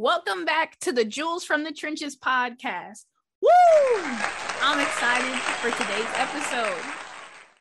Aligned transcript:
Welcome 0.00 0.44
back 0.44 0.78
to 0.82 0.92
the 0.92 1.04
Jewels 1.04 1.44
from 1.44 1.64
the 1.64 1.72
Trenches 1.72 2.16
podcast. 2.16 3.02
Woo! 3.42 4.00
I'm 4.62 4.78
excited 4.78 5.40
for 5.56 5.72
today's 5.72 6.06
episode. 6.14 6.80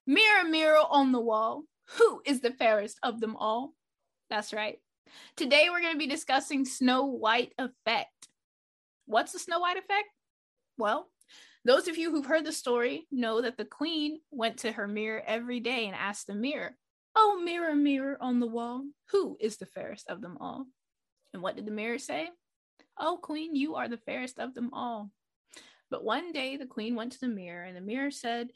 Mirror, 0.06 0.48
mirror 0.48 0.84
on 0.88 1.12
the 1.12 1.20
wall, 1.20 1.64
who 1.98 2.22
is 2.28 2.42
the 2.42 2.52
fairest 2.52 3.00
of 3.02 3.20
them 3.20 3.36
all? 3.38 3.74
That's 4.30 4.54
right. 4.54 4.78
Today 5.36 5.70
we're 5.72 5.82
going 5.82 5.94
to 5.94 5.98
be 5.98 6.06
discussing 6.06 6.64
Snow 6.64 7.06
White 7.06 7.54
effect. 7.58 8.28
What's 9.08 9.32
the 9.32 9.40
Snow 9.40 9.60
White 9.60 9.78
effect? 9.78 10.10
Well, 10.78 11.10
those 11.66 11.88
of 11.88 11.98
you 11.98 12.12
who've 12.12 12.28
heard 12.28 12.46
the 12.46 12.52
story 12.52 13.08
know 13.12 13.42
that 13.42 13.58
the 13.58 13.66
queen 13.66 14.20
went 14.30 14.58
to 14.58 14.72
her 14.74 14.88
mirror 14.88 15.24
every 15.26 15.60
day 15.60 15.88
and 15.88 15.96
asked 15.96 16.28
the 16.28 16.36
mirror, 16.36 16.78
Oh, 17.16 17.42
mirror, 17.44 17.74
mirror 17.74 18.16
on 18.22 18.40
the 18.40 18.46
wall, 18.46 18.84
who 19.10 19.38
is 19.40 19.58
the 19.58 19.66
fairest 19.66 20.08
of 20.08 20.22
them 20.22 20.38
all? 20.40 20.68
And 21.38 21.44
what 21.44 21.56
did 21.56 21.68
the 21.68 21.72
mirror 21.72 22.00
say? 22.00 22.32
Oh, 23.00 23.20
queen, 23.22 23.56
you 23.56 23.76
are 23.76 23.88
the 23.88 24.00
fairest 24.00 24.40
of 24.40 24.56
them 24.56 24.72
all. 24.74 25.12
But 25.92 26.04
one 26.04 26.32
day 26.32 26.58
the 26.58 26.66
queen 26.66 26.96
went 26.96 27.12
to 27.12 27.20
the 27.20 27.28
mirror, 27.28 27.64
and 27.64 27.78
the 27.78 27.82
mirror 27.82 28.10
said, 28.10 28.50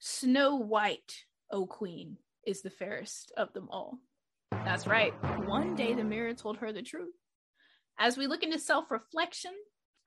Snow 0.00 0.56
White, 0.56 1.14
O 1.52 1.64
queen, 1.64 2.16
is 2.44 2.62
the 2.62 2.70
fairest 2.70 3.30
of 3.36 3.52
them 3.52 3.68
all. 3.70 4.00
That's 4.50 4.88
right. 4.88 5.12
One 5.46 5.76
day 5.76 5.94
the 5.94 6.02
mirror 6.02 6.34
told 6.34 6.56
her 6.56 6.72
the 6.72 6.82
truth. 6.82 7.14
As 8.00 8.16
we 8.16 8.26
look 8.26 8.42
into 8.42 8.58
self 8.58 8.90
reflection, 8.90 9.52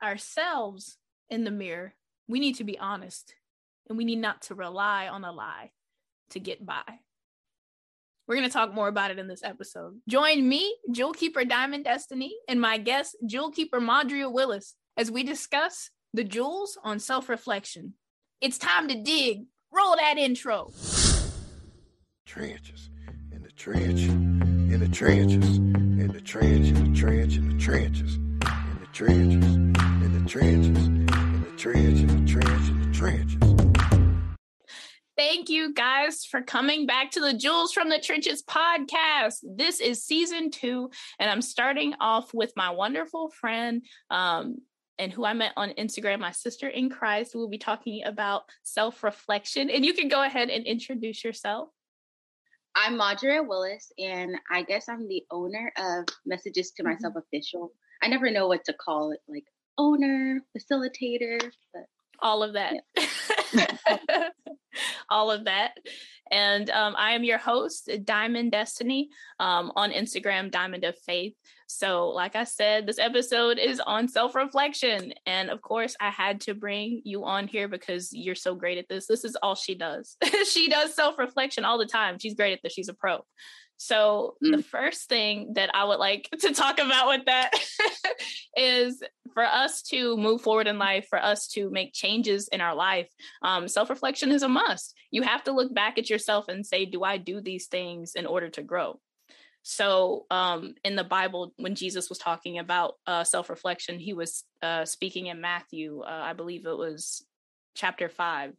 ourselves 0.02 0.98
in 1.30 1.44
the 1.44 1.50
mirror, 1.50 1.94
we 2.28 2.40
need 2.40 2.56
to 2.56 2.64
be 2.64 2.78
honest 2.78 3.34
and 3.88 3.96
we 3.96 4.04
need 4.04 4.20
not 4.20 4.42
to 4.42 4.54
rely 4.54 5.08
on 5.08 5.24
a 5.24 5.32
lie 5.32 5.70
to 6.28 6.40
get 6.40 6.66
by. 6.66 6.82
We're 8.26 8.34
going 8.34 8.48
to 8.48 8.52
talk 8.52 8.74
more 8.74 8.88
about 8.88 9.12
it 9.12 9.20
in 9.20 9.28
this 9.28 9.44
episode. 9.44 10.00
Join 10.08 10.48
me, 10.48 10.74
Jewel 10.90 11.12
Keeper 11.12 11.44
Diamond 11.44 11.84
Destiny, 11.84 12.34
and 12.48 12.60
my 12.60 12.76
guest, 12.76 13.16
Jewel 13.24 13.52
Keeper 13.52 13.80
Madria 13.80 14.32
Willis, 14.32 14.74
as 14.96 15.12
we 15.12 15.22
discuss 15.22 15.90
the 16.12 16.24
jewels 16.24 16.76
on 16.82 16.98
self 16.98 17.28
reflection. 17.28 17.94
It's 18.40 18.58
time 18.58 18.88
to 18.88 19.00
dig. 19.00 19.44
Roll 19.70 19.94
that 19.96 20.18
intro. 20.18 20.72
Trenches, 22.26 22.90
in 23.32 23.42
the 23.42 23.52
trench, 23.52 24.00
in 24.00 24.80
the 24.80 24.88
trenches, 24.88 25.56
in 25.58 26.08
the 26.08 26.20
trench, 26.20 26.66
in 26.66 26.92
the 26.92 26.98
trench, 26.98 27.36
in 27.36 27.48
the 27.56 27.62
trenches, 27.62 28.16
in 28.16 28.78
the 28.80 28.86
trenches, 28.92 29.46
in 29.46 30.24
the 30.24 30.28
trenches, 30.28 30.86
in 30.86 31.42
the 31.44 31.56
trench, 31.56 31.98
in 32.00 32.24
the 32.24 32.26
trench, 32.26 32.68
in 32.68 32.82
the 32.82 32.92
trenches. 32.92 33.65
Thank 35.28 35.48
you 35.48 35.74
guys 35.74 36.24
for 36.24 36.40
coming 36.40 36.86
back 36.86 37.10
to 37.10 37.20
the 37.20 37.34
Jewels 37.34 37.72
from 37.72 37.88
the 37.88 37.98
Trenches 37.98 38.44
podcast. 38.44 39.38
This 39.42 39.80
is 39.80 40.04
season 40.04 40.52
two, 40.52 40.88
and 41.18 41.28
I'm 41.28 41.42
starting 41.42 41.94
off 41.98 42.32
with 42.32 42.52
my 42.54 42.70
wonderful 42.70 43.30
friend, 43.30 43.82
um, 44.08 44.58
and 45.00 45.12
who 45.12 45.24
I 45.24 45.32
met 45.32 45.52
on 45.56 45.70
Instagram, 45.70 46.20
my 46.20 46.30
sister 46.30 46.68
in 46.68 46.90
Christ. 46.90 47.34
We'll 47.34 47.48
be 47.48 47.58
talking 47.58 48.04
about 48.04 48.44
self 48.62 49.02
reflection, 49.02 49.68
and 49.68 49.84
you 49.84 49.94
can 49.94 50.06
go 50.06 50.22
ahead 50.22 50.48
and 50.48 50.64
introduce 50.64 51.24
yourself. 51.24 51.70
I'm 52.76 52.96
Madria 52.96 53.44
Willis, 53.44 53.90
and 53.98 54.36
I 54.48 54.62
guess 54.62 54.88
I'm 54.88 55.08
the 55.08 55.24
owner 55.32 55.72
of 55.76 56.04
Messages 56.24 56.70
to 56.76 56.84
Myself 56.84 57.14
mm-hmm. 57.14 57.34
Official. 57.34 57.72
I 58.00 58.06
never 58.06 58.30
know 58.30 58.46
what 58.46 58.64
to 58.66 58.72
call 58.74 59.10
it, 59.10 59.18
like 59.26 59.46
owner, 59.76 60.40
facilitator, 60.56 61.40
but 61.74 61.82
all 62.20 62.44
of 62.44 62.52
that. 62.52 62.74
Yeah. 62.96 63.06
all 65.10 65.30
of 65.30 65.44
that. 65.44 65.72
And 66.30 66.68
um, 66.70 66.94
I 66.98 67.12
am 67.12 67.24
your 67.24 67.38
host, 67.38 67.88
Diamond 68.04 68.52
Destiny, 68.52 69.10
um, 69.38 69.72
on 69.76 69.92
Instagram, 69.92 70.50
Diamond 70.50 70.84
of 70.84 70.98
Faith. 70.98 71.34
So, 71.68 72.08
like 72.08 72.36
I 72.36 72.44
said, 72.44 72.86
this 72.86 72.98
episode 72.98 73.58
is 73.58 73.80
on 73.80 74.08
self 74.08 74.34
reflection. 74.34 75.12
And 75.26 75.50
of 75.50 75.62
course, 75.62 75.96
I 76.00 76.10
had 76.10 76.40
to 76.42 76.54
bring 76.54 77.02
you 77.04 77.24
on 77.24 77.48
here 77.48 77.68
because 77.68 78.12
you're 78.12 78.34
so 78.34 78.54
great 78.54 78.78
at 78.78 78.88
this. 78.88 79.06
This 79.06 79.24
is 79.24 79.36
all 79.42 79.54
she 79.54 79.74
does. 79.74 80.16
she 80.50 80.68
does 80.68 80.94
self 80.94 81.18
reflection 81.18 81.64
all 81.64 81.78
the 81.78 81.86
time. 81.86 82.18
She's 82.18 82.34
great 82.34 82.52
at 82.52 82.60
this. 82.62 82.72
She's 82.72 82.88
a 82.88 82.94
pro. 82.94 83.24
So, 83.78 84.36
mm. 84.44 84.56
the 84.56 84.62
first 84.62 85.08
thing 85.08 85.52
that 85.54 85.70
I 85.74 85.84
would 85.84 85.98
like 85.98 86.28
to 86.40 86.52
talk 86.52 86.78
about 86.78 87.08
with 87.08 87.26
that 87.26 87.52
is 88.56 89.02
for 89.34 89.44
us 89.44 89.82
to 89.82 90.16
move 90.16 90.40
forward 90.40 90.66
in 90.66 90.78
life, 90.78 91.06
for 91.08 91.22
us 91.22 91.48
to 91.48 91.68
make 91.70 91.92
changes 91.92 92.48
in 92.48 92.60
our 92.60 92.74
life, 92.74 93.08
um, 93.42 93.68
self 93.68 93.90
reflection 93.90 94.32
is 94.32 94.42
a 94.42 94.48
must. 94.48 94.94
You 95.10 95.22
have 95.22 95.44
to 95.44 95.52
look 95.52 95.74
back 95.74 95.98
at 95.98 96.10
yourself 96.10 96.48
and 96.48 96.64
say, 96.64 96.86
Do 96.86 97.02
I 97.04 97.18
do 97.18 97.40
these 97.40 97.66
things 97.66 98.14
in 98.14 98.26
order 98.26 98.48
to 98.50 98.62
grow? 98.62 98.98
So, 99.68 100.26
um, 100.30 100.74
in 100.84 100.94
the 100.94 101.02
Bible, 101.02 101.52
when 101.56 101.74
Jesus 101.74 102.08
was 102.08 102.18
talking 102.18 102.58
about 102.58 102.94
uh, 103.06 103.24
self 103.24 103.50
reflection, 103.50 103.98
he 103.98 104.12
was 104.12 104.44
uh, 104.62 104.84
speaking 104.84 105.26
in 105.26 105.40
Matthew, 105.40 106.02
uh, 106.02 106.08
I 106.08 106.34
believe 106.34 106.66
it 106.66 106.78
was 106.78 107.26
chapter 107.76 108.08
5 108.08 108.50
uh, 108.50 108.52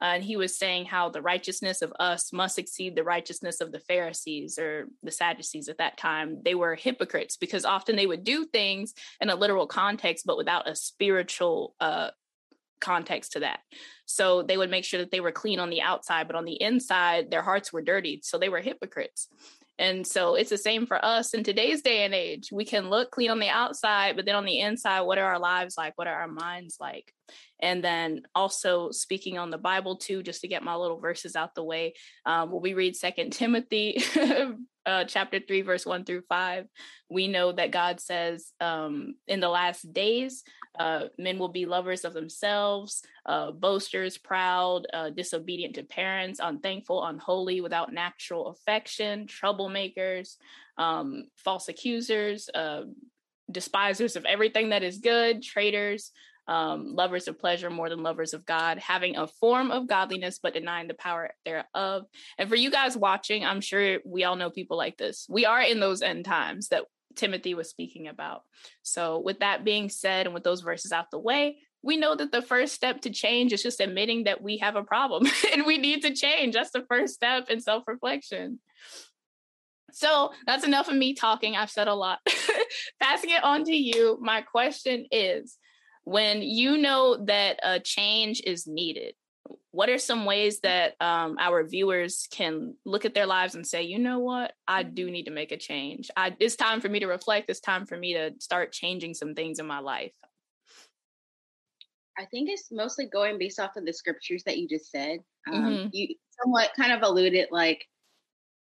and 0.00 0.22
he 0.22 0.36
was 0.36 0.58
saying 0.58 0.84
how 0.84 1.08
the 1.08 1.22
righteousness 1.22 1.80
of 1.80 1.92
us 1.98 2.32
must 2.32 2.58
exceed 2.58 2.94
the 2.94 3.04
righteousness 3.04 3.60
of 3.60 3.72
the 3.72 3.80
pharisees 3.80 4.58
or 4.58 4.88
the 5.02 5.10
sadducees 5.10 5.68
at 5.68 5.78
that 5.78 5.96
time. 5.96 6.38
They 6.44 6.54
were 6.54 6.74
hypocrites 6.74 7.36
because 7.36 7.64
often 7.64 7.96
they 7.96 8.06
would 8.06 8.24
do 8.24 8.44
things 8.44 8.92
in 9.20 9.30
a 9.30 9.34
literal 9.34 9.66
context 9.66 10.26
but 10.26 10.36
without 10.36 10.68
a 10.68 10.76
spiritual 10.76 11.74
uh, 11.80 12.10
context 12.80 13.32
to 13.32 13.40
that. 13.40 13.60
So 14.04 14.42
they 14.42 14.58
would 14.58 14.70
make 14.70 14.84
sure 14.84 15.00
that 15.00 15.10
they 15.10 15.20
were 15.20 15.32
clean 15.32 15.60
on 15.60 15.70
the 15.70 15.80
outside 15.80 16.26
but 16.26 16.36
on 16.36 16.44
the 16.44 16.60
inside 16.60 17.30
their 17.30 17.42
hearts 17.42 17.72
were 17.72 17.82
dirty. 17.82 18.20
So 18.22 18.38
they 18.38 18.48
were 18.48 18.60
hypocrites 18.60 19.28
and 19.78 20.06
so 20.06 20.36
it's 20.36 20.50
the 20.50 20.58
same 20.58 20.86
for 20.86 21.04
us 21.04 21.34
in 21.34 21.42
today's 21.42 21.82
day 21.82 22.04
and 22.04 22.14
age. 22.14 22.50
We 22.52 22.64
can 22.64 22.90
look 22.90 23.10
clean 23.10 23.30
on 23.30 23.40
the 23.40 23.48
outside, 23.48 24.14
but 24.14 24.24
then 24.24 24.36
on 24.36 24.44
the 24.44 24.60
inside, 24.60 25.00
what 25.02 25.18
are 25.18 25.32
our 25.32 25.38
lives 25.38 25.74
like? 25.76 25.94
What 25.96 26.06
are 26.06 26.14
our 26.14 26.28
minds 26.28 26.76
like? 26.78 27.12
And 27.60 27.82
then 27.82 28.22
also 28.34 28.90
speaking 28.90 29.38
on 29.38 29.50
the 29.50 29.58
Bible 29.58 29.96
too, 29.96 30.22
just 30.22 30.42
to 30.42 30.48
get 30.48 30.62
my 30.62 30.76
little 30.76 31.00
verses 31.00 31.34
out 31.34 31.54
the 31.54 31.64
way. 31.64 31.94
Um, 32.24 32.52
when 32.52 32.62
we 32.62 32.74
read 32.74 32.94
Second 32.94 33.32
Timothy 33.32 34.02
uh, 34.86 35.04
chapter 35.04 35.40
3, 35.40 35.62
verse 35.62 35.86
1 35.86 36.04
through 36.04 36.22
5, 36.28 36.66
we 37.10 37.28
know 37.28 37.52
that 37.52 37.70
God 37.70 38.00
says, 38.00 38.52
um, 38.60 39.14
in 39.26 39.40
the 39.40 39.48
last 39.48 39.92
days, 39.92 40.42
uh, 40.78 41.04
men 41.18 41.38
will 41.38 41.48
be 41.48 41.66
lovers 41.66 42.04
of 42.04 42.12
themselves, 42.12 43.02
uh, 43.26 43.50
boasters, 43.52 44.18
proud, 44.18 44.86
uh, 44.92 45.10
disobedient 45.10 45.74
to 45.76 45.82
parents, 45.84 46.40
unthankful, 46.42 47.04
unholy, 47.04 47.60
without 47.60 47.92
natural 47.92 48.48
affection, 48.48 49.26
troublemakers, 49.26 50.36
um, 50.78 51.24
false 51.36 51.68
accusers, 51.68 52.48
uh, 52.54 52.82
despisers 53.50 54.16
of 54.16 54.24
everything 54.24 54.70
that 54.70 54.82
is 54.82 54.98
good, 54.98 55.42
traitors 55.42 56.10
um, 56.46 56.94
lovers 56.94 57.28
of 57.28 57.38
pleasure 57.38 57.70
more 57.70 57.88
than 57.88 58.02
lovers 58.02 58.34
of 58.34 58.44
God, 58.44 58.78
having 58.78 59.16
a 59.16 59.26
form 59.26 59.70
of 59.70 59.86
godliness 59.86 60.38
but 60.42 60.54
denying 60.54 60.88
the 60.88 60.94
power 60.94 61.30
thereof. 61.44 62.04
And 62.38 62.48
for 62.48 62.56
you 62.56 62.70
guys 62.70 62.96
watching, 62.96 63.44
I'm 63.44 63.60
sure 63.60 63.98
we 64.04 64.24
all 64.24 64.36
know 64.36 64.50
people 64.50 64.76
like 64.76 64.96
this. 64.98 65.26
We 65.28 65.46
are 65.46 65.62
in 65.62 65.80
those 65.80 66.02
end 66.02 66.24
times 66.24 66.68
that 66.68 66.84
Timothy 67.16 67.54
was 67.54 67.68
speaking 67.68 68.08
about. 68.08 68.42
So, 68.82 69.20
with 69.20 69.40
that 69.40 69.64
being 69.64 69.88
said, 69.88 70.26
and 70.26 70.34
with 70.34 70.42
those 70.42 70.62
verses 70.62 70.92
out 70.92 71.10
the 71.10 71.18
way, 71.18 71.58
we 71.82 71.96
know 71.96 72.16
that 72.16 72.32
the 72.32 72.42
first 72.42 72.74
step 72.74 73.02
to 73.02 73.10
change 73.10 73.52
is 73.52 73.62
just 73.62 73.80
admitting 73.80 74.24
that 74.24 74.42
we 74.42 74.58
have 74.58 74.74
a 74.74 74.82
problem 74.82 75.26
and 75.52 75.66
we 75.66 75.78
need 75.78 76.02
to 76.02 76.14
change. 76.14 76.54
That's 76.54 76.70
the 76.70 76.84
first 76.88 77.14
step 77.14 77.50
in 77.50 77.60
self 77.60 77.84
reflection. 77.86 78.58
So 79.92 80.32
that's 80.44 80.64
enough 80.64 80.88
of 80.88 80.96
me 80.96 81.14
talking. 81.14 81.54
I've 81.54 81.70
said 81.70 81.86
a 81.86 81.94
lot. 81.94 82.18
Passing 83.00 83.30
it 83.30 83.44
on 83.44 83.64
to 83.64 83.72
you, 83.72 84.18
my 84.20 84.40
question 84.40 85.06
is 85.12 85.56
when 86.04 86.42
you 86.42 86.78
know 86.78 87.24
that 87.24 87.58
a 87.62 87.80
change 87.80 88.42
is 88.44 88.66
needed 88.66 89.14
what 89.74 89.88
are 89.88 89.98
some 89.98 90.24
ways 90.24 90.60
that 90.60 90.94
um, 91.00 91.36
our 91.38 91.66
viewers 91.66 92.28
can 92.30 92.74
look 92.84 93.04
at 93.04 93.12
their 93.12 93.26
lives 93.26 93.56
and 93.56 93.66
say 93.66 93.82
you 93.82 93.98
know 93.98 94.20
what? 94.20 94.52
I 94.68 94.84
do 94.84 95.10
need 95.10 95.24
to 95.24 95.32
make 95.32 95.50
a 95.50 95.56
change. 95.56 96.10
I, 96.16 96.34
it's 96.38 96.54
time 96.54 96.80
for 96.80 96.88
me 96.88 97.00
to 97.00 97.06
reflect. 97.06 97.50
It's 97.50 97.60
time 97.60 97.84
for 97.84 97.96
me 97.96 98.14
to 98.14 98.32
start 98.38 98.72
changing 98.72 99.14
some 99.14 99.34
things 99.34 99.58
in 99.58 99.66
my 99.66 99.80
life. 99.80 100.12
I 102.16 102.26
think 102.26 102.48
it's 102.48 102.70
mostly 102.70 103.06
going 103.06 103.36
based 103.36 103.58
off 103.58 103.76
of 103.76 103.84
the 103.84 103.92
scriptures 103.92 104.44
that 104.44 104.58
you 104.58 104.68
just 104.68 104.92
said. 104.92 105.18
Um, 105.52 105.64
mm-hmm. 105.64 105.88
you 105.92 106.14
somewhat 106.40 106.70
kind 106.76 106.92
of 106.92 107.02
alluded 107.02 107.48
like 107.50 107.84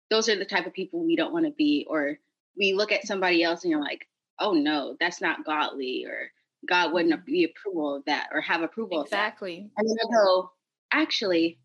those 0.09 0.29
are 0.29 0.37
the 0.37 0.45
type 0.45 0.65
of 0.65 0.73
people 0.73 1.05
we 1.05 1.15
don't 1.15 1.33
want 1.33 1.45
to 1.45 1.51
be 1.51 1.85
or 1.89 2.17
we 2.57 2.73
look 2.73 2.91
at 2.91 3.05
somebody 3.05 3.43
else 3.43 3.63
and 3.63 3.71
you're 3.71 3.81
like 3.81 4.07
oh 4.39 4.53
no 4.53 4.97
that's 4.99 5.21
not 5.21 5.45
godly 5.45 6.05
or 6.05 6.31
God 6.67 6.93
wouldn't 6.93 7.13
mm-hmm. 7.13 7.25
be 7.25 7.43
approval 7.43 7.95
of 7.95 8.05
that 8.05 8.29
or 8.33 8.41
have 8.41 8.61
approval 8.61 9.03
exactly. 9.03 9.69
And 9.77 9.89
then 9.89 9.97
I 9.99 10.11
go, 10.13 10.51
actually, 10.91 11.59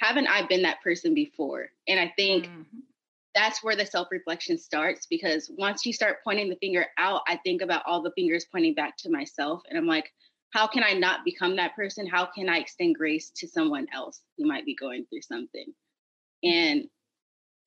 haven't 0.00 0.26
I 0.26 0.46
been 0.46 0.62
that 0.62 0.82
person 0.82 1.14
before? 1.14 1.68
And 1.88 2.00
I 2.00 2.12
think 2.16 2.46
mm-hmm. 2.46 2.62
that's 3.34 3.62
where 3.62 3.76
the 3.76 3.86
self 3.86 4.08
reflection 4.10 4.58
starts 4.58 5.06
because 5.06 5.50
once 5.56 5.84
you 5.84 5.92
start 5.92 6.18
pointing 6.24 6.48
the 6.48 6.56
finger 6.56 6.86
out, 6.98 7.22
I 7.28 7.38
think 7.44 7.62
about 7.62 7.82
all 7.86 8.02
the 8.02 8.12
fingers 8.16 8.46
pointing 8.50 8.74
back 8.74 8.96
to 8.98 9.10
myself. 9.10 9.62
And 9.68 9.78
I'm 9.78 9.86
like, 9.86 10.10
how 10.50 10.66
can 10.66 10.84
I 10.84 10.92
not 10.92 11.24
become 11.24 11.56
that 11.56 11.74
person? 11.74 12.06
How 12.06 12.26
can 12.26 12.48
I 12.48 12.58
extend 12.58 12.96
grace 12.96 13.30
to 13.36 13.48
someone 13.48 13.86
else 13.92 14.22
who 14.38 14.46
might 14.46 14.64
be 14.64 14.74
going 14.74 15.04
through 15.06 15.22
something? 15.22 15.66
And 16.42 16.88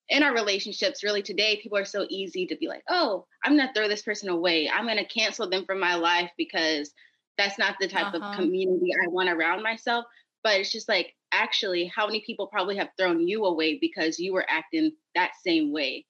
in 0.09 0.23
our 0.23 0.33
relationships, 0.33 1.03
really 1.03 1.21
today, 1.21 1.59
people 1.61 1.77
are 1.77 1.85
so 1.85 2.05
easy 2.09 2.47
to 2.47 2.55
be 2.55 2.67
like, 2.67 2.83
oh, 2.89 3.25
I'm 3.43 3.55
going 3.55 3.67
to 3.67 3.73
throw 3.73 3.87
this 3.87 4.01
person 4.01 4.29
away. 4.29 4.69
I'm 4.69 4.85
going 4.85 4.97
to 4.97 5.05
cancel 5.05 5.49
them 5.49 5.65
from 5.65 5.79
my 5.79 5.95
life 5.95 6.31
because 6.37 6.91
that's 7.37 7.59
not 7.59 7.75
the 7.79 7.87
type 7.87 8.13
uh-huh. 8.13 8.31
of 8.31 8.35
community 8.35 8.91
I 9.03 9.09
want 9.09 9.29
around 9.29 9.61
myself. 9.61 10.05
But 10.43 10.59
it's 10.59 10.71
just 10.71 10.89
like, 10.89 11.13
actually, 11.31 11.91
how 11.95 12.07
many 12.07 12.23
people 12.25 12.47
probably 12.47 12.77
have 12.77 12.89
thrown 12.97 13.27
you 13.27 13.45
away 13.45 13.77
because 13.79 14.19
you 14.19 14.33
were 14.33 14.45
acting 14.49 14.91
that 15.15 15.31
same 15.45 15.71
way? 15.71 16.05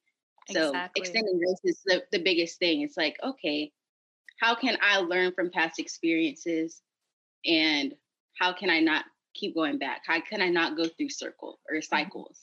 So 0.51 0.69
exactly. 0.69 1.01
extending 1.01 1.37
grace 1.37 1.59
is 1.63 1.81
the, 1.85 2.03
the 2.11 2.23
biggest 2.23 2.57
thing. 2.57 2.81
It's 2.81 2.97
like, 2.97 3.17
okay, 3.23 3.71
how 4.39 4.55
can 4.55 4.77
I 4.81 4.97
learn 4.97 5.33
from 5.33 5.51
past 5.51 5.79
experiences 5.79 6.81
and 7.45 7.93
how 8.39 8.53
can 8.53 8.69
I 8.69 8.79
not 8.79 9.05
keep 9.35 9.55
going 9.55 9.77
back? 9.77 10.01
How 10.07 10.21
can 10.21 10.41
I 10.41 10.49
not 10.49 10.77
go 10.77 10.85
through 10.85 11.09
circle 11.09 11.59
or 11.69 11.77
mm-hmm. 11.77 11.95
cycles? 11.95 12.39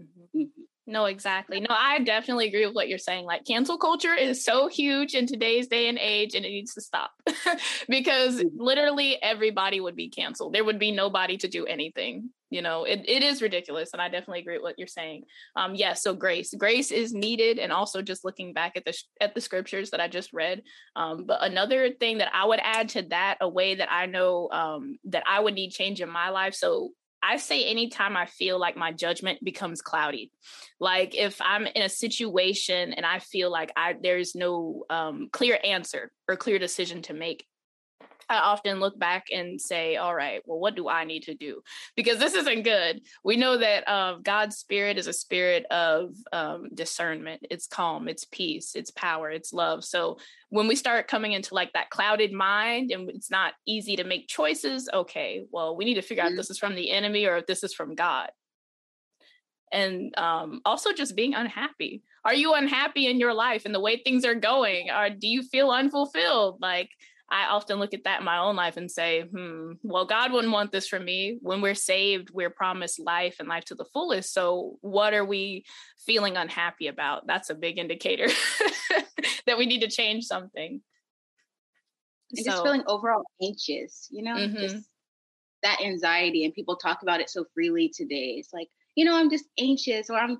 Mm-hmm. 0.00 0.40
Mm-hmm. 0.40 0.62
No, 0.88 1.04
exactly. 1.04 1.60
No, 1.60 1.68
I 1.68 1.98
definitely 1.98 2.48
agree 2.48 2.64
with 2.64 2.74
what 2.74 2.88
you're 2.88 2.96
saying. 2.96 3.26
Like 3.26 3.44
cancel 3.44 3.76
culture 3.76 4.14
is 4.14 4.42
so 4.42 4.68
huge 4.68 5.14
in 5.14 5.26
today's 5.26 5.68
day 5.68 5.86
and 5.90 5.98
age 5.98 6.34
and 6.34 6.46
it 6.46 6.48
needs 6.48 6.72
to 6.74 6.80
stop 6.80 7.10
because 7.90 8.40
mm. 8.40 8.50
literally 8.56 9.22
everybody 9.22 9.80
would 9.80 9.96
be 9.96 10.08
canceled. 10.08 10.54
There 10.54 10.64
would 10.64 10.78
be 10.78 10.90
nobody 10.90 11.36
to 11.36 11.46
do 11.46 11.66
anything. 11.66 12.30
You 12.48 12.62
know, 12.62 12.84
it, 12.84 13.04
it 13.06 13.22
is 13.22 13.42
ridiculous. 13.42 13.90
And 13.92 14.00
I 14.00 14.08
definitely 14.08 14.40
agree 14.40 14.54
with 14.54 14.62
what 14.62 14.78
you're 14.78 14.86
saying. 14.86 15.24
Um, 15.54 15.74
yes, 15.74 15.80
yeah, 15.80 15.92
so 15.92 16.14
grace. 16.14 16.54
Grace 16.56 16.90
is 16.90 17.12
needed. 17.12 17.58
And 17.58 17.70
also 17.70 18.00
just 18.00 18.24
looking 18.24 18.54
back 18.54 18.74
at 18.74 18.86
the 18.86 18.98
at 19.20 19.34
the 19.34 19.42
scriptures 19.42 19.90
that 19.90 20.00
I 20.00 20.08
just 20.08 20.32
read. 20.32 20.62
Um, 20.96 21.26
but 21.26 21.42
another 21.42 21.90
thing 21.90 22.18
that 22.18 22.30
I 22.32 22.46
would 22.46 22.60
add 22.62 22.88
to 22.90 23.02
that, 23.10 23.36
a 23.42 23.48
way 23.48 23.74
that 23.74 23.92
I 23.92 24.06
know 24.06 24.48
um 24.50 24.96
that 25.04 25.24
I 25.28 25.40
would 25.40 25.52
need 25.52 25.72
change 25.72 26.00
in 26.00 26.08
my 26.08 26.30
life. 26.30 26.54
So 26.54 26.92
I 27.22 27.36
say 27.36 27.64
anytime 27.64 28.16
I 28.16 28.26
feel 28.26 28.58
like 28.58 28.76
my 28.76 28.92
judgment 28.92 29.42
becomes 29.42 29.82
cloudy. 29.82 30.30
Like 30.80 31.14
if 31.14 31.40
I'm 31.40 31.66
in 31.66 31.82
a 31.82 31.88
situation 31.88 32.92
and 32.92 33.04
I 33.04 33.18
feel 33.18 33.50
like 33.50 33.72
I 33.76 33.96
there's 34.00 34.34
no 34.34 34.84
um, 34.90 35.28
clear 35.32 35.58
answer 35.64 36.10
or 36.28 36.36
clear 36.36 36.58
decision 36.58 37.02
to 37.02 37.14
make, 37.14 37.44
I 38.28 38.38
often 38.38 38.80
look 38.80 38.98
back 38.98 39.26
and 39.32 39.60
say, 39.60 39.96
all 39.96 40.14
right, 40.14 40.42
well, 40.44 40.58
what 40.58 40.76
do 40.76 40.88
I 40.88 41.04
need 41.04 41.24
to 41.24 41.34
do? 41.34 41.62
Because 41.96 42.18
this 42.18 42.34
isn't 42.34 42.62
good. 42.62 43.00
We 43.24 43.36
know 43.36 43.56
that 43.56 43.88
uh, 43.88 44.18
God's 44.22 44.56
spirit 44.56 44.98
is 44.98 45.06
a 45.06 45.12
spirit 45.12 45.64
of 45.70 46.14
um, 46.32 46.68
discernment. 46.74 47.46
It's 47.50 47.66
calm, 47.66 48.08
it's 48.08 48.24
peace, 48.24 48.74
it's 48.74 48.90
power, 48.90 49.30
it's 49.30 49.52
love. 49.52 49.84
So 49.84 50.18
when 50.50 50.68
we 50.68 50.76
start 50.76 51.08
coming 51.08 51.32
into 51.32 51.54
like 51.54 51.72
that 51.72 51.90
clouded 51.90 52.32
mind 52.32 52.90
and 52.90 53.08
it's 53.08 53.30
not 53.30 53.54
easy 53.66 53.96
to 53.96 54.04
make 54.04 54.28
choices, 54.28 54.88
okay, 54.92 55.44
well, 55.50 55.76
we 55.76 55.84
need 55.84 55.94
to 55.94 56.02
figure 56.02 56.22
mm-hmm. 56.22 56.28
out 56.28 56.32
if 56.32 56.38
this 56.38 56.50
is 56.50 56.58
from 56.58 56.74
the 56.74 56.90
enemy 56.90 57.26
or 57.26 57.38
if 57.38 57.46
this 57.46 57.64
is 57.64 57.74
from 57.74 57.94
God. 57.94 58.30
And 59.70 60.16
um, 60.18 60.60
also 60.64 60.92
just 60.92 61.14
being 61.14 61.34
unhappy. 61.34 62.02
Are 62.24 62.34
you 62.34 62.54
unhappy 62.54 63.06
in 63.06 63.18
your 63.20 63.34
life 63.34 63.64
and 63.64 63.74
the 63.74 63.80
way 63.80 63.98
things 63.98 64.24
are 64.24 64.34
going? 64.34 64.90
Or 64.90 65.10
do 65.10 65.28
you 65.28 65.42
feel 65.42 65.70
unfulfilled? 65.70 66.58
Like, 66.60 66.90
I 67.30 67.46
often 67.46 67.78
look 67.78 67.92
at 67.92 68.04
that 68.04 68.20
in 68.20 68.24
my 68.24 68.38
own 68.38 68.56
life 68.56 68.76
and 68.76 68.90
say, 68.90 69.22
hmm, 69.22 69.72
well, 69.82 70.06
God 70.06 70.32
wouldn't 70.32 70.52
want 70.52 70.72
this 70.72 70.88
for 70.88 70.98
me. 70.98 71.38
When 71.42 71.60
we're 71.60 71.74
saved, 71.74 72.30
we're 72.30 72.50
promised 72.50 72.98
life 72.98 73.36
and 73.38 73.48
life 73.48 73.66
to 73.66 73.74
the 73.74 73.84
fullest. 73.84 74.32
So, 74.32 74.78
what 74.80 75.12
are 75.12 75.24
we 75.24 75.64
feeling 76.06 76.36
unhappy 76.36 76.86
about? 76.86 77.26
That's 77.26 77.50
a 77.50 77.54
big 77.54 77.78
indicator 77.78 78.28
that 79.46 79.58
we 79.58 79.66
need 79.66 79.82
to 79.82 79.90
change 79.90 80.24
something. 80.24 80.80
And 82.34 82.44
so, 82.44 82.50
just 82.50 82.62
feeling 82.62 82.84
overall 82.86 83.24
anxious, 83.42 84.08
you 84.10 84.22
know, 84.22 84.36
mm-hmm. 84.36 84.56
just 84.56 84.88
that 85.62 85.80
anxiety. 85.82 86.44
And 86.46 86.54
people 86.54 86.76
talk 86.76 87.02
about 87.02 87.20
it 87.20 87.28
so 87.28 87.44
freely 87.54 87.92
today. 87.94 88.36
It's 88.38 88.54
like, 88.54 88.68
you 88.94 89.04
know, 89.04 89.16
I'm 89.16 89.28
just 89.28 89.44
anxious 89.58 90.08
or 90.08 90.16
I'm 90.16 90.38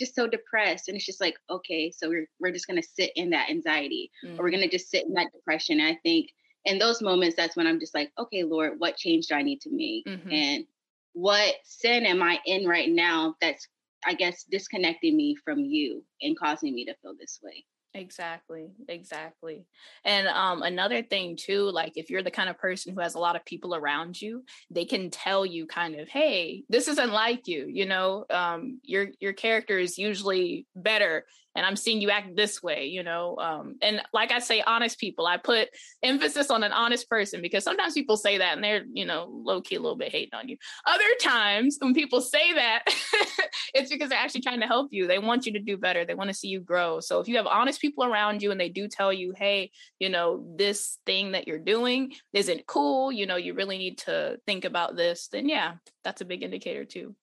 just 0.00 0.14
so 0.14 0.26
depressed 0.26 0.88
and 0.88 0.96
it's 0.96 1.06
just 1.06 1.20
like 1.20 1.36
okay 1.48 1.92
so 1.94 2.08
we're, 2.08 2.26
we're 2.40 2.52
just 2.52 2.66
going 2.66 2.80
to 2.80 2.88
sit 2.88 3.10
in 3.14 3.30
that 3.30 3.50
anxiety 3.50 4.10
mm-hmm. 4.24 4.40
or 4.40 4.44
we're 4.44 4.50
going 4.50 4.62
to 4.62 4.68
just 4.68 4.90
sit 4.90 5.06
in 5.06 5.12
that 5.12 5.30
depression 5.32 5.78
and 5.78 5.88
i 5.88 5.98
think 6.02 6.30
in 6.64 6.78
those 6.78 7.02
moments 7.02 7.36
that's 7.36 7.56
when 7.56 7.66
i'm 7.66 7.78
just 7.78 7.94
like 7.94 8.10
okay 8.18 8.42
lord 8.42 8.72
what 8.78 8.96
change 8.96 9.26
do 9.26 9.34
i 9.34 9.42
need 9.42 9.60
to 9.60 9.70
make 9.70 10.04
mm-hmm. 10.06 10.32
and 10.32 10.64
what 11.12 11.54
sin 11.64 12.06
am 12.06 12.22
i 12.22 12.38
in 12.46 12.66
right 12.66 12.90
now 12.90 13.34
that's 13.40 13.68
i 14.04 14.14
guess 14.14 14.44
disconnecting 14.50 15.16
me 15.16 15.36
from 15.44 15.60
you 15.60 16.02
and 16.22 16.38
causing 16.38 16.74
me 16.74 16.84
to 16.84 16.94
feel 17.02 17.14
this 17.18 17.38
way 17.42 17.64
Exactly, 17.94 18.68
exactly. 18.88 19.66
And 20.04 20.28
um 20.28 20.62
another 20.62 21.02
thing 21.02 21.34
too, 21.36 21.62
like 21.70 21.92
if 21.96 22.08
you're 22.08 22.22
the 22.22 22.30
kind 22.30 22.48
of 22.48 22.56
person 22.56 22.94
who 22.94 23.00
has 23.00 23.14
a 23.16 23.18
lot 23.18 23.34
of 23.34 23.44
people 23.44 23.74
around 23.74 24.20
you, 24.22 24.44
they 24.70 24.84
can 24.84 25.10
tell 25.10 25.44
you 25.44 25.66
kind 25.66 25.96
of, 25.98 26.08
"Hey, 26.08 26.64
this 26.68 26.86
isn't 26.86 27.10
like 27.10 27.48
you." 27.48 27.66
You 27.66 27.86
know, 27.86 28.26
um 28.30 28.80
your 28.84 29.08
your 29.18 29.32
character 29.32 29.76
is 29.76 29.98
usually 29.98 30.68
better 30.76 31.26
and 31.54 31.66
I'm 31.66 31.76
seeing 31.76 32.00
you 32.00 32.10
act 32.10 32.36
this 32.36 32.62
way, 32.62 32.86
you 32.86 33.02
know. 33.02 33.36
Um, 33.38 33.76
and 33.82 34.00
like 34.12 34.32
I 34.32 34.38
say, 34.38 34.62
honest 34.62 34.98
people, 34.98 35.26
I 35.26 35.36
put 35.36 35.68
emphasis 36.02 36.50
on 36.50 36.62
an 36.62 36.72
honest 36.72 37.08
person 37.08 37.42
because 37.42 37.64
sometimes 37.64 37.94
people 37.94 38.16
say 38.16 38.38
that 38.38 38.54
and 38.54 38.62
they're, 38.62 38.84
you 38.92 39.04
know, 39.04 39.28
low 39.30 39.60
key 39.60 39.76
a 39.76 39.80
little 39.80 39.96
bit 39.96 40.12
hating 40.12 40.34
on 40.34 40.48
you. 40.48 40.56
Other 40.86 41.04
times 41.20 41.76
when 41.80 41.94
people 41.94 42.20
say 42.20 42.52
that, 42.54 42.84
it's 43.74 43.90
because 43.90 44.10
they're 44.10 44.18
actually 44.18 44.42
trying 44.42 44.60
to 44.60 44.66
help 44.66 44.88
you. 44.92 45.06
They 45.06 45.18
want 45.18 45.46
you 45.46 45.52
to 45.52 45.58
do 45.58 45.76
better. 45.76 46.04
They 46.04 46.14
want 46.14 46.28
to 46.28 46.34
see 46.34 46.48
you 46.48 46.60
grow. 46.60 47.00
So 47.00 47.20
if 47.20 47.28
you 47.28 47.36
have 47.36 47.46
honest 47.46 47.80
people 47.80 48.04
around 48.04 48.42
you 48.42 48.50
and 48.50 48.60
they 48.60 48.68
do 48.68 48.86
tell 48.86 49.12
you, 49.12 49.32
hey, 49.36 49.70
you 49.98 50.08
know, 50.08 50.44
this 50.56 50.98
thing 51.06 51.32
that 51.32 51.48
you're 51.48 51.58
doing 51.58 52.12
isn't 52.32 52.66
cool, 52.66 53.10
you 53.10 53.26
know, 53.26 53.36
you 53.36 53.54
really 53.54 53.78
need 53.78 53.98
to 53.98 54.38
think 54.46 54.64
about 54.64 54.96
this, 54.96 55.28
then 55.32 55.48
yeah, 55.48 55.74
that's 56.04 56.20
a 56.20 56.24
big 56.24 56.42
indicator 56.42 56.84
too. 56.84 57.16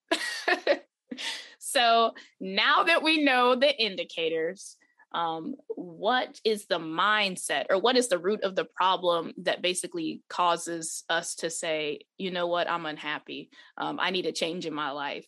so 1.67 2.13
now 2.39 2.83
that 2.83 3.03
we 3.03 3.23
know 3.23 3.55
the 3.55 3.77
indicators, 3.77 4.77
um, 5.11 5.55
what 5.67 6.39
is 6.45 6.65
the 6.67 6.79
mindset 6.79 7.65
or 7.69 7.77
what 7.77 7.97
is 7.97 8.07
the 8.07 8.17
root 8.17 8.43
of 8.43 8.55
the 8.55 8.63
problem 8.63 9.33
that 9.39 9.61
basically 9.61 10.21
causes 10.29 11.03
us 11.09 11.35
to 11.35 11.49
say, 11.49 11.99
you 12.17 12.31
know 12.31 12.47
what, 12.47 12.69
I'm 12.69 12.85
unhappy. 12.85 13.49
Um, 13.77 13.99
I 13.99 14.11
need 14.11 14.25
a 14.27 14.31
change 14.31 14.65
in 14.65 14.73
my 14.73 14.91
life. 14.91 15.27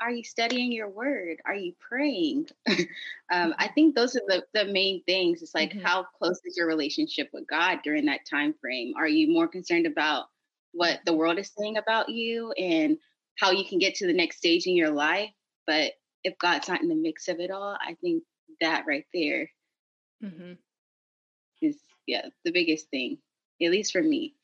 Are 0.00 0.12
you 0.12 0.22
studying 0.22 0.70
your 0.70 0.88
word? 0.88 1.38
Are 1.44 1.56
you 1.56 1.72
praying? 1.80 2.46
um, 3.32 3.52
I 3.58 3.66
think 3.66 3.96
those 3.96 4.14
are 4.14 4.22
the, 4.28 4.44
the 4.54 4.66
main 4.66 5.02
things. 5.04 5.42
It's 5.42 5.56
like 5.56 5.70
mm-hmm. 5.70 5.84
how 5.84 6.06
close 6.18 6.38
is 6.44 6.56
your 6.56 6.68
relationship 6.68 7.30
with 7.32 7.48
God 7.48 7.80
during 7.82 8.06
that 8.06 8.20
time 8.30 8.54
frame? 8.60 8.92
Are 8.96 9.08
you 9.08 9.32
more 9.32 9.48
concerned 9.48 9.86
about 9.86 10.26
what 10.70 11.00
the 11.04 11.14
world 11.14 11.38
is 11.38 11.50
saying 11.58 11.78
about 11.78 12.10
you 12.10 12.52
and 12.52 12.96
how 13.38 13.52
you 13.52 13.64
can 13.64 13.78
get 13.78 13.94
to 13.96 14.06
the 14.06 14.12
next 14.12 14.38
stage 14.38 14.66
in 14.66 14.76
your 14.76 14.90
life. 14.90 15.30
But 15.66 15.92
if 16.24 16.36
God's 16.38 16.68
not 16.68 16.82
in 16.82 16.88
the 16.88 16.94
mix 16.94 17.28
of 17.28 17.40
it 17.40 17.50
all, 17.50 17.76
I 17.80 17.94
think 18.00 18.24
that 18.60 18.84
right 18.86 19.04
there 19.14 19.50
mm-hmm. 20.22 20.52
is 21.62 21.78
yeah 22.06 22.26
the 22.44 22.52
biggest 22.52 22.90
thing, 22.90 23.18
at 23.62 23.70
least 23.70 23.92
for 23.92 24.02
me. 24.02 24.34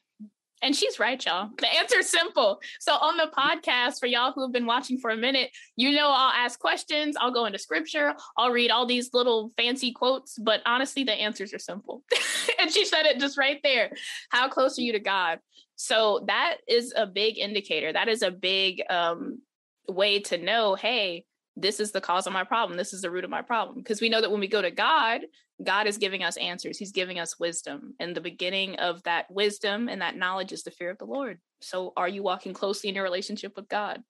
And 0.64 0.75
she's 0.75 0.99
right, 0.99 1.23
y'all. 1.26 1.50
The 1.59 1.68
answer 1.75 1.99
is 1.99 2.09
simple. 2.09 2.59
So 2.80 2.94
on 2.94 3.18
the 3.18 3.30
podcast, 3.37 4.00
for 4.00 4.06
y'all 4.06 4.33
who 4.33 4.40
have 4.40 4.50
been 4.50 4.64
watching 4.64 4.99
for 4.99 5.11
a 5.11 5.16
minute, 5.16 5.50
you 5.76 5.92
know 5.92 6.09
I'll 6.09 6.33
ask 6.33 6.59
questions, 6.59 7.16
I'll 7.21 7.35
go 7.35 7.44
into 7.44 7.59
scripture, 7.59 8.14
I'll 8.38 8.50
read 8.50 8.71
all 8.71 8.87
these 8.87 9.11
little 9.12 9.52
fancy 9.59 9.92
quotes, 9.92 10.38
but 10.38 10.62
honestly, 10.64 11.04
the 11.04 11.12
answers 11.12 11.52
are 11.52 11.59
simple. 11.59 12.02
and 12.59 12.73
she 12.73 12.87
said 12.87 13.04
it 13.04 13.21
just 13.21 13.37
right 13.37 13.61
there. 13.62 13.90
How 14.30 14.49
close 14.49 14.78
are 14.78 14.83
you 14.83 14.92
to 14.92 15.00
God? 15.00 15.38
So 15.76 16.25
that 16.28 16.56
is 16.66 16.94
a 16.97 17.06
big 17.06 17.37
indicator. 17.37 17.92
That 17.92 18.09
is 18.09 18.23
a 18.23 18.30
big 18.30 18.83
um, 18.88 19.42
way 19.87 20.21
to 20.21 20.38
know, 20.38 20.76
hey, 20.76 21.26
this 21.56 21.78
is 21.78 21.92
the 21.92 22.00
cause 22.00 22.26
of 22.26 22.33
my 22.33 22.44
problem. 22.44 22.78
This 22.78 22.94
is 22.94 23.02
the 23.02 23.11
root 23.11 23.25
of 23.25 23.30
my 23.30 23.42
problem. 23.42 23.78
Because 23.78 24.00
we 24.00 24.09
know 24.09 24.23
that 24.23 24.30
when 24.30 24.40
we 24.40 24.49
go 24.49 24.62
to 24.62 24.71
God, 24.71 25.21
God 25.62 25.87
is 25.87 25.99
giving 25.99 26.25
us 26.25 26.37
answers. 26.37 26.78
He's 26.78 26.92
giving 26.92 27.18
us 27.18 27.38
wisdom. 27.38 27.94
And 28.00 28.14
the 28.14 28.20
beginning 28.20 28.76
of 28.76 29.02
that 29.04 29.30
wisdom 29.30 29.88
and 29.88 30.02
that 30.02 30.16
knowledge 30.16 30.52
is 30.52 30.64
the 30.64 30.70
fear 30.70 30.90
of 30.90 30.99
the 30.99 31.04
Lord. 31.04 31.38
So 31.61 31.92
are 31.96 32.08
you 32.08 32.23
walking 32.23 32.52
closely 32.52 32.88
in 32.88 32.94
your 32.94 33.04
relationship 33.04 33.54
with 33.56 33.68
God? 33.68 34.02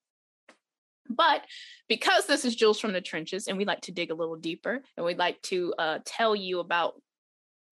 But 1.08 1.42
because 1.86 2.26
this 2.26 2.46
is 2.46 2.56
Jewels 2.56 2.80
from 2.80 2.94
the 2.94 3.00
trenches 3.00 3.46
and 3.46 3.58
we 3.58 3.66
like 3.66 3.82
to 3.82 3.92
dig 3.92 4.10
a 4.10 4.14
little 4.14 4.36
deeper 4.36 4.82
and 4.96 5.04
we'd 5.04 5.18
like 5.18 5.40
to 5.42 5.74
uh, 5.78 5.98
tell 6.04 6.34
you 6.34 6.60
about 6.60 6.94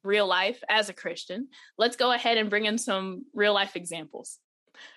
real 0.05 0.27
life 0.27 0.63
as 0.69 0.89
a 0.89 0.95
Christian, 0.95 1.49
let's 1.79 1.97
go 1.97 2.13
ahead 2.13 2.37
and 2.37 2.51
bring 2.51 2.67
in 2.67 2.77
some 2.77 3.25
real 3.35 3.55
life 3.55 3.75
examples. 3.75 4.39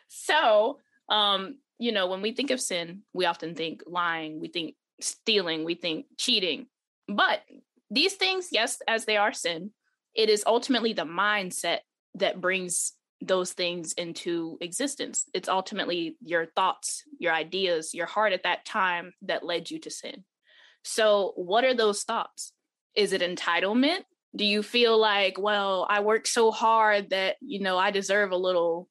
So, 0.10 0.80
um, 1.08 1.60
you 1.80 1.92
know, 1.92 2.08
when 2.08 2.22
we 2.22 2.34
think 2.34 2.52
of 2.52 2.60
sin, 2.60 3.04
we 3.14 3.26
often 3.26 3.56
think 3.56 3.84
lying, 3.88 4.42
we 4.42 4.48
think 4.48 4.76
stealing, 5.00 5.64
we 5.64 5.76
think 5.76 6.08
cheating. 6.18 6.68
But 7.08 7.42
these 7.90 8.14
things, 8.14 8.50
yes, 8.52 8.80
as 8.88 9.06
they 9.06 9.18
are 9.18 9.34
sin, 9.34 9.72
it 10.16 10.30
is 10.30 10.44
ultimately 10.48 10.94
the 10.94 11.04
mindset 11.04 11.80
that 12.16 12.42
brings 12.42 12.94
those 13.22 13.54
things 13.54 13.94
into 13.94 14.58
existence. 14.62 15.26
It's 15.34 15.50
ultimately 15.50 16.18
your 16.22 16.48
thoughts, 16.48 17.04
your 17.20 17.34
ideas, 17.34 17.94
your 17.94 18.06
heart 18.06 18.34
at 18.34 18.44
that 18.44 18.66
time 18.66 19.14
that 19.24 19.46
led 19.46 19.70
you 19.70 19.80
to 19.80 19.90
sin. 19.90 20.24
So, 20.84 21.34
what 21.36 21.64
are 21.64 21.74
those 21.74 22.04
thoughts? 22.04 22.54
Is 22.96 23.14
it 23.14 23.22
entitlement? 23.22 24.04
Do 24.36 24.46
you 24.46 24.64
feel 24.64 24.98
like, 24.98 25.40
well, 25.40 25.88
I 25.90 26.02
worked 26.02 26.28
so 26.28 26.52
hard 26.52 27.12
that, 27.12 27.38
you 27.42 27.62
know, 27.62 27.78
I 27.78 27.92
deserve 27.92 28.32
a 28.32 28.38
little 28.38 28.90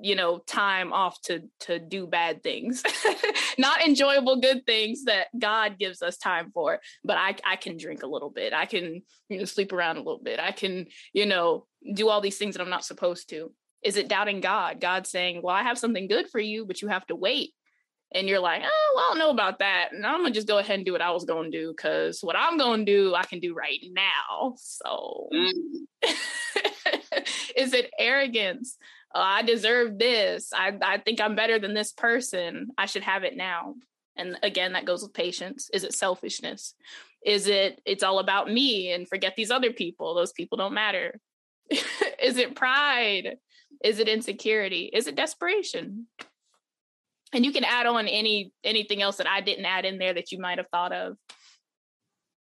you 0.00 0.14
know 0.14 0.38
time 0.38 0.92
off 0.92 1.20
to 1.22 1.42
to 1.60 1.78
do 1.78 2.06
bad 2.06 2.42
things 2.42 2.82
not 3.58 3.84
enjoyable 3.84 4.40
good 4.40 4.64
things 4.64 5.04
that 5.04 5.26
god 5.38 5.78
gives 5.78 6.02
us 6.02 6.16
time 6.16 6.50
for 6.52 6.80
but 7.04 7.16
i 7.16 7.34
i 7.44 7.56
can 7.56 7.76
drink 7.76 8.02
a 8.02 8.06
little 8.06 8.30
bit 8.30 8.52
i 8.52 8.66
can 8.66 9.02
you 9.28 9.38
know 9.38 9.44
sleep 9.44 9.72
around 9.72 9.96
a 9.96 10.02
little 10.02 10.22
bit 10.22 10.38
i 10.38 10.52
can 10.52 10.86
you 11.12 11.26
know 11.26 11.66
do 11.94 12.08
all 12.08 12.20
these 12.20 12.38
things 12.38 12.54
that 12.54 12.62
i'm 12.62 12.70
not 12.70 12.84
supposed 12.84 13.28
to 13.28 13.52
is 13.82 13.96
it 13.96 14.08
doubting 14.08 14.40
god 14.40 14.80
god 14.80 15.06
saying 15.06 15.40
well 15.42 15.54
i 15.54 15.62
have 15.62 15.78
something 15.78 16.06
good 16.06 16.28
for 16.28 16.40
you 16.40 16.64
but 16.64 16.80
you 16.80 16.88
have 16.88 17.06
to 17.06 17.16
wait 17.16 17.52
and 18.12 18.26
you're 18.26 18.40
like, 18.40 18.62
oh, 18.64 18.92
well, 18.94 19.04
I 19.04 19.08
don't 19.10 19.18
know 19.18 19.30
about 19.30 19.58
that. 19.58 19.92
And 19.92 20.06
I'm 20.06 20.22
gonna 20.22 20.34
just 20.34 20.48
go 20.48 20.58
ahead 20.58 20.76
and 20.76 20.86
do 20.86 20.92
what 20.92 21.02
I 21.02 21.10
was 21.10 21.24
gonna 21.24 21.50
do 21.50 21.74
because 21.76 22.20
what 22.22 22.36
I'm 22.36 22.56
gonna 22.56 22.84
do, 22.84 23.14
I 23.14 23.24
can 23.24 23.38
do 23.38 23.54
right 23.54 23.80
now. 23.92 24.54
So, 24.56 25.28
mm. 25.32 25.52
is 27.56 27.74
it 27.74 27.90
arrogance? 27.98 28.78
Oh, 29.14 29.20
I 29.20 29.42
deserve 29.42 29.98
this. 29.98 30.52
I, 30.52 30.76
I 30.82 30.98
think 30.98 31.20
I'm 31.20 31.36
better 31.36 31.58
than 31.58 31.74
this 31.74 31.92
person. 31.92 32.68
I 32.76 32.86
should 32.86 33.02
have 33.02 33.24
it 33.24 33.36
now. 33.36 33.74
And 34.16 34.38
again, 34.42 34.72
that 34.72 34.84
goes 34.84 35.02
with 35.02 35.14
patience. 35.14 35.70
Is 35.72 35.84
it 35.84 35.94
selfishness? 35.94 36.74
Is 37.24 37.46
it 37.46 37.80
it's 37.84 38.02
all 38.02 38.18
about 38.18 38.50
me 38.50 38.92
and 38.92 39.08
forget 39.08 39.34
these 39.36 39.50
other 39.50 39.72
people? 39.72 40.14
Those 40.14 40.32
people 40.32 40.58
don't 40.58 40.74
matter. 40.74 41.20
is 41.70 42.36
it 42.36 42.54
pride? 42.54 43.36
Is 43.82 43.98
it 43.98 44.08
insecurity? 44.08 44.90
Is 44.92 45.06
it 45.06 45.14
desperation? 45.14 46.06
And 47.32 47.44
you 47.44 47.52
can 47.52 47.64
add 47.64 47.86
on 47.86 48.08
any 48.08 48.52
anything 48.64 49.02
else 49.02 49.16
that 49.16 49.28
I 49.28 49.40
didn't 49.40 49.66
add 49.66 49.84
in 49.84 49.98
there 49.98 50.14
that 50.14 50.32
you 50.32 50.38
might 50.38 50.58
have 50.58 50.68
thought 50.70 50.92
of. 50.92 51.16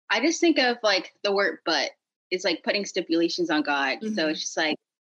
I 0.09 0.21
just 0.21 0.40
think 0.40 0.59
of 0.59 0.78
like 0.83 1.12
the 1.23 1.33
word 1.33 1.59
but 1.64 1.90
is 2.30 2.45
like 2.45 2.62
putting 2.62 2.85
stipulations 2.85 3.50
on 3.50 3.62
God. 3.62 3.99
Mm-hmm. 3.99 4.14
So 4.14 4.28
it's 4.28 4.40
just 4.40 4.57
like 4.57 4.76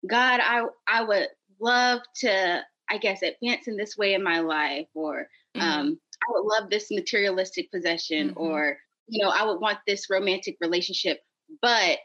God, 0.09 0.41
I 0.43 0.65
I 0.89 1.05
would 1.05 1.29
love 1.61 2.01
to, 2.17 2.63
I 2.91 2.99
guess, 2.99 3.23
advance 3.23 3.69
in 3.69 3.77
this 3.77 3.97
way 3.97 4.15
in 4.15 4.23
my 4.23 4.41
life, 4.41 4.89
or 4.95 5.29
mm-hmm. 5.57 5.61
um, 5.61 6.01
I 6.23 6.33
would 6.33 6.45
love 6.45 6.71
this 6.71 6.91
materialistic 6.91 7.71
possession, 7.71 8.31
mm-hmm. 8.31 8.41
or 8.41 8.79
you 9.09 9.23
know, 9.23 9.31
I 9.31 9.45
would 9.45 9.61
want 9.61 9.79
this 9.87 10.09
romantic 10.11 10.57
relationship, 10.61 11.21
but 11.61 11.99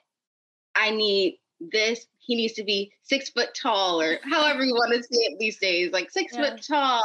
I 0.75 0.91
need 0.91 1.39
this. 1.59 2.05
He 2.19 2.35
needs 2.35 2.53
to 2.53 2.63
be 2.63 2.91
six 3.03 3.29
foot 3.29 3.49
tall, 3.59 4.01
or 4.01 4.19
however 4.23 4.63
you 4.63 4.73
want 4.73 4.93
to 4.93 5.01
say 5.01 5.21
it 5.23 5.39
these 5.39 5.57
days, 5.57 5.91
like 5.91 6.11
six 6.11 6.33
yeah. 6.33 6.49
foot 6.49 6.63
tall. 6.67 7.03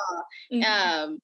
Mm-hmm. 0.53 0.63
Um, 0.63 1.19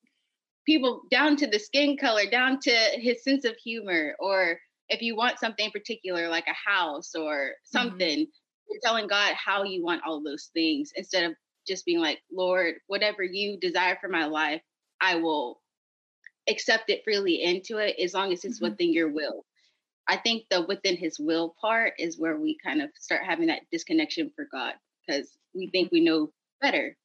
people 0.66 1.02
down 1.10 1.34
to 1.36 1.46
the 1.46 1.58
skin 1.58 1.96
color, 1.96 2.26
down 2.30 2.60
to 2.60 2.70
his 2.94 3.22
sense 3.24 3.44
of 3.44 3.56
humor, 3.56 4.14
or 4.18 4.58
if 4.88 5.02
you 5.02 5.16
want 5.16 5.38
something 5.38 5.70
particular 5.70 6.28
like 6.28 6.46
a 6.46 6.70
house 6.70 7.14
or 7.14 7.36
mm-hmm. 7.36 7.78
something, 7.78 8.26
telling 8.82 9.06
God 9.06 9.34
how 9.34 9.64
you 9.64 9.82
want 9.82 10.02
all 10.06 10.22
those 10.22 10.50
things 10.52 10.92
instead 10.94 11.24
of 11.24 11.36
just 11.66 11.84
being 11.84 12.00
like, 12.00 12.20
Lord, 12.32 12.76
whatever 12.86 13.22
you 13.22 13.58
desire 13.58 13.98
for 14.00 14.08
my 14.08 14.26
life, 14.26 14.62
I 15.00 15.16
will 15.16 15.60
accept 16.48 16.90
it 16.90 17.02
freely 17.04 17.42
into 17.42 17.78
it 17.78 17.96
as 18.02 18.14
long 18.14 18.32
as 18.32 18.44
it's 18.44 18.56
mm-hmm. 18.56 18.70
within 18.70 18.92
your 18.92 19.10
will. 19.10 19.44
I 20.08 20.16
think 20.16 20.44
the 20.50 20.62
within 20.62 20.96
his 20.96 21.18
will 21.18 21.54
part 21.60 21.92
is 21.98 22.18
where 22.18 22.38
we 22.38 22.56
kind 22.64 22.80
of 22.80 22.88
start 22.98 23.24
having 23.24 23.48
that 23.48 23.62
disconnection 23.70 24.32
for 24.34 24.48
God 24.50 24.74
because 25.06 25.30
we 25.54 25.68
think 25.68 25.92
we 25.92 26.00
know 26.00 26.32
better. 26.62 26.96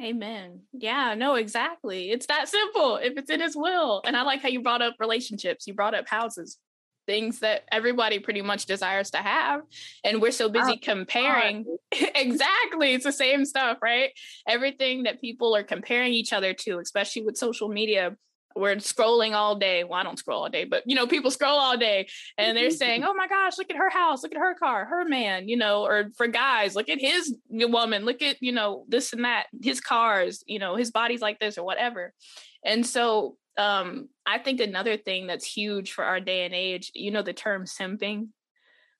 Amen. 0.00 0.60
Yeah, 0.72 1.14
no, 1.14 1.34
exactly. 1.34 2.12
It's 2.12 2.26
that 2.26 2.48
simple 2.48 2.98
if 2.98 3.18
it's 3.18 3.30
in 3.30 3.40
his 3.40 3.56
will. 3.56 4.00
And 4.04 4.16
I 4.16 4.22
like 4.22 4.40
how 4.40 4.48
you 4.48 4.62
brought 4.62 4.80
up 4.80 4.94
relationships, 5.00 5.66
you 5.66 5.74
brought 5.74 5.94
up 5.94 6.08
houses 6.08 6.56
things 7.08 7.40
that 7.40 7.64
everybody 7.72 8.18
pretty 8.18 8.42
much 8.42 8.66
desires 8.66 9.10
to 9.12 9.16
have. 9.16 9.62
And 10.04 10.20
we're 10.20 10.30
so 10.30 10.50
busy 10.50 10.74
oh, 10.74 10.78
comparing 10.80 11.64
exactly 12.14 12.92
it's 12.92 13.04
the 13.04 13.12
same 13.12 13.46
stuff 13.46 13.78
right? 13.82 14.10
Everything 14.46 15.04
that 15.04 15.20
people 15.20 15.56
are 15.56 15.64
comparing 15.64 16.12
each 16.12 16.32
other 16.32 16.52
to 16.52 16.78
especially 16.78 17.22
with 17.22 17.36
social 17.36 17.68
media 17.68 18.16
we're 18.56 18.76
scrolling 18.76 19.34
all 19.34 19.56
day. 19.56 19.84
Well 19.84 19.98
i 19.98 20.02
don't 20.02 20.18
scroll 20.18 20.42
all 20.42 20.48
day 20.50 20.64
but 20.64 20.82
you 20.84 20.94
know 20.94 21.06
people 21.06 21.30
scroll 21.30 21.58
all 21.58 21.76
day 21.78 22.08
and 22.36 22.56
they're 22.56 22.70
saying 22.84 23.04
oh 23.04 23.14
my 23.14 23.26
gosh 23.26 23.56
look 23.56 23.70
at 23.70 23.76
her 23.76 23.90
house 23.90 24.22
look 24.22 24.32
at 24.32 24.38
her 24.38 24.54
car 24.54 24.84
her 24.84 25.04
man 25.04 25.48
you 25.48 25.56
know 25.56 25.84
or 25.84 26.10
for 26.16 26.26
guys 26.26 26.74
look 26.74 26.88
at 26.88 27.00
his 27.00 27.34
woman 27.48 28.04
look 28.04 28.20
at 28.20 28.36
you 28.40 28.52
know 28.52 28.84
this 28.88 29.12
and 29.12 29.24
that 29.24 29.46
his 29.62 29.80
cars 29.80 30.42
you 30.46 30.58
know 30.58 30.76
his 30.76 30.90
body's 30.90 31.20
like 31.20 31.38
this 31.38 31.56
or 31.56 31.64
whatever. 31.64 32.12
And 32.64 32.84
so 32.84 33.36
um, 33.58 34.08
I 34.24 34.38
think 34.38 34.60
another 34.60 34.96
thing 34.96 35.26
that's 35.26 35.44
huge 35.44 35.92
for 35.92 36.04
our 36.04 36.20
day 36.20 36.44
and 36.44 36.54
age, 36.54 36.92
you 36.94 37.10
know, 37.10 37.22
the 37.22 37.32
term 37.32 37.64
simping. 37.64 38.28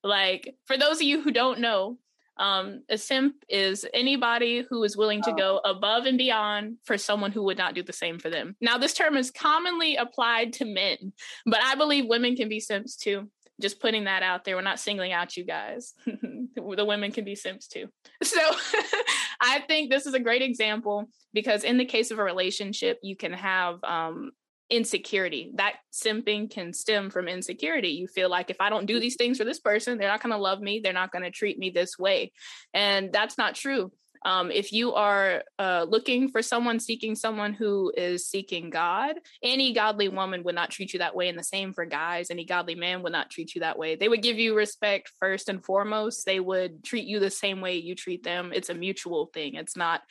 Like, 0.03 0.57
for 0.67 0.77
those 0.77 0.97
of 0.97 1.03
you 1.03 1.23
who 1.23 1.31
don't 1.31 1.61
know, 1.61 1.99
um, 2.39 2.83
a 2.89 2.99
simp 2.99 3.35
is 3.49 3.85
anybody 3.93 4.65
who 4.69 4.83
is 4.85 4.97
willing 4.97 5.23
to 5.23 5.33
go 5.33 5.61
oh. 5.65 5.71
above 5.71 6.07
and 6.07 6.19
beyond 6.19 6.77
for 6.85 6.97
someone 6.97 7.33
who 7.33 7.43
would 7.45 7.59
not 7.59 7.75
do 7.75 7.83
the 7.83 7.93
same 7.93 8.19
for 8.19 8.31
them. 8.31 8.57
Now, 8.61 8.79
this 8.79 8.95
term 8.95 9.17
is 9.17 9.31
commonly 9.31 9.97
applied 9.97 10.53
to 10.55 10.65
men, 10.65 11.13
but 11.47 11.63
I 11.63 11.75
believe 11.75 12.07
women 12.07 12.37
can 12.37 12.49
be 12.49 12.61
simps 12.61 12.97
too. 12.97 13.29
Just 13.61 13.81
putting 13.81 14.05
that 14.05 14.23
out 14.23 14.45
there. 14.45 14.55
We're 14.55 14.63
not 14.63 14.79
singling 14.79 15.13
out 15.13 15.37
you 15.37 15.45
guys. 15.45 15.95
the 16.07 16.85
women 16.85 17.11
can 17.11 17.25
be 17.25 17.35
simps 17.35 17.67
too. 17.67 17.89
So 18.23 18.41
I 19.41 19.61
think 19.67 19.91
this 19.91 20.07
is 20.07 20.15
a 20.15 20.21
great 20.21 20.43
example 20.43 21.09
because 21.33 21.65
in 21.65 21.77
the 21.77 21.85
case 21.85 22.13
of 22.13 22.21
a 22.21 22.25
relationship, 22.25 23.01
you 23.03 23.17
can 23.17 23.33
have 23.33 23.83
um, 23.83 24.31
insecurity. 24.71 25.53
That 25.55 25.77
simping 25.93 26.51
can 26.51 26.73
stem 26.73 27.11
from 27.11 27.29
insecurity. 27.29 27.91
You 27.91 28.07
feel 28.07 28.29
like 28.29 28.51
if 28.51 28.61
I 28.61 28.71
don't 28.71 28.87
do 28.87 29.01
these 29.01 29.17
things 29.17 29.39
for 29.39 29.45
this 29.45 29.61
person, 29.61 29.99
they're 29.99 30.09
not 30.09 30.23
going 30.23 30.35
to 30.35 30.39
love 30.39 30.61
me. 30.61 30.81
They're 30.81 30.93
not 30.93 31.13
going 31.13 31.25
to 31.25 31.31
treat 31.31 31.59
me 31.59 31.71
this 31.71 31.99
way. 31.99 32.33
And 32.75 33.13
that's 33.13 33.39
not 33.39 33.55
true. 33.55 33.93
Um, 34.25 34.51
if 34.51 34.73
you 34.73 34.95
are 34.95 35.45
uh, 35.59 35.87
looking 35.89 36.31
for 36.31 36.43
someone, 36.43 36.81
seeking 36.81 37.15
someone 37.15 37.55
who 37.55 37.93
is 37.97 38.27
seeking 38.27 38.69
God, 38.69 39.17
any 39.43 39.73
godly 39.73 40.09
woman 40.09 40.43
would 40.43 40.55
not 40.55 40.71
treat 40.71 40.93
you 40.93 40.99
that 40.99 41.15
way. 41.15 41.29
And 41.29 41.39
the 41.39 41.45
same 41.45 41.73
for 41.73 41.85
guys. 41.85 42.31
Any 42.31 42.45
godly 42.45 42.75
man 42.75 43.03
would 43.03 43.13
not 43.13 43.31
treat 43.31 43.55
you 43.55 43.61
that 43.61 43.79
way. 43.79 43.95
They 43.97 44.09
would 44.09 44.23
give 44.23 44.39
you 44.39 44.57
respect 44.57 45.13
first 45.21 45.49
and 45.49 45.65
foremost. 45.65 46.27
They 46.27 46.41
would 46.41 46.85
treat 46.85 47.07
you 47.07 47.21
the 47.21 47.31
same 47.31 47.61
way 47.61 47.77
you 47.77 47.95
treat 47.95 48.25
them. 48.25 48.53
It's 48.53 48.71
a 48.71 48.75
mutual 48.75 49.27
thing. 49.33 49.55
It's 49.55 49.77
not, 49.77 50.03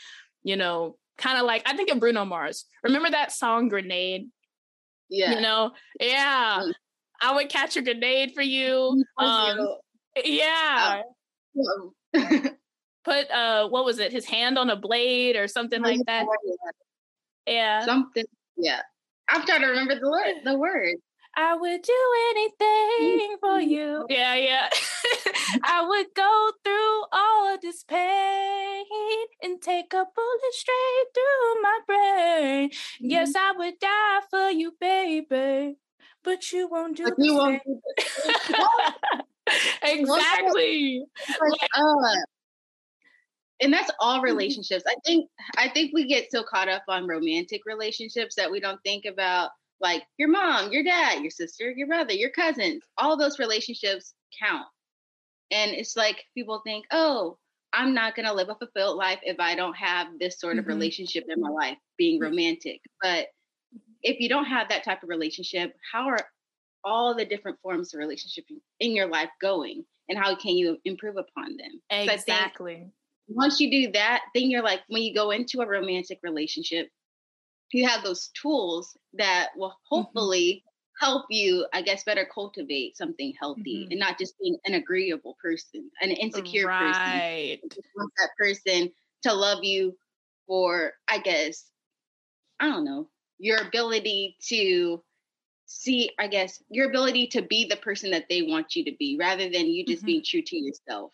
you 0.43 0.55
know, 0.55 0.95
kind 1.17 1.37
of 1.37 1.45
like 1.45 1.63
I 1.65 1.75
think 1.75 1.91
of 1.91 1.99
Bruno 1.99 2.25
Mars. 2.25 2.65
Remember 2.83 3.09
that 3.09 3.31
song 3.31 3.67
Grenade? 3.69 4.29
Yeah. 5.09 5.35
You 5.35 5.41
know, 5.41 5.71
yeah. 5.99 6.59
Mm. 6.61 6.73
I 7.21 7.35
would 7.35 7.49
catch 7.49 7.77
a 7.77 7.81
grenade 7.81 8.33
for 8.35 8.41
you. 8.41 9.03
Um, 9.17 9.77
yeah. 10.23 11.01
Oh. 11.57 11.93
Put 13.03 13.31
uh 13.31 13.69
what 13.69 13.85
was 13.85 13.99
it? 13.99 14.11
His 14.11 14.25
hand 14.25 14.57
on 14.57 14.69
a 14.69 14.75
blade 14.75 15.35
or 15.35 15.47
something 15.47 15.81
like 15.81 15.99
that. 16.07 16.25
Yeah. 17.45 17.85
Something. 17.85 18.25
Yeah. 18.57 18.81
I'm 19.29 19.45
trying 19.45 19.61
to 19.61 19.67
remember 19.67 19.99
the 19.99 20.09
word. 20.09 20.35
The 20.43 20.57
word. 20.57 20.95
I 21.39 21.53
would 21.53 21.83
do 21.83 21.93
anything 22.31 23.37
for 23.39 23.61
you. 23.61 24.07
Yeah, 24.09 24.33
yeah. 24.33 24.69
I 25.63 25.87
would 25.87 26.07
go 26.15 26.51
through 26.63 27.03
all 27.11 27.53
of 27.53 27.61
this 27.61 27.83
pain 27.83 28.85
and 29.43 29.61
take 29.61 29.93
a 29.93 30.03
bullet 30.15 30.53
straight 30.53 31.05
through 31.13 31.61
my 31.61 31.79
brain. 31.85 32.69
Mm-hmm. 32.69 33.09
Yes, 33.11 33.33
I 33.37 33.53
would 33.55 33.77
die 33.79 34.21
for 34.31 34.49
you, 34.49 34.73
baby. 34.81 35.75
But 36.23 36.51
you 36.51 36.67
won't 36.67 36.97
do 36.97 37.03
but 37.03 37.13
you 37.19 37.35
won't 37.35 37.61
do 37.63 37.79
exactly. 39.83 41.03
Like, 41.29 41.69
uh, 41.77 42.15
and 43.61 43.71
that's 43.71 43.91
all 43.99 44.15
mm-hmm. 44.15 44.25
relationships. 44.25 44.83
I 44.87 44.95
think 45.05 45.29
I 45.55 45.69
think 45.69 45.91
we 45.93 46.07
get 46.07 46.31
so 46.31 46.43
caught 46.43 46.67
up 46.67 46.83
on 46.87 47.07
romantic 47.07 47.61
relationships 47.67 48.33
that 48.35 48.49
we 48.49 48.59
don't 48.59 48.81
think 48.83 49.05
about 49.05 49.51
like 49.79 50.03
your 50.17 50.29
mom, 50.29 50.71
your 50.71 50.83
dad, 50.83 51.21
your 51.21 51.31
sister, 51.31 51.71
your 51.71 51.87
brother, 51.87 52.13
your 52.13 52.31
cousins, 52.31 52.83
all 52.97 53.17
those 53.17 53.39
relationships 53.39 54.13
count. 54.41 54.65
And 55.51 55.71
it's 55.71 55.95
like 55.95 56.23
people 56.33 56.61
think, 56.65 56.85
oh, 56.91 57.37
I'm 57.73 57.93
not 57.93 58.15
going 58.15 58.25
to 58.25 58.33
live 58.33 58.49
a 58.49 58.55
fulfilled 58.55 58.97
life 58.97 59.19
if 59.23 59.39
I 59.39 59.55
don't 59.55 59.75
have 59.75 60.07
this 60.19 60.39
sort 60.39 60.57
of 60.57 60.63
mm-hmm. 60.63 60.73
relationship 60.73 61.25
in 61.29 61.41
my 61.41 61.49
life, 61.49 61.77
being 61.97 62.19
romantic. 62.19 62.81
But 63.01 63.27
if 64.01 64.19
you 64.19 64.29
don't 64.29 64.45
have 64.45 64.69
that 64.69 64.83
type 64.83 65.03
of 65.03 65.09
relationship, 65.09 65.73
how 65.91 66.07
are 66.07 66.19
all 66.83 67.15
the 67.15 67.25
different 67.25 67.59
forms 67.61 67.93
of 67.93 67.99
relationship 67.99 68.45
in 68.79 68.95
your 68.95 69.07
life 69.07 69.29
going? 69.41 69.83
And 70.09 70.17
how 70.17 70.35
can 70.35 70.55
you 70.55 70.77
improve 70.85 71.17
upon 71.17 71.57
them? 71.57 71.81
Exactly. 71.89 72.89
once 73.27 73.59
you 73.59 73.69
do 73.69 73.91
that, 73.91 74.21
then 74.33 74.49
you're 74.49 74.63
like, 74.63 74.81
when 74.87 75.03
you 75.03 75.13
go 75.13 75.31
into 75.31 75.61
a 75.61 75.67
romantic 75.67 76.19
relationship, 76.23 76.87
you 77.73 77.87
have 77.87 78.03
those 78.03 78.29
tools 78.39 78.97
that 79.13 79.49
will 79.55 79.69
mm-hmm. 79.69 79.95
hopefully 79.95 80.63
mm-hmm. 80.63 81.05
help 81.05 81.25
you, 81.29 81.65
I 81.73 81.81
guess, 81.81 82.03
better 82.03 82.27
cultivate 82.31 82.97
something 82.97 83.33
healthy 83.39 83.83
mm-hmm. 83.83 83.91
and 83.91 83.99
not 83.99 84.17
just 84.17 84.37
being 84.39 84.57
an 84.65 84.73
agreeable 84.73 85.37
person, 85.41 85.89
an 86.01 86.11
insecure 86.11 86.67
right. 86.67 87.59
person. 87.61 87.83
want 87.95 88.11
that 88.17 88.29
person 88.37 88.91
to 89.23 89.33
love 89.33 89.63
you 89.63 89.97
for, 90.45 90.93
I 91.07 91.19
guess, 91.19 91.65
I 92.59 92.67
don't 92.67 92.85
know, 92.85 93.09
your 93.39 93.59
ability 93.59 94.37
to 94.49 95.03
see, 95.65 96.11
I 96.17 96.27
guess, 96.27 96.63
your 96.69 96.89
ability 96.89 97.27
to 97.27 97.41
be 97.41 97.67
the 97.67 97.75
person 97.75 98.11
that 98.11 98.25
they 98.29 98.43
want 98.43 98.75
you 98.75 98.85
to 98.85 98.95
be 98.97 99.17
rather 99.19 99.49
than 99.49 99.67
you 99.67 99.85
just 99.85 99.99
mm-hmm. 99.99 100.07
being 100.07 100.23
true 100.25 100.41
to 100.41 100.57
yourself. 100.57 101.11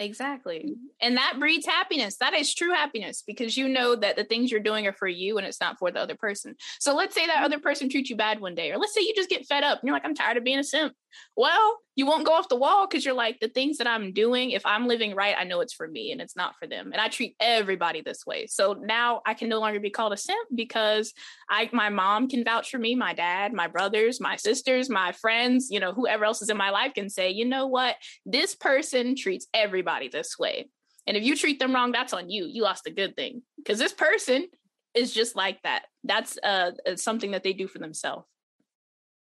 Exactly. 0.00 0.76
And 1.02 1.18
that 1.18 1.34
breeds 1.38 1.66
happiness. 1.66 2.16
That 2.16 2.32
is 2.32 2.54
true 2.54 2.72
happiness 2.72 3.22
because 3.26 3.58
you 3.58 3.68
know 3.68 3.94
that 3.94 4.16
the 4.16 4.24
things 4.24 4.50
you're 4.50 4.58
doing 4.58 4.86
are 4.86 4.94
for 4.94 5.06
you 5.06 5.36
and 5.36 5.46
it's 5.46 5.60
not 5.60 5.78
for 5.78 5.90
the 5.90 6.00
other 6.00 6.14
person. 6.14 6.54
So 6.78 6.94
let's 6.94 7.14
say 7.14 7.26
that 7.26 7.36
mm-hmm. 7.36 7.44
other 7.44 7.58
person 7.60 7.90
treats 7.90 8.08
you 8.08 8.16
bad 8.16 8.40
one 8.40 8.54
day, 8.54 8.70
or 8.70 8.78
let's 8.78 8.94
say 8.94 9.02
you 9.02 9.12
just 9.14 9.28
get 9.28 9.46
fed 9.46 9.62
up 9.62 9.78
and 9.78 9.86
you're 9.86 9.94
like, 9.94 10.06
I'm 10.06 10.14
tired 10.14 10.38
of 10.38 10.44
being 10.44 10.58
a 10.58 10.64
simp. 10.64 10.94
Well, 11.36 11.78
you 11.96 12.06
won't 12.06 12.24
go 12.24 12.32
off 12.32 12.48
the 12.48 12.56
wall 12.56 12.86
because 12.86 13.04
you're 13.04 13.14
like, 13.14 13.40
the 13.40 13.48
things 13.48 13.78
that 13.78 13.86
I'm 13.86 14.12
doing, 14.12 14.52
if 14.52 14.64
I'm 14.64 14.86
living 14.86 15.14
right, 15.14 15.34
I 15.36 15.44
know 15.44 15.60
it's 15.60 15.74
for 15.74 15.86
me 15.86 16.12
and 16.12 16.20
it's 16.20 16.36
not 16.36 16.54
for 16.56 16.66
them. 16.66 16.92
And 16.92 17.00
I 17.00 17.08
treat 17.08 17.34
everybody 17.40 18.00
this 18.00 18.24
way. 18.24 18.46
So 18.46 18.74
now 18.80 19.20
I 19.26 19.34
can 19.34 19.48
no 19.48 19.58
longer 19.58 19.80
be 19.80 19.90
called 19.90 20.12
a 20.12 20.16
simp 20.16 20.48
because 20.54 21.12
I 21.50 21.68
my 21.72 21.90
mom 21.90 22.28
can 22.28 22.44
vouch 22.44 22.70
for 22.70 22.78
me, 22.78 22.94
my 22.94 23.12
dad, 23.12 23.52
my 23.52 23.66
brothers, 23.66 24.20
my 24.20 24.36
sisters, 24.36 24.88
my 24.88 25.12
friends, 25.12 25.68
you 25.70 25.80
know, 25.80 25.92
whoever 25.92 26.24
else 26.24 26.40
is 26.40 26.48
in 26.48 26.56
my 26.56 26.70
life 26.70 26.94
can 26.94 27.10
say, 27.10 27.30
you 27.30 27.44
know 27.44 27.66
what, 27.66 27.96
this 28.24 28.54
person 28.54 29.14
treats 29.16 29.48
everybody 29.52 29.89
this 30.10 30.38
way. 30.38 30.68
And 31.06 31.16
if 31.16 31.24
you 31.24 31.36
treat 31.36 31.58
them 31.58 31.74
wrong, 31.74 31.92
that's 31.92 32.12
on 32.12 32.30
you. 32.30 32.46
You 32.46 32.62
lost 32.62 32.86
a 32.86 32.90
good 32.90 33.16
thing 33.16 33.42
because 33.56 33.78
this 33.78 33.92
person 33.92 34.46
is 34.94 35.12
just 35.12 35.36
like 35.36 35.62
that. 35.62 35.82
That's 36.04 36.38
uh, 36.42 36.72
something 36.96 37.32
that 37.32 37.42
they 37.42 37.52
do 37.52 37.66
for 37.66 37.78
themselves. 37.78 38.26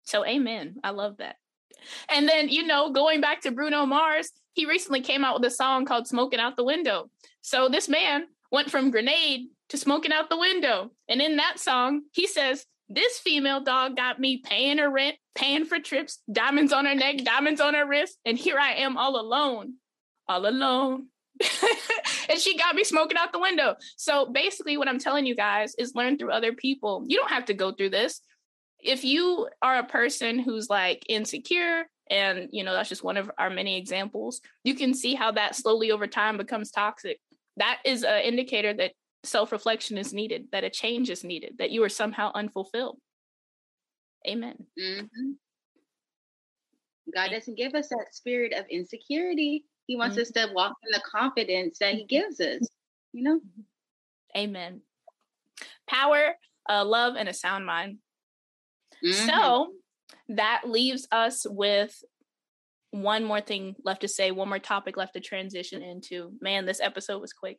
So, 0.05 0.25
amen. 0.25 0.77
I 0.83 0.91
love 0.91 1.19
that. 1.19 1.37
And 2.09 2.29
then, 2.29 2.49
you 2.49 2.67
know, 2.67 2.91
going 2.91 3.21
back 3.21 3.43
to 3.43 3.51
Bruno 3.51 3.87
Mars, 3.87 4.31
he 4.55 4.67
recently 4.67 5.01
came 5.01 5.25
out 5.25 5.41
with 5.41 5.51
a 5.51 5.55
song 5.55 5.85
called 5.85 6.07
Smoking 6.07 6.41
Out 6.41 6.57
the 6.57 6.65
Window. 6.65 7.11
So 7.41 7.69
this 7.69 7.89
man 7.89 8.27
went 8.51 8.71
from 8.71 8.91
grenade 8.91 9.49
to 9.71 9.77
smoking 9.77 10.13
out 10.13 10.29
the 10.29 10.39
window. 10.39 10.93
And 11.09 11.21
in 11.21 11.37
that 11.37 11.59
song, 11.59 12.03
he 12.13 12.27
says, 12.27 12.67
This 12.89 13.19
female 13.19 13.63
dog 13.63 13.97
got 13.97 14.21
me 14.21 14.39
paying 14.39 14.79
her 14.79 14.91
rent, 14.91 15.17
paying 15.35 15.65
for 15.65 15.79
trips, 15.79 16.19
diamonds 16.31 16.73
on 16.73 16.85
her 16.85 16.95
neck, 16.95 17.19
diamonds 17.25 17.61
on 17.61 17.75
her 17.75 17.87
wrist. 17.87 18.19
And 18.25 18.37
here 18.37 18.59
I 18.59 18.75
am 18.75 18.97
all 18.97 19.19
alone, 19.19 19.75
all 20.33 20.47
alone. 20.47 21.07
and 22.29 22.39
she 22.39 22.57
got 22.57 22.75
me 22.75 22.85
smoking 22.85 23.17
out 23.17 23.33
the 23.33 23.39
window. 23.39 23.75
So 23.97 24.27
basically, 24.27 24.77
what 24.77 24.89
I'm 24.89 24.99
telling 24.99 25.27
you 25.27 25.35
guys 25.35 25.75
is 25.79 25.95
learn 25.95 26.19
through 26.19 26.33
other 26.33 26.53
people. 26.53 27.05
You 27.07 27.19
don't 27.19 27.31
have 27.31 27.47
to 27.47 27.55
go 27.55 27.73
through 27.73 27.91
this 27.91 28.21
if 28.83 29.05
you 29.05 29.49
are 29.63 29.79
a 29.79 29.87
person 29.87 30.39
who's 30.39 30.69
like 30.69 31.05
insecure 31.09 31.85
and 32.11 32.49
you 32.51 32.65
know 32.65 32.73
that's 32.73 32.89
just 32.89 33.05
one 33.05 33.17
of 33.17 33.31
our 33.39 33.49
many 33.49 33.79
examples 33.79 34.41
you 34.65 34.75
can 34.75 34.93
see 34.93 35.15
how 35.15 35.31
that 35.31 35.55
slowly 35.55 35.91
over 35.91 36.07
time 36.07 36.37
becomes 36.37 36.71
toxic 36.71 37.19
that 37.57 37.79
is 37.85 38.03
an 38.03 38.23
indicator 38.23 38.75
that 38.75 38.93
self-reflection 39.25 39.97
is 39.97 40.13
needed 40.13 40.47
that 40.51 40.65
a 40.65 40.71
change 40.71 41.11
is 41.11 41.23
needed 41.23 41.55
that 41.59 41.71
you 41.71 41.83
are 41.85 41.89
somehow 41.89 42.33
unfulfilled 42.35 42.99
amen 44.29 44.57
mm-hmm. 44.79 45.31
god 47.15 47.31
doesn't 47.31 47.57
give 47.57 47.75
us 47.75 47.89
that 47.89 48.07
spirit 48.11 48.53
of 48.53 48.65
insecurity 48.69 49.65
he 49.93 49.97
wants 49.97 50.17
mm-hmm. 50.17 50.23
us 50.23 50.49
to 50.49 50.55
walk 50.55 50.75
in 50.85 50.91
the 50.93 51.03
confidence 51.11 51.79
that 51.79 51.95
he 51.95 52.05
gives 52.05 52.41
us 52.41 52.67
you 53.13 53.23
know 53.23 53.41
amen 54.37 54.81
power 55.89 56.35
uh, 56.69 56.85
love 56.85 57.17
and 57.17 57.29
a 57.29 57.35
sound 57.35 57.67
mind 57.67 57.99
Mm-hmm. 59.05 59.29
So 59.29 59.73
that 60.29 60.63
leaves 60.67 61.07
us 61.11 61.47
with 61.49 62.03
one 62.91 63.25
more 63.25 63.41
thing 63.41 63.75
left 63.85 64.03
to 64.03 64.09
say, 64.09 64.31
one 64.31 64.49
more 64.49 64.59
topic 64.59 64.97
left 64.97 65.15
to 65.15 65.21
transition 65.21 65.83
into. 65.83 66.33
Man, 66.41 66.67
this 66.67 66.81
episode 66.81 67.21
was 67.21 67.33
quick. 67.33 67.59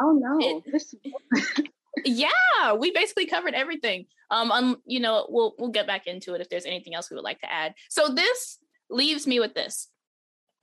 Oh 0.00 0.12
no. 0.12 0.62
It, 0.64 1.68
yeah, 2.04 2.74
we 2.74 2.90
basically 2.90 3.26
covered 3.26 3.54
everything. 3.54 4.06
Um, 4.30 4.50
um, 4.50 4.76
you 4.84 5.00
know, 5.00 5.26
we'll 5.28 5.54
we'll 5.58 5.70
get 5.70 5.86
back 5.86 6.06
into 6.06 6.34
it 6.34 6.40
if 6.40 6.48
there's 6.48 6.66
anything 6.66 6.94
else 6.94 7.10
we 7.10 7.14
would 7.14 7.24
like 7.24 7.40
to 7.40 7.52
add. 7.52 7.74
So 7.88 8.08
this 8.08 8.58
leaves 8.90 9.26
me 9.26 9.40
with 9.40 9.54
this. 9.54 9.88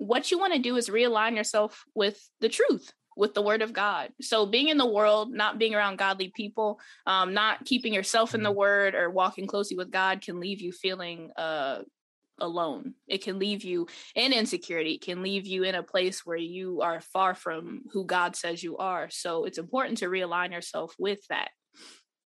What 0.01 0.31
you 0.31 0.39
want 0.39 0.53
to 0.53 0.59
do 0.59 0.77
is 0.77 0.89
realign 0.89 1.35
yourself 1.35 1.85
with 1.93 2.19
the 2.39 2.49
truth 2.49 2.91
with 3.15 3.35
the 3.35 3.41
word 3.41 3.61
of 3.61 3.71
God. 3.71 4.09
So 4.21 4.47
being 4.47 4.69
in 4.69 4.77
the 4.77 4.89
world, 4.89 5.31
not 5.31 5.59
being 5.59 5.75
around 5.75 5.97
godly 5.97 6.31
people, 6.35 6.79
um, 7.05 7.35
not 7.35 7.65
keeping 7.65 7.93
yourself 7.93 8.33
in 8.33 8.41
the 8.41 8.49
mm-hmm. 8.49 8.57
word 8.57 8.95
or 8.95 9.11
walking 9.11 9.45
closely 9.45 9.77
with 9.77 9.91
God 9.91 10.21
can 10.21 10.39
leave 10.39 10.59
you 10.59 10.71
feeling 10.71 11.29
uh, 11.37 11.81
alone. 12.39 12.95
It 13.07 13.23
can 13.23 13.37
leave 13.37 13.63
you 13.63 13.85
in 14.15 14.33
insecurity. 14.33 14.93
It 14.93 15.01
can 15.01 15.21
leave 15.21 15.45
you 15.45 15.63
in 15.63 15.75
a 15.75 15.83
place 15.83 16.25
where 16.25 16.37
you 16.37 16.81
are 16.81 17.01
far 17.01 17.35
from 17.35 17.83
who 17.91 18.05
God 18.05 18.35
says 18.35 18.63
you 18.63 18.77
are. 18.77 19.09
So 19.11 19.45
it's 19.45 19.59
important 19.59 19.99
to 19.99 20.07
realign 20.07 20.51
yourself 20.51 20.95
with 20.97 21.19
that. 21.29 21.49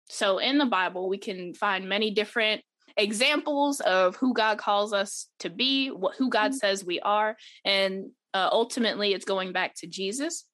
So 0.09 0.39
in 0.39 0.57
the 0.57 0.65
Bible, 0.65 1.07
we 1.07 1.19
can 1.19 1.53
find 1.53 1.87
many 1.87 2.11
different 2.11 2.63
examples 2.97 3.79
of 3.81 4.15
who 4.15 4.33
God 4.33 4.57
calls 4.57 4.93
us 4.93 5.27
to 5.39 5.49
be, 5.49 5.89
what, 5.89 6.15
who 6.15 6.29
God 6.29 6.51
mm-hmm. 6.51 6.57
says 6.57 6.85
we 6.85 6.99
are, 6.99 7.37
and 7.65 8.11
uh, 8.33 8.49
ultimately 8.51 9.13
it's 9.13 9.25
going 9.25 9.51
back 9.51 9.75
to 9.75 9.87
Jesus 9.87 10.45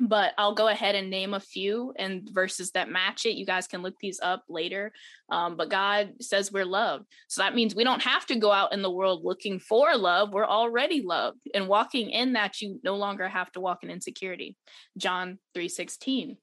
but 0.00 0.32
I'll 0.36 0.54
go 0.54 0.66
ahead 0.66 0.96
and 0.96 1.10
name 1.10 1.32
a 1.32 1.40
few 1.40 1.92
and 1.96 2.28
verses 2.32 2.72
that 2.72 2.90
match 2.90 3.24
it. 3.24 3.36
You 3.36 3.46
guys 3.46 3.68
can 3.68 3.82
look 3.82 3.94
these 4.00 4.18
up 4.20 4.42
later. 4.48 4.92
Um, 5.30 5.56
but 5.56 5.68
God 5.68 6.14
says 6.20 6.50
we're 6.50 6.64
loved. 6.64 7.06
So 7.28 7.42
that 7.42 7.54
means 7.54 7.74
we 7.74 7.84
don't 7.84 8.02
have 8.02 8.26
to 8.26 8.34
go 8.34 8.50
out 8.50 8.72
in 8.72 8.82
the 8.82 8.90
world 8.90 9.20
looking 9.22 9.60
for 9.60 9.96
love. 9.96 10.32
We're 10.32 10.46
already 10.46 11.02
loved. 11.02 11.38
And 11.54 11.68
walking 11.68 12.10
in 12.10 12.32
that, 12.32 12.60
you 12.60 12.80
no 12.82 12.96
longer 12.96 13.28
have 13.28 13.52
to 13.52 13.60
walk 13.60 13.84
in 13.84 13.90
insecurity. 13.90 14.56
John 14.98 15.38
3 15.54 15.68
16. 15.68 16.36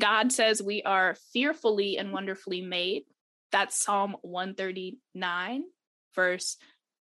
God 0.00 0.30
says 0.30 0.62
we 0.62 0.82
are 0.82 1.16
fearfully 1.32 1.98
and 1.98 2.12
wonderfully 2.12 2.60
made. 2.60 3.02
That's 3.52 3.76
Psalm 3.76 4.16
139, 4.22 5.64
verse 6.14 6.56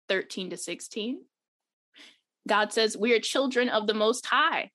13 0.10 0.52
to 0.52 0.58
16. 0.58 1.22
God 2.48 2.72
says 2.72 2.96
we 2.96 3.14
are 3.14 3.20
children 3.20 3.70
of 3.70 3.88
the 3.88 3.94
Most 3.94 4.26
High. 4.26 4.70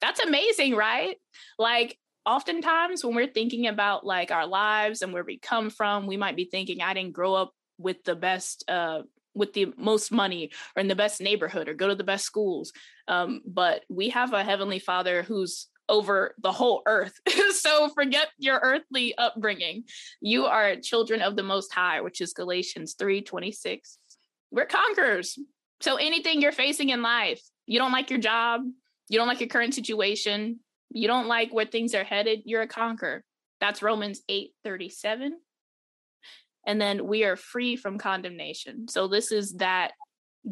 That's 0.00 0.20
amazing, 0.20 0.74
right? 0.74 1.16
Like 1.58 1.98
oftentimes 2.26 3.04
when 3.04 3.14
we're 3.14 3.26
thinking 3.26 3.66
about 3.66 4.04
like 4.04 4.30
our 4.30 4.46
lives 4.46 5.02
and 5.02 5.12
where 5.12 5.24
we 5.24 5.38
come 5.38 5.70
from, 5.70 6.06
we 6.06 6.16
might 6.16 6.36
be 6.36 6.44
thinking, 6.44 6.82
I 6.82 6.94
didn't 6.94 7.12
grow 7.12 7.34
up 7.34 7.52
with 7.78 8.04
the 8.04 8.14
best 8.14 8.64
uh 8.68 9.02
with 9.34 9.52
the 9.52 9.72
most 9.76 10.12
money 10.12 10.50
or 10.76 10.80
in 10.80 10.86
the 10.86 10.94
best 10.94 11.20
neighborhood 11.20 11.68
or 11.68 11.74
go 11.74 11.88
to 11.88 11.94
the 11.96 12.04
best 12.04 12.24
schools. 12.24 12.72
Um, 13.08 13.40
but 13.44 13.82
we 13.88 14.10
have 14.10 14.32
a 14.32 14.44
heavenly 14.44 14.78
father 14.78 15.24
who's 15.24 15.66
over 15.88 16.34
the 16.42 16.52
whole 16.52 16.82
earth. 16.86 17.18
so 17.52 17.88
forget 17.90 18.28
your 18.38 18.60
earthly 18.62 19.16
upbringing. 19.16 19.84
You 20.20 20.46
are 20.46 20.76
children 20.76 21.20
of 21.22 21.36
the 21.36 21.42
most 21.42 21.72
high, 21.72 22.00
which 22.00 22.20
is 22.20 22.32
Galatians 22.32 22.94
3 22.98 23.22
26. 23.22 23.98
We're 24.50 24.66
conquerors. 24.66 25.38
So 25.80 25.96
anything 25.96 26.40
you're 26.40 26.52
facing 26.52 26.90
in 26.90 27.02
life, 27.02 27.42
you 27.66 27.78
don't 27.78 27.92
like 27.92 28.10
your 28.10 28.20
job, 28.20 28.62
you 29.08 29.18
don't 29.18 29.28
like 29.28 29.40
your 29.40 29.48
current 29.48 29.74
situation, 29.74 30.60
you 30.90 31.08
don't 31.08 31.26
like 31.26 31.52
where 31.52 31.66
things 31.66 31.94
are 31.94 32.04
headed, 32.04 32.42
you're 32.44 32.62
a 32.62 32.68
conqueror. 32.68 33.24
That's 33.60 33.82
Romans 33.82 34.22
8 34.28 34.52
37. 34.62 35.34
And 36.66 36.80
then 36.80 37.06
we 37.06 37.24
are 37.24 37.36
free 37.36 37.76
from 37.76 37.98
condemnation. 37.98 38.88
So 38.88 39.08
this 39.08 39.32
is 39.32 39.54
that 39.54 39.92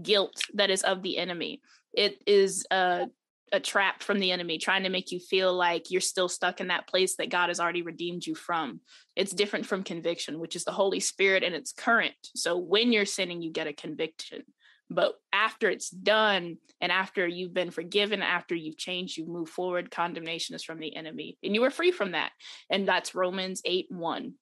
guilt 0.03 0.43
that 0.55 0.71
is 0.71 0.83
of 0.83 1.03
the 1.03 1.19
enemy. 1.19 1.61
It 1.93 2.23
is 2.27 2.67
a, 2.71 3.07
a 3.53 3.61
trap 3.61 4.03
from 4.03 4.19
the 4.19 4.33
enemy 4.33 4.57
trying 4.57 4.85
to 4.85 4.89
make 4.89 5.13
you 5.13 5.21
feel 5.21 5.53
like 5.53 5.91
you're 5.91 6.01
still 6.01 6.29
stuck 6.29 6.61
in 6.61 6.69
that 6.69 6.89
place 6.89 7.17
that 7.17 7.31
God 7.31 7.49
has 7.49 7.61
already 7.61 7.83
redeemed 7.83 8.27
you 8.27 8.35
from. 8.35 8.81
It's 9.15 9.33
different 9.33 9.67
from 9.67 9.83
conviction, 9.83 10.41
which 10.41 10.57
is 10.57 10.65
the 10.65 10.73
Holy 10.73 11.01
Spirit 11.01 11.43
and 11.43 11.55
it's 11.55 11.73
current. 11.73 12.15
So 12.35 12.57
when 12.57 12.93
you're 12.93 13.05
sinning, 13.05 13.43
you 13.43 13.53
get 13.53 13.67
a 13.67 13.75
conviction. 13.75 14.43
But 14.89 15.15
after 15.33 15.71
it's 15.71 15.91
done 15.91 16.59
and 16.81 16.91
after 16.91 17.27
you've 17.27 17.55
been 17.55 17.71
forgiven, 17.71 18.23
after 18.23 18.55
you've 18.55 18.79
changed, 18.79 19.17
you 19.17 19.27
move 19.27 19.49
forward, 19.49 19.91
condemnation 19.91 20.55
is 20.55 20.65
from 20.65 20.81
the 20.81 20.95
enemy. 20.97 21.39
And 21.43 21.55
you 21.55 21.63
are 21.65 21.71
free 21.71 21.93
from 21.93 22.13
that. 22.13 22.33
And 22.71 22.89
that's 22.89 23.15
Romans 23.15 23.63
8 23.65 23.87
1. 23.91 24.35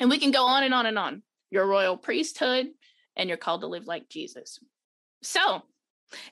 And 0.00 0.10
we 0.10 0.18
can 0.18 0.32
go 0.32 0.44
on 0.44 0.64
and 0.64 0.74
on 0.74 0.86
and 0.86 0.98
on. 0.98 1.22
Your 1.50 1.66
royal 1.66 1.96
priesthood, 1.96 2.66
and 3.16 3.28
you're 3.28 3.38
called 3.38 3.60
to 3.60 3.68
live 3.68 3.86
like 3.86 4.08
Jesus. 4.08 4.58
So, 5.22 5.62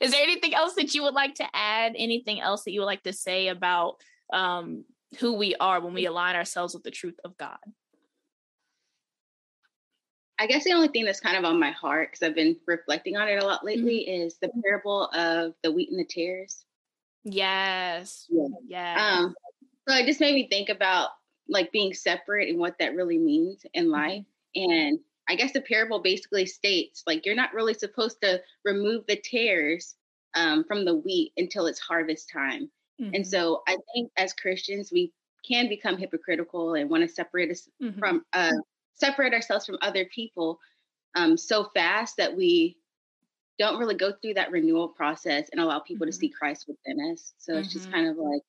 is 0.00 0.10
there 0.10 0.22
anything 0.22 0.54
else 0.54 0.74
that 0.74 0.94
you 0.94 1.02
would 1.02 1.14
like 1.14 1.34
to 1.36 1.46
add? 1.54 1.94
Anything 1.96 2.40
else 2.40 2.64
that 2.64 2.72
you 2.72 2.80
would 2.80 2.86
like 2.86 3.02
to 3.04 3.12
say 3.12 3.48
about 3.48 3.96
um, 4.32 4.84
who 5.18 5.34
we 5.34 5.54
are 5.56 5.80
when 5.80 5.94
we 5.94 6.06
align 6.06 6.36
ourselves 6.36 6.74
with 6.74 6.82
the 6.82 6.90
truth 6.90 7.18
of 7.24 7.36
God? 7.36 7.58
I 10.38 10.46
guess 10.46 10.64
the 10.64 10.72
only 10.72 10.88
thing 10.88 11.04
that's 11.04 11.20
kind 11.20 11.36
of 11.36 11.44
on 11.44 11.60
my 11.60 11.70
heart, 11.70 12.10
because 12.10 12.26
I've 12.26 12.34
been 12.34 12.56
reflecting 12.66 13.16
on 13.16 13.28
it 13.28 13.40
a 13.40 13.46
lot 13.46 13.64
lately, 13.64 14.06
mm-hmm. 14.08 14.22
is 14.22 14.38
the 14.38 14.50
parable 14.64 15.06
of 15.10 15.54
the 15.62 15.70
wheat 15.70 15.90
and 15.90 16.00
the 16.00 16.04
tares. 16.04 16.64
Yes. 17.22 18.26
Yeah. 18.28 18.48
yeah. 18.66 19.18
Um, 19.18 19.34
so 19.88 19.94
it 19.96 20.06
just 20.06 20.20
made 20.20 20.34
me 20.34 20.48
think 20.48 20.68
about 20.68 21.10
like 21.48 21.70
being 21.70 21.94
separate 21.94 22.48
and 22.48 22.58
what 22.58 22.76
that 22.78 22.96
really 22.96 23.18
means 23.18 23.64
in 23.74 23.84
mm-hmm. 23.84 23.92
life. 23.92 24.24
And 24.54 24.98
I 25.32 25.34
guess 25.34 25.52
the 25.52 25.62
parable 25.62 26.00
basically 26.00 26.44
states 26.44 27.04
like 27.06 27.24
you're 27.24 27.34
not 27.34 27.54
really 27.54 27.72
supposed 27.72 28.20
to 28.20 28.42
remove 28.66 29.06
the 29.06 29.16
tares 29.16 29.94
um, 30.34 30.62
from 30.64 30.84
the 30.84 30.94
wheat 30.94 31.32
until 31.38 31.64
it's 31.66 31.80
harvest 31.80 32.28
time. 32.30 32.70
Mm-hmm. 33.00 33.14
And 33.14 33.26
so 33.26 33.62
I 33.66 33.78
think 33.94 34.10
as 34.18 34.34
Christians, 34.34 34.90
we 34.92 35.10
can 35.48 35.70
become 35.70 35.96
hypocritical 35.96 36.74
and 36.74 36.90
want 36.90 37.02
to 37.02 37.08
separate 37.08 37.50
us 37.50 37.66
mm-hmm. 37.82 37.98
from 37.98 38.26
uh, 38.34 38.52
separate 38.92 39.32
ourselves 39.32 39.64
from 39.64 39.78
other 39.80 40.04
people 40.14 40.60
um, 41.14 41.38
so 41.38 41.70
fast 41.74 42.18
that 42.18 42.36
we 42.36 42.76
don't 43.58 43.78
really 43.78 43.94
go 43.94 44.12
through 44.12 44.34
that 44.34 44.50
renewal 44.50 44.88
process 44.88 45.48
and 45.50 45.62
allow 45.62 45.78
people 45.78 46.04
mm-hmm. 46.04 46.10
to 46.10 46.16
see 46.16 46.28
Christ 46.28 46.66
within 46.68 47.10
us. 47.10 47.32
So 47.38 47.56
it's 47.56 47.72
just 47.72 47.86
mm-hmm. 47.86 47.94
kind 47.94 48.08
of 48.08 48.18
like 48.18 48.42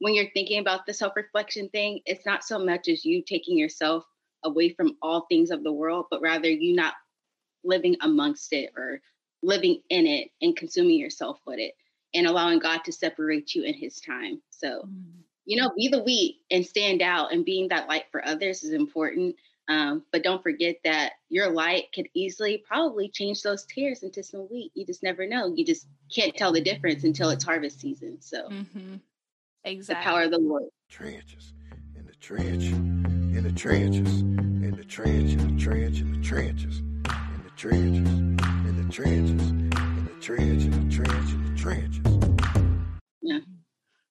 when 0.00 0.14
you're 0.14 0.30
thinking 0.34 0.60
about 0.60 0.84
the 0.84 0.92
self 0.92 1.14
reflection 1.16 1.70
thing, 1.70 2.00
it's 2.04 2.26
not 2.26 2.44
so 2.44 2.58
much 2.58 2.86
as 2.88 3.02
you 3.06 3.22
taking 3.22 3.56
yourself 3.56 4.04
away 4.48 4.70
from 4.70 4.96
all 5.00 5.26
things 5.28 5.50
of 5.50 5.62
the 5.62 5.72
world, 5.72 6.06
but 6.10 6.20
rather 6.20 6.50
you 6.50 6.74
not 6.74 6.94
living 7.64 7.96
amongst 8.00 8.52
it 8.52 8.70
or 8.76 9.00
living 9.42 9.80
in 9.90 10.06
it 10.06 10.30
and 10.42 10.56
consuming 10.56 10.98
yourself 10.98 11.38
with 11.46 11.58
it 11.58 11.74
and 12.14 12.26
allowing 12.26 12.58
God 12.58 12.84
to 12.84 12.92
separate 12.92 13.54
you 13.54 13.62
in 13.62 13.74
his 13.74 14.00
time. 14.00 14.40
So, 14.50 14.82
mm-hmm. 14.82 15.20
you 15.44 15.60
know, 15.60 15.70
be 15.76 15.88
the 15.88 16.02
wheat 16.02 16.38
and 16.50 16.66
stand 16.66 17.02
out 17.02 17.32
and 17.32 17.44
being 17.44 17.68
that 17.68 17.88
light 17.88 18.04
for 18.10 18.26
others 18.26 18.64
is 18.64 18.72
important. 18.72 19.36
Um, 19.68 20.02
but 20.12 20.22
don't 20.22 20.42
forget 20.42 20.76
that 20.84 21.12
your 21.28 21.50
light 21.50 21.92
could 21.94 22.08
easily 22.14 22.64
probably 22.66 23.10
change 23.10 23.42
those 23.42 23.66
tares 23.66 24.02
into 24.02 24.22
some 24.22 24.48
wheat. 24.50 24.72
You 24.74 24.86
just 24.86 25.02
never 25.02 25.26
know. 25.26 25.52
You 25.54 25.64
just 25.64 25.86
can't 26.14 26.34
tell 26.34 26.52
the 26.52 26.60
difference 26.62 27.04
until 27.04 27.28
it's 27.28 27.44
harvest 27.44 27.80
season. 27.80 28.16
So, 28.20 28.48
mm-hmm. 28.48 28.94
exactly. 29.64 30.02
The 30.02 30.10
power 30.10 30.22
of 30.22 30.30
the 30.30 30.38
Lord. 30.38 30.64
Trenches, 30.88 31.52
in 31.94 32.06
the 32.06 32.14
trench, 32.14 32.72
in 33.36 33.44
the 33.44 33.52
trenches, 33.52 34.20
in 34.20 34.74
the 34.76 34.84
trench, 34.84 35.32
in 35.32 35.56
the 35.56 35.62
trench, 35.62 36.00
in 36.00 36.12
the 36.12 36.26
trenches, 36.26 36.78
in 36.78 37.42
the 37.44 37.50
trenches, 37.56 38.08
in 38.08 38.86
the 38.86 38.92
trenches, 38.92 39.50
in 39.50 39.70
the 40.06 40.20
trench, 40.20 40.64
in 40.64 40.70
the 40.70 40.94
trench, 40.94 41.30
in 41.30 41.54
the 41.54 41.60
trenches. 41.60 42.88
Yeah. 43.22 43.38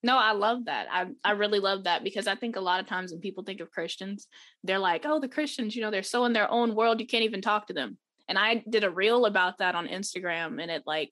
No, 0.04 0.18
I 0.18 0.34
love 0.34 0.66
that. 0.66 0.88
I 0.92 1.08
I 1.24 1.32
really 1.32 1.60
love 1.60 1.86
that 1.86 2.04
because 2.04 2.28
I 2.28 2.36
think 2.36 2.56
a 2.56 2.62
lot 2.62 2.80
of 2.80 2.88
times 2.88 3.12
when 3.12 3.20
people 3.20 3.44
think 3.44 3.60
of 3.60 3.72
Christians, 3.72 4.28
they're 4.64 4.80
like, 4.80 5.06
"Oh, 5.06 5.20
the 5.20 5.28
Christians, 5.28 5.76
you 5.76 5.82
know, 5.82 5.92
they're 5.92 6.04
so 6.04 6.26
in 6.26 6.34
their 6.34 6.50
own 6.50 6.76
world, 6.76 7.00
you 7.00 7.08
can't 7.08 7.26
even 7.26 7.42
talk 7.42 7.68
to 7.68 7.74
them." 7.74 7.98
And 8.30 8.38
I 8.38 8.64
did 8.70 8.84
a 8.84 8.92
reel 8.92 9.26
about 9.26 9.58
that 9.58 9.76
on 9.76 9.88
Instagram 9.88 10.62
and 10.62 10.70
it 10.70 10.84
like 10.86 11.12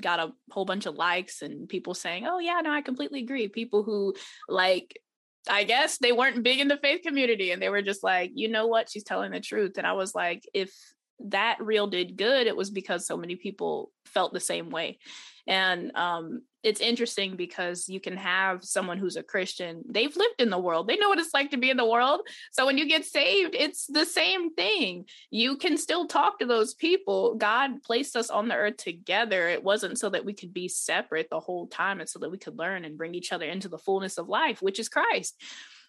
got 0.00 0.20
a 0.20 0.32
whole 0.50 0.64
bunch 0.64 0.86
of 0.86 0.94
likes 0.94 1.42
and 1.42 1.68
people 1.68 1.94
saying, 1.94 2.26
"Oh 2.26 2.38
yeah, 2.38 2.60
no, 2.62 2.70
I 2.70 2.82
completely 2.82 3.20
agree." 3.22 3.48
People 3.48 3.82
who 3.82 4.14
like 4.48 5.00
I 5.48 5.64
guess 5.64 5.98
they 5.98 6.12
weren't 6.12 6.42
big 6.42 6.60
in 6.60 6.68
the 6.68 6.76
faith 6.78 7.02
community 7.02 7.50
and 7.50 7.60
they 7.60 7.68
were 7.68 7.82
just 7.82 8.02
like, 8.02 8.32
"You 8.34 8.48
know 8.48 8.66
what? 8.66 8.90
She's 8.90 9.04
telling 9.04 9.30
the 9.32 9.40
truth." 9.40 9.78
And 9.78 9.86
I 9.86 9.92
was 9.92 10.14
like, 10.14 10.42
if 10.54 10.72
that 11.20 11.58
reel 11.60 11.86
did 11.86 12.16
good, 12.16 12.46
it 12.46 12.56
was 12.56 12.70
because 12.70 13.06
so 13.06 13.16
many 13.16 13.36
people 13.36 13.92
felt 14.06 14.32
the 14.32 14.40
same 14.40 14.70
way. 14.70 14.98
And 15.46 15.94
um, 15.96 16.42
it's 16.68 16.80
interesting 16.80 17.34
because 17.34 17.88
you 17.88 17.98
can 17.98 18.16
have 18.18 18.62
someone 18.62 18.98
who's 18.98 19.16
a 19.16 19.22
Christian, 19.22 19.82
they've 19.88 20.14
lived 20.14 20.38
in 20.38 20.50
the 20.50 20.58
world, 20.58 20.86
they 20.86 20.96
know 20.96 21.08
what 21.08 21.18
it's 21.18 21.32
like 21.32 21.50
to 21.52 21.56
be 21.56 21.70
in 21.70 21.78
the 21.78 21.88
world. 21.88 22.20
So 22.52 22.66
when 22.66 22.76
you 22.76 22.86
get 22.86 23.06
saved, 23.06 23.54
it's 23.54 23.86
the 23.86 24.04
same 24.04 24.54
thing. 24.54 25.06
You 25.30 25.56
can 25.56 25.78
still 25.78 26.06
talk 26.06 26.38
to 26.38 26.46
those 26.46 26.74
people. 26.74 27.36
God 27.36 27.82
placed 27.82 28.16
us 28.16 28.28
on 28.28 28.48
the 28.48 28.54
earth 28.54 28.76
together. 28.76 29.48
It 29.48 29.64
wasn't 29.64 29.98
so 29.98 30.10
that 30.10 30.26
we 30.26 30.34
could 30.34 30.52
be 30.52 30.68
separate 30.68 31.30
the 31.30 31.40
whole 31.40 31.68
time, 31.68 32.02
it's 32.02 32.12
so 32.12 32.18
that 32.18 32.30
we 32.30 32.36
could 32.36 32.58
learn 32.58 32.84
and 32.84 32.98
bring 32.98 33.14
each 33.14 33.32
other 33.32 33.46
into 33.46 33.68
the 33.68 33.78
fullness 33.78 34.18
of 34.18 34.28
life, 34.28 34.60
which 34.60 34.78
is 34.78 34.90
Christ. 34.90 35.42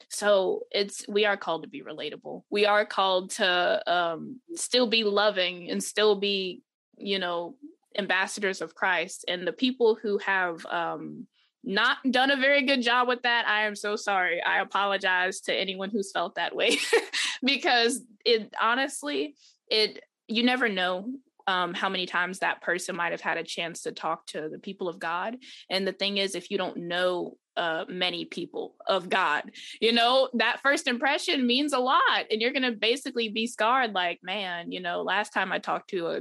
So 0.09 0.61
it's 0.71 1.05
we 1.09 1.25
are 1.25 1.37
called 1.37 1.63
to 1.63 1.69
be 1.69 1.83
relatable. 1.83 2.43
We 2.49 2.65
are 2.65 2.85
called 2.85 3.31
to 3.31 3.83
um, 3.85 4.39
still 4.55 4.87
be 4.87 5.03
loving 5.03 5.69
and 5.69 5.83
still 5.83 6.15
be, 6.15 6.63
you 6.97 7.19
know, 7.19 7.55
ambassadors 7.99 8.61
of 8.61 8.73
Christ. 8.73 9.25
And 9.27 9.45
the 9.45 9.53
people 9.53 9.97
who 10.01 10.17
have 10.17 10.65
um, 10.65 11.27
not 11.63 11.97
done 12.09 12.31
a 12.31 12.37
very 12.37 12.65
good 12.65 12.81
job 12.81 13.07
with 13.07 13.21
that, 13.21 13.47
I 13.47 13.67
am 13.67 13.75
so 13.75 13.95
sorry. 13.95 14.41
I 14.41 14.61
apologize 14.61 15.41
to 15.41 15.53
anyone 15.53 15.91
who's 15.91 16.11
felt 16.11 16.35
that 16.35 16.55
way 16.55 16.77
because 17.43 18.01
it 18.25 18.51
honestly, 18.59 19.35
it 19.69 20.03
you 20.27 20.43
never 20.43 20.67
know 20.67 21.11
um, 21.45 21.73
how 21.73 21.89
many 21.89 22.05
times 22.05 22.39
that 22.39 22.61
person 22.61 22.95
might 22.95 23.11
have 23.11 23.21
had 23.21 23.37
a 23.37 23.43
chance 23.43 23.83
to 23.83 23.91
talk 23.91 24.25
to 24.27 24.49
the 24.49 24.59
people 24.59 24.87
of 24.87 24.99
God. 24.99 25.37
And 25.69 25.87
the 25.87 25.93
thing 25.93 26.17
is, 26.17 26.35
if 26.35 26.51
you 26.51 26.57
don't 26.57 26.77
know 26.77 27.37
uh, 27.59 27.83
many 27.89 28.23
people 28.23 28.75
of 28.87 29.09
God. 29.09 29.51
You 29.81 29.91
know, 29.91 30.29
that 30.35 30.61
first 30.61 30.87
impression 30.87 31.45
means 31.45 31.73
a 31.73 31.79
lot. 31.79 32.25
And 32.31 32.41
you're 32.41 32.53
going 32.53 32.63
to 32.63 32.71
basically 32.71 33.27
be 33.27 33.47
scarred 33.47 33.93
like, 33.93 34.19
man, 34.23 34.71
you 34.71 34.79
know, 34.79 35.01
last 35.01 35.33
time 35.33 35.51
I 35.51 35.59
talked 35.59 35.89
to 35.89 36.07
a 36.07 36.19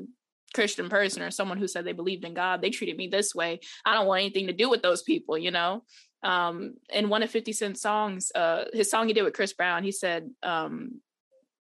Christian 0.58 0.88
person 0.88 1.22
or 1.22 1.30
someone 1.30 1.56
who 1.56 1.68
said 1.68 1.84
they 1.84 1.92
believed 1.92 2.24
in 2.24 2.34
God, 2.34 2.60
they 2.60 2.70
treated 2.70 2.96
me 2.96 3.06
this 3.06 3.32
way. 3.32 3.60
I 3.84 3.94
don't 3.94 4.08
want 4.08 4.22
anything 4.22 4.48
to 4.48 4.52
do 4.52 4.68
with 4.68 4.82
those 4.82 5.02
people, 5.02 5.38
you 5.38 5.52
know? 5.52 5.84
Um, 6.24 6.74
in 6.92 7.08
one 7.08 7.22
of 7.22 7.30
50 7.30 7.52
Cent's 7.52 7.80
songs, 7.80 8.32
uh, 8.34 8.64
his 8.72 8.90
song 8.90 9.06
he 9.06 9.14
did 9.14 9.22
with 9.22 9.34
Chris 9.34 9.52
Brown, 9.52 9.84
he 9.84 9.92
said, 9.92 10.28
um, 10.42 11.00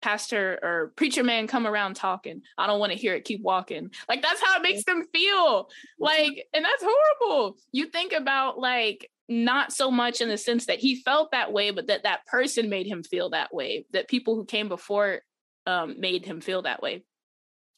pastor 0.01 0.59
or 0.61 0.91
preacher 0.97 1.23
man 1.23 1.47
come 1.47 1.65
around 1.65 1.95
talking. 1.95 2.41
I 2.57 2.67
don't 2.67 2.81
want 2.81 2.91
to 2.91 2.97
hear 2.97 3.13
it. 3.13 3.23
Keep 3.23 3.43
walking. 3.43 3.91
Like 4.09 4.21
that's 4.21 4.41
how 4.41 4.57
it 4.57 4.61
makes 4.61 4.83
them 4.83 5.05
feel. 5.13 5.69
Like, 5.97 6.47
and 6.53 6.65
that's 6.65 6.83
horrible. 6.85 7.55
You 7.71 7.85
think 7.85 8.11
about 8.11 8.59
like 8.59 9.09
not 9.29 9.71
so 9.71 9.89
much 9.89 10.19
in 10.19 10.27
the 10.27 10.37
sense 10.37 10.65
that 10.65 10.79
he 10.79 10.97
felt 10.97 11.31
that 11.31 11.53
way, 11.53 11.71
but 11.71 11.87
that 11.87 12.03
that 12.03 12.25
person 12.25 12.67
made 12.69 12.87
him 12.87 13.03
feel 13.03 13.29
that 13.29 13.53
way. 13.53 13.85
That 13.91 14.09
people 14.09 14.35
who 14.35 14.43
came 14.43 14.67
before 14.67 15.21
um, 15.65 15.95
made 15.99 16.25
him 16.25 16.41
feel 16.41 16.63
that 16.63 16.81
way. 16.81 17.03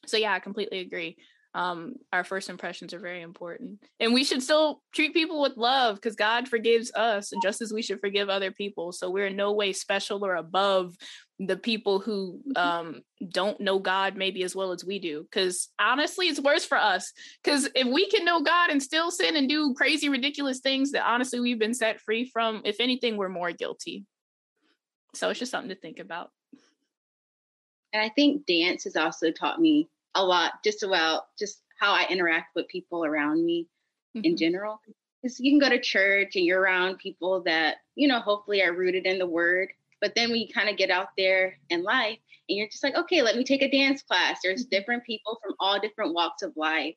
So 0.05 0.17
yeah, 0.17 0.33
I 0.33 0.39
completely 0.39 0.79
agree. 0.79 1.17
Um, 1.55 1.97
our 2.11 2.23
first 2.23 2.49
impressions 2.49 2.95
are 2.95 2.99
very 2.99 3.21
important, 3.21 3.79
and 3.99 4.11
we 4.11 4.23
should 4.23 4.41
still 4.41 4.81
treat 4.91 5.13
people 5.13 5.39
with 5.39 5.55
love 5.55 5.95
because 5.95 6.15
God 6.15 6.47
forgives 6.47 6.91
us, 6.95 7.31
and 7.31 7.43
just 7.43 7.61
as 7.61 7.71
we 7.71 7.83
should 7.83 7.99
forgive 7.99 8.27
other 8.27 8.49
people. 8.49 8.91
So 8.91 9.11
we're 9.11 9.27
in 9.27 9.35
no 9.35 9.53
way 9.53 9.71
special 9.71 10.25
or 10.25 10.35
above 10.35 10.95
the 11.39 11.57
people 11.57 11.99
who 11.99 12.39
mm-hmm. 12.47 12.57
um, 12.57 13.01
don't 13.29 13.59
know 13.59 13.79
God 13.79 14.15
maybe 14.15 14.43
as 14.43 14.55
well 14.55 14.71
as 14.71 14.85
we 14.85 14.99
do. 14.99 15.23
Because 15.23 15.69
honestly, 15.79 16.27
it's 16.27 16.39
worse 16.39 16.65
for 16.65 16.77
us. 16.77 17.11
Because 17.43 17.69
if 17.75 17.87
we 17.87 18.09
can 18.09 18.25
know 18.25 18.41
God 18.41 18.69
and 18.69 18.81
still 18.81 19.11
sin 19.11 19.35
and 19.35 19.49
do 19.49 19.73
crazy, 19.75 20.09
ridiculous 20.09 20.59
things 20.59 20.91
that 20.91 21.05
honestly 21.05 21.39
we've 21.39 21.59
been 21.59 21.73
set 21.73 22.01
free 22.01 22.25
from, 22.25 22.61
if 22.65 22.77
anything, 22.79 23.17
we're 23.17 23.29
more 23.29 23.51
guilty. 23.51 24.05
So 25.15 25.29
it's 25.29 25.39
just 25.39 25.51
something 25.51 25.69
to 25.69 25.75
think 25.75 25.99
about. 25.99 26.31
And 27.93 28.01
I 28.01 28.09
think 28.09 28.45
dance 28.45 28.83
has 28.83 28.95
also 28.95 29.31
taught 29.31 29.61
me 29.61 29.89
a 30.15 30.23
lot 30.23 30.63
just 30.63 30.83
about 30.83 31.23
just 31.37 31.61
how 31.79 31.93
I 31.93 32.07
interact 32.09 32.55
with 32.55 32.67
people 32.67 33.05
around 33.05 33.45
me 33.45 33.67
mm-hmm. 34.15 34.25
in 34.25 34.37
general. 34.37 34.81
Because 35.21 35.39
you 35.39 35.51
can 35.51 35.59
go 35.59 35.69
to 35.69 35.79
church 35.79 36.35
and 36.35 36.43
you're 36.43 36.59
around 36.59 36.97
people 36.97 37.41
that, 37.43 37.77
you 37.95 38.07
know, 38.07 38.19
hopefully 38.19 38.61
are 38.61 38.73
rooted 38.73 39.05
in 39.05 39.19
the 39.19 39.27
word 39.27 39.69
but 40.03 40.15
then 40.15 40.33
we 40.33 40.51
kind 40.51 40.67
of 40.67 40.75
get 40.75 40.89
out 40.89 41.11
there 41.17 41.57
in 41.69 41.81
life 41.81 42.19
and 42.49 42.57
you're 42.57 42.67
just 42.67 42.83
like, 42.83 42.93
okay, 42.93 43.21
let 43.21 43.37
me 43.37 43.45
take 43.45 43.61
a 43.61 43.71
dance 43.71 44.01
class. 44.01 44.39
There's 44.43 44.65
mm-hmm. 44.65 44.75
different 44.75 45.05
people 45.05 45.39
from 45.41 45.55
all 45.61 45.79
different 45.79 46.13
walks 46.13 46.43
of 46.43 46.51
life. 46.57 46.95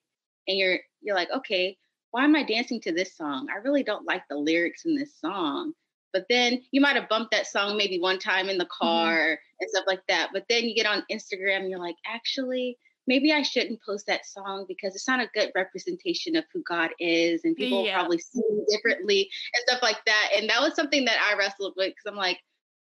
And 0.49 0.59
you're 0.59 0.81
you're 1.03 1.15
like, 1.15 1.31
okay, 1.31 1.79
why 2.11 2.25
am 2.25 2.35
I 2.35 2.43
dancing 2.43 2.81
to 2.81 2.93
this 2.93 3.17
song? 3.17 3.47
I 3.49 3.59
really 3.59 3.85
don't 3.85 4.09
like 4.09 4.25
the 4.29 4.37
lyrics 4.37 4.87
in 4.87 4.97
this 4.97 5.15
song. 5.21 5.73
But 6.17 6.25
then 6.31 6.63
you 6.71 6.81
might 6.81 6.97
have 6.97 7.11
bumped 7.11 7.31
that 7.33 7.47
song 7.47 7.77
maybe 7.77 8.01
one 8.01 8.19
time 8.19 8.49
in 8.49 8.57
the 8.57 8.65
mm-hmm. 8.65 8.87
car 8.87 9.13
mm-hmm. 9.13 9.57
and 9.61 9.71
stuff 9.71 9.85
like 9.87 10.01
that. 10.09 10.31
But 10.33 10.47
then 10.49 10.65
you 10.65 10.75
get 10.75 10.87
on 10.87 11.05
Instagram 11.13 11.59
and 11.59 11.71
you're 11.71 11.79
like, 11.79 11.97
actually, 12.07 12.79
maybe 13.07 13.35
I 13.35 13.43
shouldn't 13.43 13.83
post 13.83 14.07
that 14.07 14.25
song 14.25 14.65
because 14.67 14.95
it's 14.95 15.07
not 15.07 15.21
a 15.21 15.29
good 15.35 15.53
representation 15.55 16.35
of 16.35 16.45
who 16.55 16.63
God 16.63 16.89
is, 16.99 17.45
and 17.45 17.55
people 17.55 17.85
yeah. 17.85 17.99
probably 17.99 18.17
see 18.17 18.41
differently 18.71 19.29
and 19.55 19.63
stuff 19.69 19.83
like 19.83 20.03
that. 20.07 20.31
And 20.35 20.49
that 20.49 20.63
was 20.63 20.75
something 20.75 21.05
that 21.05 21.19
I 21.23 21.37
wrestled 21.37 21.75
with 21.77 21.89
because 21.89 22.11
I'm 22.11 22.17
like, 22.17 22.39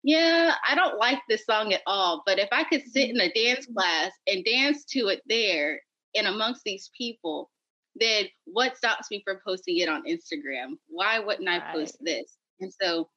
yeah, 0.01 0.55
I 0.67 0.73
don't 0.73 0.97
like 0.97 1.19
this 1.29 1.45
song 1.45 1.73
at 1.73 1.81
all. 1.85 2.23
But 2.25 2.39
if 2.39 2.49
I 2.51 2.63
could 2.63 2.81
sit 2.87 3.11
in 3.11 3.21
a 3.21 3.31
dance 3.33 3.67
mm-hmm. 3.67 3.75
class 3.75 4.11
and 4.25 4.43
dance 4.43 4.83
to 4.85 5.09
it 5.09 5.21
there 5.27 5.79
and 6.15 6.25
amongst 6.25 6.63
these 6.63 6.89
people, 6.97 7.51
then 7.95 8.25
what 8.45 8.77
stops 8.77 9.11
me 9.11 9.21
from 9.23 9.37
posting 9.45 9.77
it 9.77 9.89
on 9.89 10.05
Instagram? 10.05 10.77
Why 10.87 11.19
wouldn't 11.19 11.47
I 11.47 11.59
post 11.71 11.97
this? 12.01 12.35
And 12.61 12.73
so 12.81 13.09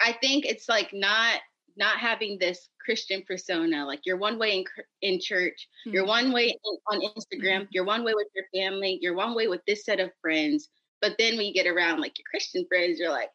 I 0.00 0.12
think 0.12 0.46
it's 0.46 0.68
like 0.68 0.90
not 0.92 1.40
not 1.76 1.98
having 1.98 2.38
this 2.38 2.68
Christian 2.84 3.22
persona. 3.26 3.86
Like 3.86 4.00
you're 4.04 4.16
one 4.16 4.38
way 4.38 4.58
in 4.58 4.64
in 5.02 5.20
church, 5.20 5.68
mm-hmm. 5.86 5.94
you're 5.94 6.06
one 6.06 6.32
way 6.32 6.48
in, 6.48 6.78
on 6.90 7.00
Instagram, 7.00 7.62
mm-hmm. 7.62 7.70
you're 7.70 7.84
one 7.84 8.04
way 8.04 8.12
with 8.14 8.28
your 8.34 8.44
family, 8.54 8.98
you're 9.00 9.14
one 9.14 9.34
way 9.34 9.48
with 9.48 9.60
this 9.66 9.84
set 9.84 10.00
of 10.00 10.10
friends. 10.20 10.68
But 11.00 11.16
then 11.18 11.36
when 11.36 11.46
you 11.46 11.54
get 11.54 11.66
around 11.66 12.00
like 12.00 12.18
your 12.18 12.26
Christian 12.30 12.66
friends, 12.68 12.98
you're 12.98 13.10
like, 13.10 13.30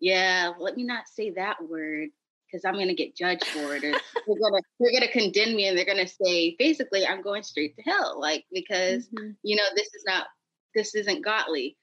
yeah, 0.00 0.52
let 0.58 0.76
me 0.76 0.84
not 0.84 1.04
say 1.08 1.30
that 1.30 1.56
word 1.62 2.08
because 2.46 2.64
I'm 2.64 2.74
gonna 2.74 2.94
get 2.94 3.16
judged 3.16 3.46
for 3.46 3.74
it, 3.76 3.84
or 3.84 3.92
they're 3.92 4.40
gonna 4.40 4.62
they're 4.80 4.92
gonna 4.92 5.12
condemn 5.12 5.56
me, 5.56 5.66
and 5.66 5.76
they're 5.76 5.84
gonna 5.84 6.08
say 6.08 6.56
basically 6.58 7.06
I'm 7.06 7.22
going 7.22 7.42
straight 7.42 7.76
to 7.76 7.82
hell, 7.82 8.20
like 8.20 8.44
because 8.52 9.06
mm-hmm. 9.08 9.30
you 9.42 9.56
know 9.56 9.64
this 9.74 9.88
is 9.88 10.04
not 10.06 10.26
this 10.74 10.94
isn't 10.94 11.24
godly. 11.24 11.76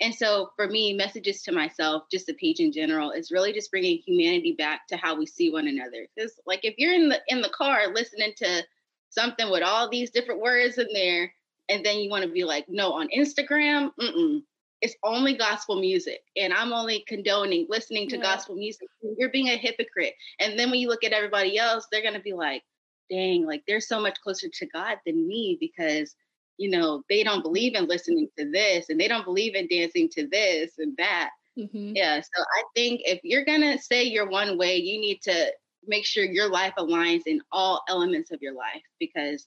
And 0.00 0.14
so 0.14 0.50
for 0.56 0.68
me, 0.68 0.92
messages 0.94 1.42
to 1.42 1.52
myself, 1.52 2.04
just 2.10 2.26
the 2.26 2.34
page 2.34 2.60
in 2.60 2.72
general, 2.72 3.10
is 3.10 3.32
really 3.32 3.52
just 3.52 3.70
bringing 3.70 3.98
humanity 4.06 4.52
back 4.52 4.86
to 4.88 4.96
how 4.96 5.16
we 5.16 5.26
see 5.26 5.50
one 5.50 5.66
another. 5.66 6.06
Because 6.14 6.38
like 6.46 6.60
if 6.64 6.74
you're 6.78 6.94
in 6.94 7.08
the 7.08 7.20
in 7.28 7.40
the 7.40 7.50
car 7.50 7.92
listening 7.92 8.32
to 8.36 8.64
something 9.10 9.50
with 9.50 9.62
all 9.62 9.88
these 9.88 10.10
different 10.10 10.40
words 10.40 10.78
in 10.78 10.86
there, 10.92 11.32
and 11.68 11.84
then 11.84 11.98
you 11.98 12.10
want 12.10 12.24
to 12.24 12.30
be 12.30 12.44
like, 12.44 12.66
no, 12.68 12.92
on 12.92 13.08
Instagram, 13.16 13.90
mm 14.00 14.42
it's 14.80 14.96
only 15.02 15.36
gospel 15.36 15.80
music 15.80 16.22
and 16.36 16.52
i'm 16.52 16.72
only 16.72 17.04
condoning 17.06 17.66
listening 17.68 18.08
to 18.08 18.16
yeah. 18.16 18.22
gospel 18.22 18.54
music 18.54 18.88
you're 19.16 19.30
being 19.30 19.48
a 19.48 19.56
hypocrite 19.56 20.14
and 20.40 20.58
then 20.58 20.70
when 20.70 20.80
you 20.80 20.88
look 20.88 21.04
at 21.04 21.12
everybody 21.12 21.58
else 21.58 21.86
they're 21.90 22.02
going 22.02 22.14
to 22.14 22.20
be 22.20 22.32
like 22.32 22.62
dang 23.10 23.44
like 23.46 23.62
they're 23.66 23.80
so 23.80 24.00
much 24.00 24.20
closer 24.20 24.48
to 24.52 24.66
god 24.66 24.96
than 25.06 25.26
me 25.26 25.56
because 25.60 26.14
you 26.58 26.68
know, 26.68 27.02
they 27.08 27.22
don't 27.22 27.42
believe 27.42 27.74
in 27.74 27.86
listening 27.86 28.28
to 28.36 28.50
this 28.50 28.90
and 28.90 29.00
they 29.00 29.08
don't 29.08 29.24
believe 29.24 29.54
in 29.54 29.68
dancing 29.68 30.08
to 30.10 30.26
this 30.26 30.72
and 30.78 30.96
that. 30.98 31.30
Mm-hmm. 31.56 31.92
Yeah. 31.94 32.20
So 32.20 32.42
I 32.42 32.62
think 32.74 33.00
if 33.04 33.20
you're 33.22 33.44
going 33.44 33.62
to 33.62 33.78
say 33.78 34.02
you're 34.02 34.28
one 34.28 34.58
way, 34.58 34.76
you 34.76 35.00
need 35.00 35.22
to 35.22 35.52
make 35.86 36.04
sure 36.04 36.24
your 36.24 36.50
life 36.50 36.74
aligns 36.78 37.22
in 37.26 37.40
all 37.52 37.82
elements 37.88 38.32
of 38.32 38.42
your 38.42 38.54
life 38.54 38.82
because 38.98 39.46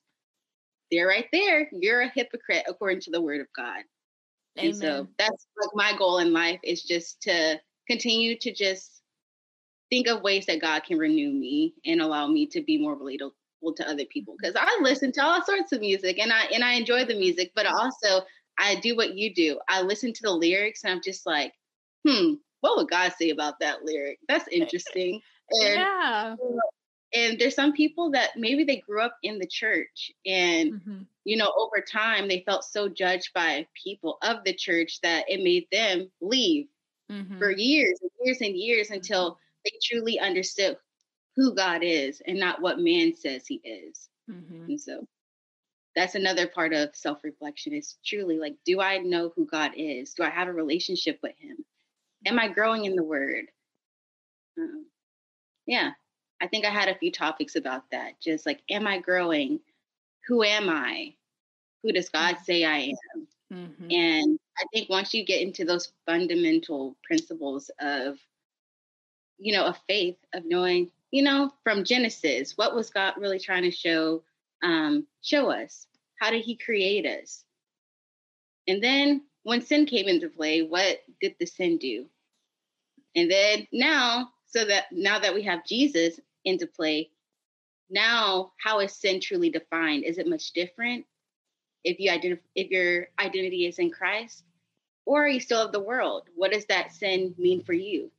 they're 0.89 1.08
right 1.08 1.28
there. 1.32 1.69
You're 1.71 2.02
a 2.02 2.12
hypocrite 2.13 2.63
according 2.67 3.02
to 3.02 3.12
the 3.12 3.21
word 3.21 3.41
of 3.41 3.47
God. 3.56 3.84
Amen. 4.58 4.71
And 4.71 4.76
so 4.76 5.08
that's 5.17 5.47
like 5.62 5.69
my 5.74 5.97
goal 5.97 6.19
in 6.19 6.34
life 6.34 6.60
is 6.63 6.84
just 6.84 7.21
to 7.24 7.60
continue 7.88 8.38
to 8.39 8.54
just 8.54 9.02
think 9.89 10.08
of 10.08 10.21
ways 10.21 10.45
that 10.45 10.62
God 10.62 10.84
can 10.84 10.97
renew 10.97 11.32
me 11.32 11.74
and 11.86 12.02
allow 12.02 12.28
me 12.28 12.47
to 12.47 12.62
be 12.62 12.78
more 12.78 12.97
relatable 12.97 13.32
to 13.74 13.88
other 13.88 14.06
people 14.06 14.36
because 14.39 14.56
I 14.60 14.80
listen 14.82 15.12
to 15.13 15.24
all 15.24 15.43
sorts 15.45 15.71
of 15.71 15.82
music 15.82 16.19
and 16.19 16.34
I 16.34 16.45
and 16.54 16.63
I 16.63 16.74
enjoy 16.74 17.06
the 17.06 17.15
music, 17.17 17.52
but 17.56 17.65
also 17.67 18.26
I 18.58 18.76
do 18.76 18.95
what 18.95 19.15
you 19.15 19.34
do. 19.34 19.60
I 19.69 19.82
listen 19.82 20.13
to 20.13 20.21
the 20.21 20.32
lyrics 20.32 20.84
and 20.84 20.91
I'm 20.91 21.02
just 21.02 21.26
like, 21.26 21.54
hmm, 22.08 22.34
what 22.62 22.78
would 22.78 22.89
God 22.89 23.13
say 23.17 23.30
about 23.30 23.60
that 23.60 23.84
lyric? 23.84 24.19
That's 24.28 24.47
interesting. 24.52 25.21
And, 25.52 25.76
yeah. 25.76 26.36
And 27.13 27.38
there's 27.38 27.56
some 27.56 27.74
people 27.74 28.12
that 28.12 28.32
maybe 28.38 28.63
they 28.63 28.78
grew 28.78 29.02
up 29.02 29.17
in 29.21 29.38
the 29.38 29.47
church 29.47 30.12
and 30.26 30.74
mm-hmm. 30.74 31.02
you 31.26 31.38
know, 31.38 31.52
over 31.58 31.82
time 31.82 32.28
they 32.28 32.43
felt 32.45 32.63
so 32.63 32.88
judged 32.88 33.34
by 33.34 33.67
people 33.82 34.17
of 34.21 34.43
the 34.45 34.54
church 34.54 35.00
that 35.04 35.26
it 35.28 35.43
made 35.43 35.67
them 35.71 36.10
leave 36.21 36.67
mm-hmm. 37.12 37.38
for 37.38 37.52
years 37.52 38.00
and 38.02 38.12
years 38.24 38.38
and 38.41 38.56
years 38.56 38.89
until 38.91 39.38
they 39.65 39.71
truly 39.84 40.19
understood 40.19 40.78
who 41.42 41.56
God 41.56 41.82
is 41.82 42.22
and 42.28 42.40
not 42.40 42.62
what 42.62 42.80
man 42.80 43.16
says 43.16 43.48
he 43.48 43.56
is. 43.64 44.10
Mm-hmm. 44.30 44.66
And 44.70 44.80
so 44.80 45.08
that's 45.96 46.14
another 46.14 46.46
part 46.46 46.72
of 46.72 46.96
self 46.96 47.24
reflection 47.24 47.74
is 47.74 47.98
truly 48.06 48.38
like, 48.38 48.56
do 48.64 48.80
I 48.80 49.00
know 49.00 49.34
who 49.36 49.48
God 49.48 49.72
is? 49.76 50.14
Do 50.14 50.22
I 50.22 50.30
have 50.30 50.48
a 50.48 50.54
relationship 50.54 51.18
with 51.24 51.34
him? 51.40 51.58
Am 52.28 52.38
I 52.38 52.48
growing 52.48 52.86
in 52.86 52.96
the 52.96 53.04
word? 53.04 53.46
Um, 54.60 54.86
yeah, 55.66 55.94
I 56.40 56.48
think 56.48 56.64
I 56.64 56.70
had 56.70 56.90
a 56.90 56.98
few 56.98 57.12
topics 57.12 57.56
about 57.56 57.90
that. 57.92 58.22
Just 58.22 58.46
like, 58.46 58.62
am 58.70 58.86
I 58.86 59.00
growing? 59.00 59.60
Who 60.28 60.44
am 60.44 60.70
I? 60.70 61.16
Who 61.82 61.92
does 61.92 62.10
God 62.10 62.36
mm-hmm. 62.36 62.44
say 62.44 62.66
I 62.66 62.78
am? 62.78 63.28
Mm-hmm. 63.52 63.92
And 63.92 64.40
I 64.60 64.64
think 64.72 64.92
once 64.92 65.12
you 65.12 65.26
get 65.26 65.42
into 65.42 65.66
those 65.66 65.92
fundamental 66.06 66.96
principles 67.04 67.72
of, 67.80 68.20
you 69.40 69.54
know, 69.54 69.66
a 69.66 69.76
faith 69.88 70.18
of 70.36 70.46
knowing 70.46 70.92
you 71.12 71.24
know, 71.24 71.52
from 71.63 71.84
Genesis, 71.84 72.58
what 72.58 72.74
was 72.74 72.89
God 72.89 73.13
really 73.17 73.39
trying 73.39 73.63
to 73.63 73.71
show 73.71 74.24
um, 74.63 75.06
show 75.21 75.52
us? 75.52 75.88
How 76.19 76.32
did 76.32 76.43
He 76.43 76.56
create 76.56 77.06
us? 77.06 77.43
And 78.67 78.82
then 78.82 79.24
when 79.43 79.62
sin 79.62 79.86
came 79.86 80.08
into 80.08 80.30
play, 80.30 80.62
what 80.62 81.00
did 81.19 81.36
the 81.39 81.45
sin 81.45 81.78
do? 81.78 82.06
And 83.15 83.30
then 83.30 83.67
now, 83.74 84.30
so 84.47 84.63
that 84.65 84.86
now 84.91 85.19
that 85.19 85.34
we 85.34 85.43
have 85.43 85.65
Jesus 85.65 86.19
into 86.45 86.67
play, 86.67 87.10
now 87.89 88.54
how 88.63 88.80
is 88.80 88.93
sin 88.93 89.19
truly 89.19 89.50
defined? 89.50 90.06
Is 90.06 90.17
it 90.17 90.28
much 90.28 90.54
different? 90.54 91.06
If 91.84 92.00
you 92.00 92.12
identify, 92.12 92.41
if 92.56 92.69
your 92.69 93.08
identity 93.19 93.65
is 93.65 93.80
in 93.80 93.91
Christ, 93.91 94.43
or 95.06 95.26
are 95.26 95.28
you 95.28 95.39
still 95.39 95.62
of 95.62 95.71
the 95.71 95.80
world? 95.80 96.30
What 96.36 96.52
does 96.52 96.65
that 96.67 96.93
sin 96.93 97.34
mean 97.38 97.63
for 97.63 97.74
you? 97.74 98.12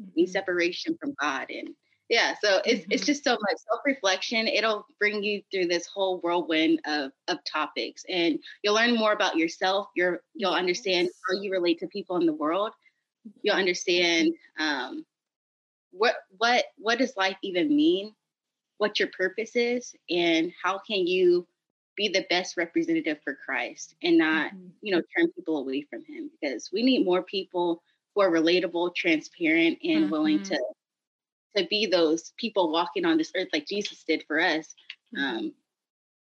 Mm-hmm. 0.00 0.10
Mean 0.14 0.26
separation 0.26 0.96
from 1.00 1.14
God 1.18 1.46
and 1.50 1.74
yeah 2.08 2.34
so 2.42 2.60
it's 2.64 2.82
mm-hmm. 2.82 2.92
it's 2.92 3.04
just 3.04 3.24
so 3.24 3.32
much 3.32 3.58
self-reflection 3.70 4.46
it'll 4.46 4.86
bring 4.98 5.22
you 5.22 5.42
through 5.50 5.66
this 5.66 5.86
whole 5.86 6.20
whirlwind 6.20 6.80
of 6.86 7.10
of 7.28 7.38
topics 7.50 8.04
and 8.08 8.38
you'll 8.62 8.74
learn 8.74 8.94
more 8.94 9.12
about 9.12 9.36
yourself 9.36 9.88
you're 9.96 10.20
you'll 10.34 10.52
understand 10.52 11.08
how 11.28 11.40
you 11.40 11.50
relate 11.50 11.78
to 11.78 11.86
people 11.88 12.16
in 12.16 12.26
the 12.26 12.32
world 12.32 12.72
you'll 13.42 13.52
mm-hmm. 13.52 13.60
understand 13.60 14.32
um, 14.58 15.04
what 15.90 16.14
what 16.38 16.64
what 16.76 16.98
does 16.98 17.16
life 17.16 17.36
even 17.42 17.68
mean 17.68 18.14
what 18.78 18.98
your 18.98 19.08
purpose 19.16 19.56
is 19.56 19.94
and 20.10 20.52
how 20.62 20.78
can 20.78 21.06
you 21.06 21.46
be 21.96 22.08
the 22.08 22.26
best 22.28 22.56
representative 22.56 23.18
for 23.24 23.36
christ 23.44 23.94
and 24.02 24.18
not 24.18 24.52
mm-hmm. 24.52 24.68
you 24.82 24.94
know 24.94 25.02
turn 25.16 25.30
people 25.32 25.58
away 25.58 25.82
from 25.88 26.04
him 26.04 26.30
because 26.40 26.70
we 26.72 26.82
need 26.82 27.04
more 27.04 27.22
people 27.22 27.82
who 28.14 28.20
are 28.20 28.30
relatable 28.30 28.94
transparent 28.94 29.78
and 29.82 30.04
mm-hmm. 30.04 30.10
willing 30.10 30.42
to 30.42 30.58
to 31.56 31.66
be 31.66 31.86
those 31.86 32.32
people 32.36 32.70
walking 32.72 33.04
on 33.04 33.16
this 33.16 33.32
earth 33.36 33.48
like 33.52 33.66
Jesus 33.66 34.04
did 34.04 34.24
for 34.26 34.40
us, 34.40 34.74
mm-hmm. 35.16 35.38
um, 35.38 35.52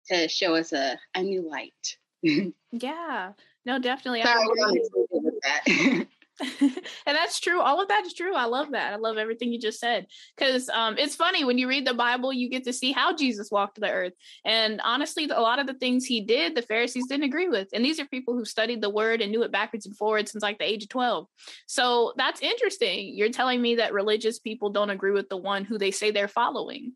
to 0.09 0.27
show 0.27 0.55
us 0.55 0.73
a, 0.73 0.97
a 1.15 1.23
new 1.23 1.47
light. 1.49 1.97
yeah, 2.71 3.33
no, 3.65 3.79
definitely. 3.79 4.23
Sorry, 4.23 6.07
and 6.61 6.73
that's 7.05 7.39
true. 7.39 7.61
All 7.61 7.81
of 7.81 7.87
that 7.89 8.05
is 8.05 8.13
true. 8.13 8.35
I 8.35 8.45
love 8.45 8.71
that. 8.71 8.93
I 8.93 8.95
love 8.95 9.17
everything 9.17 9.51
you 9.51 9.59
just 9.59 9.79
said. 9.79 10.07
Because 10.35 10.69
um, 10.69 10.97
it's 10.97 11.15
funny 11.15 11.45
when 11.45 11.57
you 11.57 11.67
read 11.67 11.85
the 11.85 11.93
Bible, 11.93 12.33
you 12.33 12.49
get 12.49 12.63
to 12.65 12.73
see 12.73 12.91
how 12.91 13.15
Jesus 13.15 13.51
walked 13.51 13.79
the 13.79 13.91
earth. 13.91 14.13
And 14.43 14.81
honestly, 14.83 15.25
a 15.25 15.41
lot 15.41 15.59
of 15.59 15.67
the 15.67 15.75
things 15.75 16.05
he 16.05 16.21
did, 16.21 16.55
the 16.55 16.61
Pharisees 16.61 17.07
didn't 17.07 17.25
agree 17.25 17.49
with. 17.49 17.69
And 17.73 17.85
these 17.85 17.99
are 17.99 18.05
people 18.05 18.33
who 18.33 18.45
studied 18.45 18.81
the 18.81 18.89
word 18.89 19.21
and 19.21 19.31
knew 19.31 19.43
it 19.43 19.51
backwards 19.51 19.85
and 19.85 19.95
forwards 19.95 20.31
since 20.31 20.41
like 20.41 20.57
the 20.57 20.69
age 20.69 20.83
of 20.83 20.89
12. 20.89 21.27
So 21.67 22.13
that's 22.17 22.41
interesting. 22.41 23.15
You're 23.15 23.29
telling 23.29 23.61
me 23.61 23.75
that 23.75 23.93
religious 23.93 24.39
people 24.39 24.71
don't 24.71 24.89
agree 24.89 25.11
with 25.11 25.29
the 25.29 25.37
one 25.37 25.65
who 25.65 25.77
they 25.77 25.91
say 25.91 26.11
they're 26.11 26.27
following. 26.27 26.93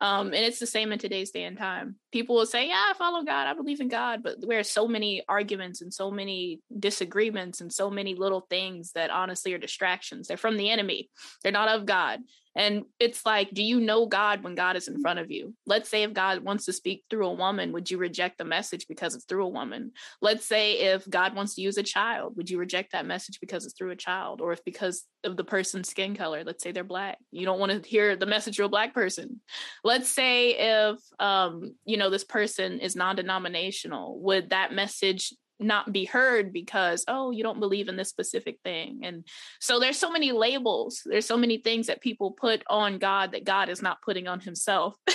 Um, 0.00 0.28
and 0.28 0.44
it's 0.44 0.58
the 0.58 0.66
same 0.66 0.92
in 0.92 0.98
today's 0.98 1.30
day 1.30 1.44
and 1.44 1.56
time. 1.56 1.96
People 2.14 2.36
will 2.36 2.46
say, 2.46 2.68
Yeah, 2.68 2.84
I 2.90 2.94
follow 2.96 3.24
God, 3.24 3.48
I 3.48 3.54
believe 3.54 3.80
in 3.80 3.88
God, 3.88 4.22
but 4.22 4.36
there 4.40 4.60
are 4.60 4.62
so 4.62 4.86
many 4.86 5.24
arguments 5.28 5.82
and 5.82 5.92
so 5.92 6.12
many 6.12 6.60
disagreements 6.78 7.60
and 7.60 7.72
so 7.72 7.90
many 7.90 8.14
little 8.14 8.46
things 8.48 8.92
that 8.92 9.10
honestly 9.10 9.52
are 9.52 9.58
distractions. 9.58 10.28
They're 10.28 10.36
from 10.36 10.56
the 10.56 10.70
enemy, 10.70 11.10
they're 11.42 11.50
not 11.50 11.68
of 11.68 11.86
God. 11.86 12.20
And 12.56 12.84
it's 13.00 13.26
like, 13.26 13.50
do 13.50 13.62
you 13.62 13.80
know 13.80 14.06
God 14.06 14.44
when 14.44 14.54
God 14.54 14.76
is 14.76 14.86
in 14.86 15.00
front 15.00 15.18
of 15.18 15.30
you? 15.30 15.54
Let's 15.66 15.88
say 15.88 16.04
if 16.04 16.12
God 16.12 16.44
wants 16.44 16.66
to 16.66 16.72
speak 16.72 17.02
through 17.10 17.26
a 17.26 17.34
woman, 17.34 17.72
would 17.72 17.90
you 17.90 17.98
reject 17.98 18.38
the 18.38 18.44
message 18.44 18.86
because 18.88 19.14
it's 19.14 19.24
through 19.24 19.44
a 19.44 19.48
woman? 19.48 19.92
Let's 20.22 20.46
say 20.46 20.78
if 20.78 21.08
God 21.08 21.34
wants 21.34 21.56
to 21.56 21.62
use 21.62 21.78
a 21.78 21.82
child, 21.82 22.36
would 22.36 22.48
you 22.48 22.58
reject 22.58 22.92
that 22.92 23.06
message 23.06 23.40
because 23.40 23.64
it's 23.64 23.74
through 23.74 23.90
a 23.90 23.96
child? 23.96 24.40
Or 24.40 24.52
if 24.52 24.64
because 24.64 25.04
of 25.24 25.36
the 25.36 25.42
person's 25.42 25.88
skin 25.88 26.14
color, 26.14 26.44
let's 26.44 26.62
say 26.62 26.70
they're 26.70 26.84
black, 26.84 27.18
you 27.32 27.44
don't 27.44 27.58
want 27.58 27.72
to 27.72 27.88
hear 27.88 28.14
the 28.14 28.26
message 28.26 28.58
of 28.60 28.66
a 28.66 28.68
black 28.68 28.94
person. 28.94 29.40
Let's 29.82 30.08
say 30.08 30.50
if 30.50 31.00
um, 31.18 31.74
you 31.84 31.96
know, 31.96 32.03
this 32.10 32.24
person 32.24 32.80
is 32.80 32.96
non-denominational, 32.96 34.20
would 34.20 34.50
that 34.50 34.72
message 34.72 35.32
not 35.60 35.92
be 35.92 36.04
heard 36.04 36.52
because 36.52 37.04
oh 37.06 37.30
you 37.30 37.44
don't 37.44 37.60
believe 37.60 37.88
in 37.88 37.96
this 37.96 38.08
specific 38.08 38.58
thing? 38.64 39.00
And 39.04 39.26
so 39.60 39.78
there's 39.78 39.98
so 39.98 40.10
many 40.10 40.32
labels 40.32 41.02
there's 41.04 41.26
so 41.26 41.36
many 41.36 41.58
things 41.58 41.86
that 41.86 42.00
people 42.00 42.32
put 42.32 42.64
on 42.68 42.98
god 42.98 43.32
that 43.32 43.44
god 43.44 43.68
is 43.68 43.80
not 43.82 44.02
putting 44.02 44.28
on 44.28 44.40
himself. 44.40 44.96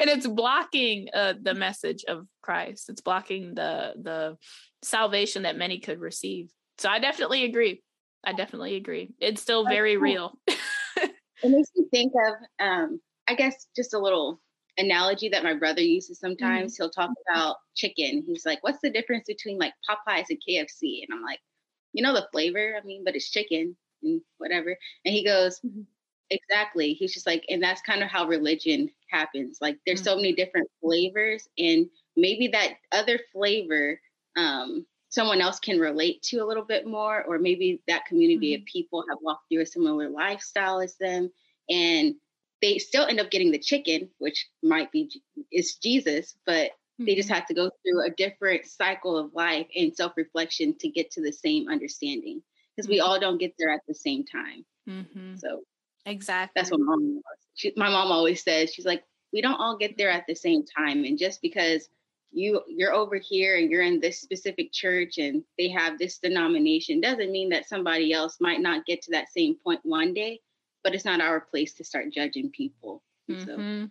And 0.00 0.08
it's 0.08 0.28
blocking 0.28 1.08
uh, 1.12 1.34
the 1.42 1.54
message 1.54 2.04
of 2.06 2.26
christ. 2.40 2.88
It's 2.88 3.00
blocking 3.00 3.54
the 3.54 3.94
the 4.00 4.36
salvation 4.82 5.42
that 5.42 5.58
many 5.58 5.80
could 5.80 5.98
receive. 5.98 6.50
So 6.78 6.88
i 6.88 6.98
definitely 6.98 7.44
agree. 7.44 7.82
I 8.24 8.32
definitely 8.32 8.76
agree. 8.76 9.10
It's 9.20 9.42
still 9.42 9.64
very 9.64 9.96
real. 9.96 10.38
It 11.42 11.50
makes 11.50 11.70
me 11.76 11.86
think 11.90 12.12
of 12.26 12.34
um 12.58 13.00
i 13.28 13.34
guess 13.34 13.66
just 13.76 13.94
a 13.94 13.98
little 13.98 14.40
analogy 14.78 15.28
that 15.28 15.44
my 15.44 15.54
brother 15.54 15.82
uses 15.82 16.18
sometimes. 16.18 16.72
Mm-hmm. 16.72 16.82
He'll 16.82 16.90
talk 16.90 17.10
about 17.28 17.56
chicken. 17.74 18.24
He's 18.26 18.46
like, 18.46 18.62
"What's 18.62 18.80
the 18.80 18.90
difference 18.90 19.24
between 19.26 19.58
like 19.58 19.74
Popeyes 19.88 20.26
and 20.30 20.40
KFC?" 20.48 21.02
And 21.02 21.12
I'm 21.12 21.22
like, 21.22 21.40
"You 21.92 22.02
know 22.02 22.14
the 22.14 22.28
flavor. 22.32 22.74
I 22.80 22.84
mean, 22.86 23.02
but 23.04 23.16
it's 23.16 23.30
chicken 23.30 23.76
and 24.02 24.20
whatever." 24.38 24.76
And 25.04 25.14
he 25.14 25.24
goes, 25.24 25.60
mm-hmm. 25.60 25.82
"Exactly." 26.30 26.94
He's 26.94 27.12
just 27.12 27.26
like, 27.26 27.44
and 27.48 27.62
that's 27.62 27.82
kind 27.82 28.02
of 28.02 28.08
how 28.08 28.26
religion 28.26 28.90
happens. 29.10 29.58
Like, 29.60 29.78
there's 29.84 30.00
mm-hmm. 30.00 30.10
so 30.10 30.16
many 30.16 30.32
different 30.32 30.68
flavors, 30.80 31.48
and 31.58 31.86
maybe 32.16 32.48
that 32.48 32.74
other 32.92 33.18
flavor. 33.32 34.00
Um, 34.36 34.86
someone 35.10 35.40
else 35.40 35.58
can 35.58 35.78
relate 35.78 36.22
to 36.22 36.36
a 36.36 36.44
little 36.44 36.62
bit 36.62 36.86
more 36.86 37.24
or 37.24 37.38
maybe 37.38 37.80
that 37.88 38.04
community 38.04 38.54
of 38.54 38.60
mm-hmm. 38.60 38.66
people 38.66 39.04
have 39.08 39.18
walked 39.22 39.48
through 39.50 39.62
a 39.62 39.66
similar 39.66 40.08
lifestyle 40.08 40.80
as 40.80 40.96
them 40.96 41.30
and 41.70 42.14
they 42.60 42.78
still 42.78 43.06
end 43.06 43.20
up 43.20 43.30
getting 43.30 43.50
the 43.50 43.58
chicken, 43.58 44.08
which 44.18 44.48
might 44.62 44.90
be 44.92 45.10
is 45.52 45.76
Jesus, 45.76 46.34
but 46.46 46.70
mm-hmm. 46.70 47.04
they 47.06 47.14
just 47.14 47.28
mm-hmm. 47.28 47.36
have 47.36 47.46
to 47.46 47.54
go 47.54 47.70
through 47.82 48.06
a 48.06 48.10
different 48.10 48.66
cycle 48.66 49.16
of 49.16 49.32
life 49.34 49.66
and 49.76 49.94
self 49.94 50.12
reflection 50.16 50.76
to 50.78 50.88
get 50.88 51.10
to 51.12 51.22
the 51.22 51.32
same 51.32 51.68
understanding 51.68 52.42
because 52.74 52.86
mm-hmm. 52.86 52.94
we 52.94 53.00
all 53.00 53.20
don't 53.20 53.38
get 53.38 53.54
there 53.58 53.70
at 53.70 53.82
the 53.86 53.94
same 53.94 54.24
time. 54.24 54.64
Mm-hmm. 54.88 55.36
So 55.36 55.62
exactly, 56.06 56.52
that's 56.56 56.70
what 56.70 56.80
mom. 56.80 57.20
She, 57.54 57.72
my 57.76 57.88
mom 57.88 58.10
always 58.10 58.42
says. 58.42 58.72
She's 58.72 58.86
like, 58.86 59.04
we 59.32 59.40
don't 59.40 59.60
all 59.60 59.76
get 59.76 59.96
there 59.96 60.10
at 60.10 60.24
the 60.26 60.34
same 60.34 60.64
time, 60.64 61.04
and 61.04 61.18
just 61.18 61.40
because 61.42 61.88
you 62.30 62.62
you're 62.68 62.92
over 62.92 63.16
here 63.16 63.56
and 63.56 63.70
you're 63.70 63.82
in 63.82 64.00
this 64.00 64.20
specific 64.20 64.72
church 64.72 65.18
and 65.18 65.42
they 65.56 65.68
have 65.68 65.98
this 65.98 66.18
denomination 66.18 67.00
doesn't 67.00 67.32
mean 67.32 67.48
that 67.48 67.68
somebody 67.68 68.12
else 68.12 68.36
might 68.40 68.60
not 68.60 68.84
get 68.84 69.02
to 69.02 69.12
that 69.12 69.32
same 69.32 69.56
point 69.64 69.80
one 69.82 70.12
day 70.12 70.38
but 70.82 70.94
it's 70.94 71.04
not 71.04 71.20
our 71.20 71.40
place 71.40 71.74
to 71.74 71.84
start 71.84 72.12
judging 72.12 72.50
people. 72.50 73.02
Mm-hmm. 73.30 73.44
So. 73.44 73.56
Mm-hmm. 73.56 73.84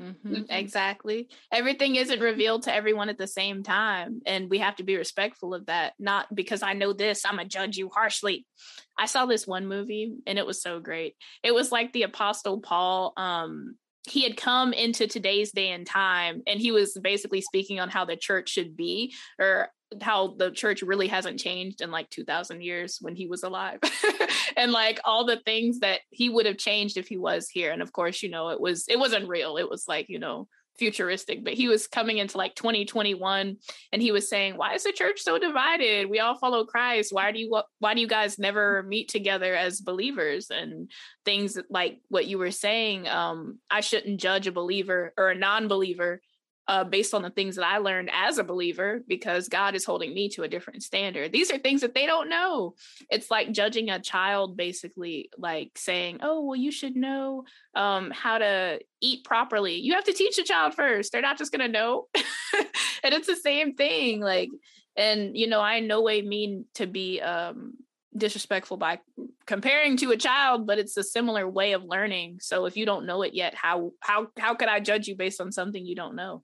Mm-hmm. 0.00 0.44
Exactly. 0.48 1.28
Everything 1.52 1.96
isn't 1.96 2.20
revealed 2.20 2.62
to 2.62 2.74
everyone 2.74 3.10
at 3.10 3.18
the 3.18 3.26
same 3.26 3.62
time. 3.62 4.22
And 4.24 4.48
we 4.48 4.58
have 4.58 4.76
to 4.76 4.84
be 4.84 4.96
respectful 4.96 5.52
of 5.54 5.66
that. 5.66 5.92
Not 5.98 6.34
because 6.34 6.62
I 6.62 6.72
know 6.72 6.92
this, 6.94 7.26
I'm 7.26 7.36
going 7.36 7.48
to 7.48 7.52
judge 7.52 7.76
you 7.76 7.90
harshly. 7.90 8.46
I 8.98 9.06
saw 9.06 9.26
this 9.26 9.46
one 9.46 9.66
movie 9.66 10.14
and 10.26 10.38
it 10.38 10.46
was 10.46 10.62
so 10.62 10.80
great. 10.80 11.16
It 11.42 11.52
was 11.52 11.70
like 11.70 11.92
the 11.92 12.04
Apostle 12.04 12.60
Paul. 12.60 13.12
Um, 13.16 13.76
he 14.08 14.22
had 14.22 14.36
come 14.36 14.72
into 14.72 15.06
today's 15.06 15.52
day 15.52 15.70
and 15.70 15.86
time 15.86 16.42
and 16.46 16.60
he 16.60 16.72
was 16.72 16.98
basically 17.00 17.40
speaking 17.40 17.78
on 17.78 17.88
how 17.88 18.04
the 18.04 18.16
church 18.16 18.48
should 18.48 18.76
be 18.76 19.14
or 19.38 19.68
how 20.00 20.34
the 20.38 20.50
church 20.50 20.82
really 20.82 21.06
hasn't 21.06 21.38
changed 21.38 21.80
in 21.82 21.90
like 21.90 22.08
2000 22.10 22.62
years 22.62 22.98
when 23.00 23.14
he 23.14 23.26
was 23.26 23.42
alive. 23.42 23.78
And 24.54 24.70
like 24.70 25.00
all 25.04 25.24
the 25.24 25.38
things 25.38 25.80
that 25.80 26.00
he 26.10 26.28
would 26.28 26.44
have 26.44 26.58
changed 26.58 26.98
if 26.98 27.08
he 27.08 27.16
was 27.16 27.48
here. 27.48 27.72
And 27.72 27.80
of 27.80 27.92
course 27.92 28.22
you 28.22 28.28
know 28.28 28.50
it 28.50 28.60
was 28.60 28.86
it 28.88 28.98
wasn't 28.98 29.28
real. 29.28 29.56
It 29.56 29.68
was 29.68 29.88
like 29.88 30.08
you 30.08 30.18
know 30.18 30.46
futuristic 30.78 31.44
but 31.44 31.52
he 31.52 31.68
was 31.68 31.86
coming 31.86 32.18
into 32.18 32.38
like 32.38 32.54
2021 32.54 33.56
and 33.92 34.02
he 34.02 34.12
was 34.12 34.28
saying 34.28 34.56
why 34.56 34.74
is 34.74 34.84
the 34.84 34.92
church 34.92 35.20
so 35.20 35.38
divided? 35.38 36.08
We 36.08 36.20
all 36.20 36.36
follow 36.36 36.64
christ. 36.64 37.12
Why 37.12 37.32
do 37.32 37.38
you 37.38 37.62
why 37.78 37.94
do 37.94 38.00
you 38.00 38.06
guys 38.06 38.38
never 38.38 38.82
meet 38.82 39.08
together 39.08 39.54
as 39.54 39.80
believers? 39.80 40.50
And 40.50 40.90
things 41.24 41.58
like 41.70 41.98
what 42.08 42.26
you 42.26 42.38
were 42.38 42.50
saying 42.50 43.08
um 43.08 43.58
i 43.70 43.80
shouldn't 43.80 44.20
judge 44.20 44.46
a 44.46 44.52
believer 44.52 45.12
or 45.16 45.30
a 45.30 45.38
non-believer 45.38 46.20
uh, 46.72 46.84
based 46.84 47.12
on 47.12 47.20
the 47.20 47.28
things 47.28 47.56
that 47.56 47.66
I 47.66 47.76
learned 47.76 48.08
as 48.14 48.38
a 48.38 48.44
believer 48.44 49.04
because 49.06 49.50
God 49.50 49.74
is 49.74 49.84
holding 49.84 50.14
me 50.14 50.30
to 50.30 50.42
a 50.42 50.48
different 50.48 50.82
standard. 50.82 51.30
These 51.30 51.50
are 51.50 51.58
things 51.58 51.82
that 51.82 51.92
they 51.92 52.06
don't 52.06 52.30
know. 52.30 52.76
It's 53.10 53.30
like 53.30 53.52
judging 53.52 53.90
a 53.90 54.00
child, 54.00 54.56
basically, 54.56 55.28
like 55.36 55.72
saying, 55.76 56.20
Oh, 56.22 56.42
well, 56.42 56.56
you 56.56 56.72
should 56.72 56.96
know 56.96 57.44
um, 57.74 58.10
how 58.10 58.38
to 58.38 58.80
eat 59.02 59.22
properly. 59.22 59.74
You 59.74 59.92
have 59.92 60.04
to 60.04 60.14
teach 60.14 60.36
the 60.36 60.44
child 60.44 60.72
first. 60.72 61.12
They're 61.12 61.20
not 61.20 61.36
just 61.36 61.52
going 61.52 61.60
to 61.60 61.78
know. 61.78 62.06
and 62.14 63.12
it's 63.12 63.26
the 63.26 63.36
same 63.36 63.74
thing. 63.74 64.22
Like, 64.22 64.48
and, 64.96 65.36
you 65.36 65.48
know, 65.48 65.60
I 65.60 65.74
in 65.74 65.86
no 65.86 66.00
way 66.00 66.22
mean 66.22 66.64
to 66.76 66.86
be 66.86 67.20
um, 67.20 67.74
disrespectful 68.16 68.76
by 68.76 68.98
comparing 69.46 69.96
to 69.96 70.10
a 70.10 70.16
child 70.16 70.66
but 70.66 70.78
it's 70.78 70.96
a 70.96 71.02
similar 71.02 71.48
way 71.48 71.72
of 71.72 71.84
learning. 71.84 72.38
So 72.40 72.66
if 72.66 72.76
you 72.76 72.84
don't 72.86 73.06
know 73.06 73.22
it 73.22 73.34
yet 73.34 73.54
how 73.54 73.92
how 74.00 74.28
how 74.38 74.54
could 74.54 74.68
i 74.68 74.80
judge 74.80 75.08
you 75.08 75.16
based 75.16 75.40
on 75.40 75.52
something 75.52 75.84
you 75.84 75.94
don't 75.94 76.16
know? 76.16 76.42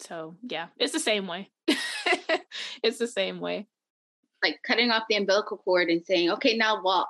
So 0.00 0.36
yeah 0.42 0.66
it's 0.76 0.92
the 0.92 1.00
same 1.00 1.26
way. 1.26 1.50
It's 2.82 2.98
the 2.98 3.08
same 3.08 3.40
way. 3.40 3.66
Like 4.42 4.60
cutting 4.66 4.90
off 4.90 5.04
the 5.08 5.16
umbilical 5.16 5.58
cord 5.58 5.88
and 5.88 6.04
saying 6.04 6.30
okay 6.32 6.56
now 6.56 6.82
walk. 6.82 7.08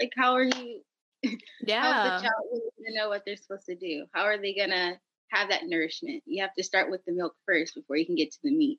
Like 0.00 0.12
how 0.16 0.34
are 0.34 0.44
you 0.44 0.82
yeah 1.62 1.80
how's 1.80 2.22
the 2.22 2.28
child 2.28 2.60
to 2.86 2.94
know 2.94 3.08
what 3.08 3.22
they're 3.24 3.36
supposed 3.36 3.66
to 3.66 3.74
do? 3.74 4.06
How 4.12 4.24
are 4.24 4.38
they 4.38 4.54
going 4.54 4.70
to 4.70 4.98
have 5.28 5.48
that 5.48 5.62
nourishment? 5.64 6.22
You 6.26 6.42
have 6.42 6.54
to 6.54 6.62
start 6.62 6.90
with 6.90 7.04
the 7.06 7.12
milk 7.12 7.34
first 7.46 7.74
before 7.74 7.96
you 7.96 8.06
can 8.06 8.14
get 8.14 8.32
to 8.32 8.38
the 8.42 8.54
meat. 8.54 8.78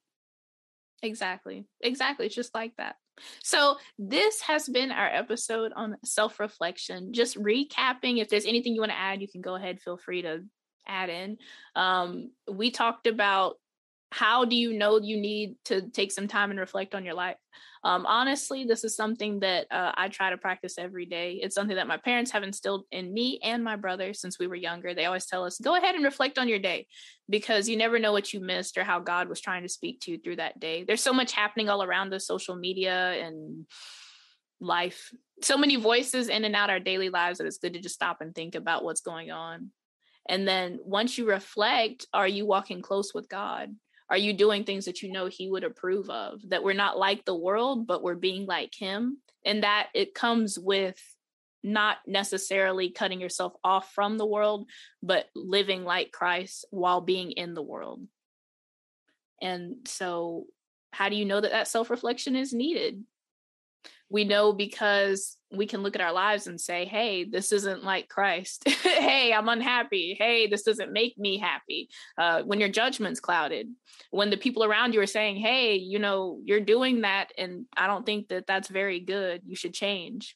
Exactly. 1.02 1.66
Exactly. 1.82 2.28
It's 2.28 2.36
just 2.36 2.54
like 2.54 2.74
that 2.78 2.96
so, 3.44 3.78
this 3.98 4.42
has 4.42 4.68
been 4.68 4.92
our 4.92 5.08
episode 5.08 5.72
on 5.76 5.98
self 6.04 6.40
reflection. 6.40 7.14
Just 7.14 7.38
recapping, 7.38 8.22
if 8.22 8.30
there's 8.30 8.46
anything 8.46 8.74
you 8.74 8.82
want 8.82 8.92
to 8.92 8.98
add, 8.98 9.22
you 9.22 9.28
can 9.28 9.42
go 9.42 9.56
ahead, 9.56 9.82
feel 9.82 9.98
free 9.98 10.22
to 10.24 10.44
add 10.88 11.10
in. 11.10 11.38
Um, 11.76 12.32
we 12.50 12.72
talked 12.72 13.08
about 13.08 13.58
how 14.12 14.46
do 14.46 14.56
you 14.56 14.74
know 14.74 15.00
you 15.00 15.20
need 15.20 15.56
to 15.66 15.90
take 15.90 16.12
some 16.12 16.28
time 16.28 16.50
and 16.50 16.60
reflect 16.60 16.96
on 16.96 17.04
your 17.04 17.14
life? 17.14 17.36
Um, 17.84 18.06
honestly 18.06 18.66
this 18.66 18.84
is 18.84 18.96
something 18.96 19.40
that 19.42 19.68
uh, 19.72 19.92
i 19.96 20.10
try 20.10 20.30
to 20.30 20.38
practice 20.38 20.78
every 20.78 21.06
day. 21.06 21.40
It's 21.42 21.56
something 21.56 21.76
that 21.76 21.88
my 21.88 21.98
parents 21.98 22.32
have 22.32 22.44
instilled 22.44 22.86
in 22.92 23.14
me 23.14 23.40
and 23.44 23.64
my 23.64 23.76
brother 23.76 24.14
since 24.14 24.40
we 24.40 24.48
were 24.48 24.56
younger. 24.56 24.94
They 24.94 25.06
always 25.06 25.26
tell 25.26 25.44
us 25.44 25.60
go 25.60 25.76
ahead 25.76 25.96
and 25.96 26.04
reflect 26.04 26.38
on 26.38 26.48
your 26.48 26.60
day 26.60 26.88
because 27.30 27.70
you 27.70 27.78
never 27.78 28.00
know 28.00 28.12
what 28.12 28.34
you 28.34 28.40
missed 28.40 28.78
or 28.78 28.84
how 28.84 29.00
god 29.00 29.30
was 29.30 29.42
trying 29.42 29.64
to 29.64 29.70
speak 29.70 30.02
to 30.02 30.12
you 30.12 30.18
through 30.18 30.38
that 30.38 30.60
day. 30.60 30.84
There's 30.84 31.04
so 31.04 31.14
much 31.14 31.34
happening 31.34 31.70
all 31.70 31.84
around 31.84 32.14
us 32.14 32.26
social 32.26 32.56
media 32.56 33.14
and 33.24 33.66
life. 34.60 35.14
So 35.44 35.58
many 35.58 35.76
voices 35.76 36.30
in 36.30 36.46
and 36.46 36.56
out 36.56 36.70
our 36.70 36.80
daily 36.80 37.10
lives 37.10 37.38
that 37.38 37.48
it's 37.48 37.60
good 37.60 37.74
to 37.74 37.80
just 37.80 37.96
stop 37.96 38.22
and 38.22 38.34
think 38.34 38.56
about 38.56 38.84
what's 38.84 39.02
going 39.02 39.32
on. 39.32 39.70
And 40.28 40.48
then 40.48 40.80
once 40.84 41.18
you 41.18 41.28
reflect 41.28 42.08
are 42.14 42.28
you 42.28 42.46
walking 42.46 42.82
close 42.82 43.14
with 43.14 43.30
god 43.30 43.76
are 44.10 44.18
you 44.18 44.34
doing 44.34 44.64
things 44.64 44.86
that 44.86 45.02
you 45.02 45.12
know 45.12 45.28
he 45.28 45.50
would 45.50 45.64
approve 45.64 46.10
of 46.10 46.42
that 46.50 46.64
we're 46.64 46.74
not 46.74 46.98
like 46.98 47.26
the 47.26 47.36
world 47.36 47.88
but 47.88 48.04
we're 48.04 48.16
being 48.16 48.46
like 48.46 48.74
him? 48.74 49.18
And 49.46 49.64
that 49.64 49.90
it 49.94 50.14
comes 50.14 50.60
with 50.60 51.00
not 51.64 51.98
necessarily 52.06 52.90
cutting 52.90 53.20
yourself 53.20 53.54
off 53.64 53.94
from 53.94 54.18
the 54.18 54.26
world 54.26 54.70
but 55.02 55.26
living 55.36 55.84
like 55.84 56.12
christ 56.12 56.66
while 56.72 57.02
being 57.02 57.32
in 57.32 57.54
the 57.54 57.62
world. 57.62 58.02
And 59.42 59.78
so 59.86 60.46
how 60.92 61.10
do 61.10 61.16
you 61.16 61.26
know 61.26 61.42
that 61.42 61.52
that 61.52 61.68
self-reflection 61.68 62.36
is 62.36 62.54
needed 62.54 63.04
we 64.10 64.24
know 64.24 64.54
because 64.54 65.38
we 65.52 65.66
can 65.66 65.82
look 65.82 65.96
at 65.96 66.02
our 66.02 66.12
lives 66.12 66.48
and 66.48 66.60
say, 66.60 66.86
hey, 66.86 67.24
this 67.24 67.52
isn't 67.52 67.84
like 67.84 68.10
Christ. 68.10 68.68
hey, 68.68 69.34
I'm 69.34 69.50
unhappy. 69.50 70.16
Hey, 70.18 70.48
this 70.48 70.64
doesn't 70.64 70.92
make 70.92 71.18
me 71.18 71.38
happy. 71.38 71.90
Uh, 72.18 72.44
when 72.44 72.60
your 72.60 72.70
judgment's 72.70 73.20
clouded, 73.20 73.68
when 74.12 74.30
the 74.30 74.38
people 74.38 74.64
around 74.64 74.94
you 74.94 75.02
are 75.02 75.08
saying, 75.08 75.38
hey, 75.38 75.76
you 75.76 76.00
know, 76.00 76.40
you're 76.44 76.60
doing 76.60 77.02
that, 77.02 77.32
and 77.38 77.66
I 77.76 77.88
don't 77.88 78.06
think 78.06 78.30
that 78.30 78.48
that's 78.48 78.68
very 78.68 79.00
good. 79.00 79.42
You 79.46 79.56
should 79.56 79.74
change. 79.74 80.36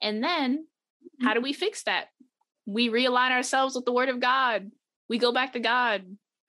And 0.00 0.22
then, 0.22 0.66
how 1.20 1.34
do 1.34 1.40
we 1.40 1.52
fix 1.52 1.82
that? 1.84 2.06
We 2.66 2.90
realign 2.90 3.30
ourselves 3.30 3.74
with 3.74 3.84
the 3.84 3.92
word 3.92 4.08
of 4.08 4.20
God. 4.20 4.70
We 5.08 5.18
go 5.18 5.32
back 5.32 5.54
to 5.54 5.60
God 5.60 6.04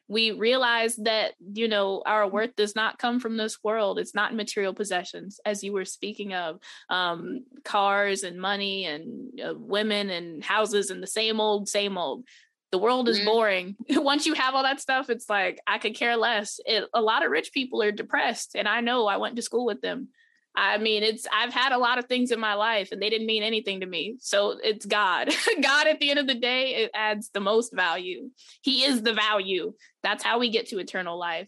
we 0.10 0.32
realize 0.32 0.96
that 0.98 1.36
you 1.54 1.68
know 1.68 2.02
our 2.06 2.28
worth 2.28 2.56
does 2.56 2.76
not 2.76 2.98
come 2.98 3.20
from 3.20 3.38
this 3.38 3.64
world. 3.64 4.00
It's 4.00 4.16
not 4.16 4.36
material 4.36 4.74
possessions 4.74 5.40
as 5.46 5.64
you 5.64 5.72
were 5.72 5.86
speaking 5.86 6.34
of 6.34 6.60
um, 6.90 7.46
cars 7.64 8.24
and 8.24 8.42
money 8.42 8.86
and 8.86 9.40
uh, 9.40 9.54
women 9.56 10.10
and 10.10 10.44
houses 10.44 10.90
and 10.90 11.02
the 11.02 11.08
same 11.08 11.40
old 11.40 11.70
same 11.70 11.98
old. 11.98 12.26
The 12.72 12.80
world 12.80 13.08
is 13.08 13.18
mm-hmm. 13.18 13.28
boring. 13.28 13.76
Once 13.90 14.26
you 14.26 14.34
have 14.34 14.56
all 14.56 14.64
that 14.64 14.82
stuff 14.82 15.10
it's 15.10 15.30
like 15.30 15.60
i 15.68 15.78
could 15.78 15.96
care 15.96 16.18
less. 16.18 16.60
It, 16.66 16.86
a 16.94 17.02
lot 17.02 17.24
of 17.24 17.32
rich 17.32 17.54
people 17.54 17.82
are 17.84 17.92
depressed 17.92 18.56
and 18.56 18.68
i 18.68 18.82
know 18.82 19.08
i 19.08 19.18
went 19.18 19.36
to 19.36 19.42
school 19.44 19.66
with 19.66 19.82
them 19.82 20.10
I 20.56 20.78
mean, 20.78 21.04
it's 21.04 21.28
I've 21.32 21.54
had 21.54 21.72
a 21.72 21.78
lot 21.78 22.00
of 22.00 22.06
things 22.06 22.32
in 22.32 22.40
my 22.40 22.56
life 22.56 22.92
and 22.92 23.02
they 23.02 23.10
didn't 23.10 23.28
mean 23.28 23.44
anything 23.44 23.82
to 23.82 23.86
me. 23.86 24.18
So 24.20 24.58
it's 24.62 24.86
God. 24.86 25.30
God 25.62 25.88
at 25.88 26.00
the 26.00 26.10
end 26.10 26.20
of 26.20 26.28
the 26.28 26.36
day, 26.36 26.76
it 26.76 26.92
adds 26.94 27.30
the 27.30 27.40
most 27.40 27.74
value. 27.74 28.30
He 28.62 28.84
is 28.84 29.02
the 29.02 29.14
value. 29.14 29.74
That's 30.04 30.24
how 30.24 30.40
we 30.40 30.50
get 30.50 30.68
to 30.70 30.80
eternal 30.80 31.18
life. 31.18 31.48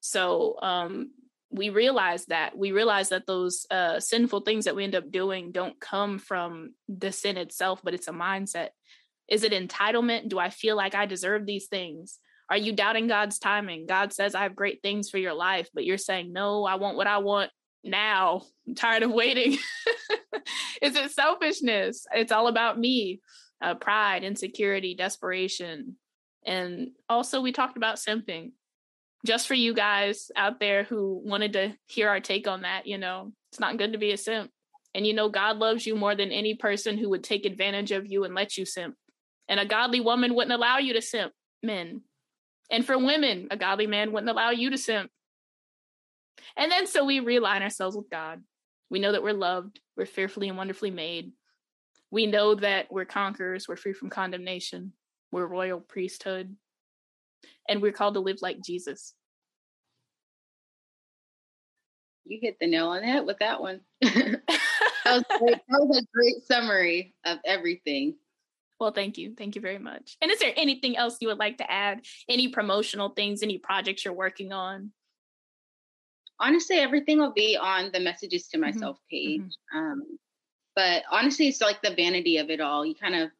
So 0.00 0.56
um 0.62 1.10
we 1.50 1.70
realize 1.70 2.26
that 2.26 2.56
we 2.56 2.72
realize 2.72 3.10
that 3.10 3.26
those 3.26 3.66
uh 3.70 4.00
sinful 4.00 4.40
things 4.40 4.64
that 4.64 4.76
we 4.76 4.84
end 4.84 4.94
up 4.94 5.10
doing 5.10 5.52
don't 5.52 5.78
come 5.80 6.18
from 6.18 6.74
the 6.88 7.12
sin 7.12 7.36
itself, 7.36 7.80
but 7.82 7.94
it's 7.94 8.08
a 8.08 8.12
mindset. 8.12 8.68
Is 9.28 9.42
it 9.42 9.52
entitlement? 9.52 10.28
Do 10.28 10.38
I 10.38 10.50
feel 10.50 10.76
like 10.76 10.94
I 10.94 11.06
deserve 11.06 11.46
these 11.46 11.66
things? 11.66 12.18
Are 12.48 12.56
you 12.56 12.72
doubting 12.72 13.08
God's 13.08 13.40
timing? 13.40 13.86
God 13.86 14.12
says, 14.12 14.36
I 14.36 14.44
have 14.44 14.54
great 14.54 14.80
things 14.80 15.10
for 15.10 15.18
your 15.18 15.34
life, 15.34 15.68
but 15.74 15.84
you're 15.84 15.98
saying, 15.98 16.32
No, 16.32 16.64
I 16.64 16.76
want 16.76 16.96
what 16.96 17.08
I 17.08 17.18
want 17.18 17.50
now. 17.86 18.42
I'm 18.66 18.74
tired 18.74 19.02
of 19.02 19.12
waiting. 19.12 19.52
Is 20.82 20.96
it 20.96 21.10
selfishness? 21.12 22.06
It's 22.12 22.32
all 22.32 22.48
about 22.48 22.78
me. 22.78 23.20
Uh, 23.60 23.74
pride, 23.74 24.22
insecurity, 24.22 24.94
desperation. 24.94 25.96
And 26.44 26.90
also, 27.08 27.40
we 27.40 27.52
talked 27.52 27.76
about 27.76 27.96
simping. 27.96 28.52
Just 29.24 29.48
for 29.48 29.54
you 29.54 29.74
guys 29.74 30.30
out 30.36 30.60
there 30.60 30.84
who 30.84 31.20
wanted 31.24 31.54
to 31.54 31.74
hear 31.86 32.08
our 32.08 32.20
take 32.20 32.46
on 32.46 32.62
that, 32.62 32.86
you 32.86 32.98
know, 32.98 33.32
it's 33.50 33.58
not 33.58 33.78
good 33.78 33.92
to 33.92 33.98
be 33.98 34.12
a 34.12 34.16
simp. 34.16 34.50
And 34.94 35.06
you 35.06 35.14
know, 35.14 35.28
God 35.28 35.58
loves 35.58 35.86
you 35.86 35.96
more 35.96 36.14
than 36.14 36.30
any 36.30 36.54
person 36.54 36.96
who 36.96 37.10
would 37.10 37.24
take 37.24 37.44
advantage 37.44 37.92
of 37.92 38.06
you 38.06 38.24
and 38.24 38.34
let 38.34 38.56
you 38.56 38.64
simp. 38.64 38.94
And 39.48 39.60
a 39.60 39.66
godly 39.66 40.00
woman 40.00 40.34
wouldn't 40.34 40.54
allow 40.54 40.78
you 40.78 40.92
to 40.94 41.02
simp 41.02 41.32
men. 41.62 42.02
And 42.70 42.84
for 42.84 42.96
women, 42.98 43.48
a 43.50 43.56
godly 43.56 43.86
man 43.86 44.12
wouldn't 44.12 44.30
allow 44.30 44.50
you 44.50 44.70
to 44.70 44.78
simp. 44.78 45.10
And 46.56 46.70
then 46.70 46.86
so 46.86 47.04
we 47.04 47.20
realign 47.20 47.62
ourselves 47.62 47.96
with 47.96 48.10
God. 48.10 48.42
We 48.90 48.98
know 48.98 49.12
that 49.12 49.22
we're 49.22 49.32
loved, 49.32 49.80
we're 49.96 50.06
fearfully 50.06 50.48
and 50.48 50.56
wonderfully 50.56 50.90
made. 50.90 51.32
We 52.10 52.26
know 52.26 52.54
that 52.54 52.86
we're 52.90 53.04
conquerors, 53.04 53.66
we're 53.68 53.76
free 53.76 53.92
from 53.92 54.10
condemnation, 54.10 54.92
we're 55.32 55.46
royal 55.46 55.80
priesthood, 55.80 56.54
and 57.68 57.82
we're 57.82 57.92
called 57.92 58.14
to 58.14 58.20
live 58.20 58.38
like 58.42 58.62
Jesus. 58.64 59.14
You 62.24 62.38
hit 62.40 62.58
the 62.60 62.66
nail 62.66 62.88
on 62.88 63.00
the 63.00 63.06
head 63.06 63.26
with 63.26 63.38
that 63.38 63.60
one. 63.60 63.80
that, 64.02 65.24
was 65.40 65.54
that 65.68 65.86
was 65.86 65.98
a 65.98 66.06
great 66.12 66.42
summary 66.46 67.14
of 67.24 67.38
everything. 67.44 68.16
Well, 68.78 68.92
thank 68.92 69.16
you. 69.16 69.34
Thank 69.36 69.54
you 69.54 69.62
very 69.62 69.78
much. 69.78 70.16
And 70.20 70.30
is 70.30 70.38
there 70.38 70.52
anything 70.56 70.96
else 70.96 71.16
you 71.20 71.28
would 71.28 71.38
like 71.38 71.58
to 71.58 71.70
add? 71.70 72.02
Any 72.28 72.48
promotional 72.48 73.10
things, 73.10 73.42
any 73.42 73.58
projects 73.58 74.04
you're 74.04 74.14
working 74.14 74.52
on? 74.52 74.90
Honestly, 76.40 76.76
everything 76.76 77.18
will 77.18 77.32
be 77.32 77.56
on 77.56 77.90
the 77.92 78.00
messages 78.00 78.48
to 78.48 78.56
mm-hmm. 78.56 78.66
myself 78.66 78.96
mm-hmm. 79.12 79.42
page. 79.44 79.52
Um, 79.74 80.18
but 80.74 81.02
honestly, 81.10 81.48
it's 81.48 81.60
like 81.60 81.80
the 81.82 81.94
vanity 81.94 82.38
of 82.38 82.50
it 82.50 82.60
all. 82.60 82.84
You 82.84 82.94
kind 82.94 83.14
of 83.14 83.30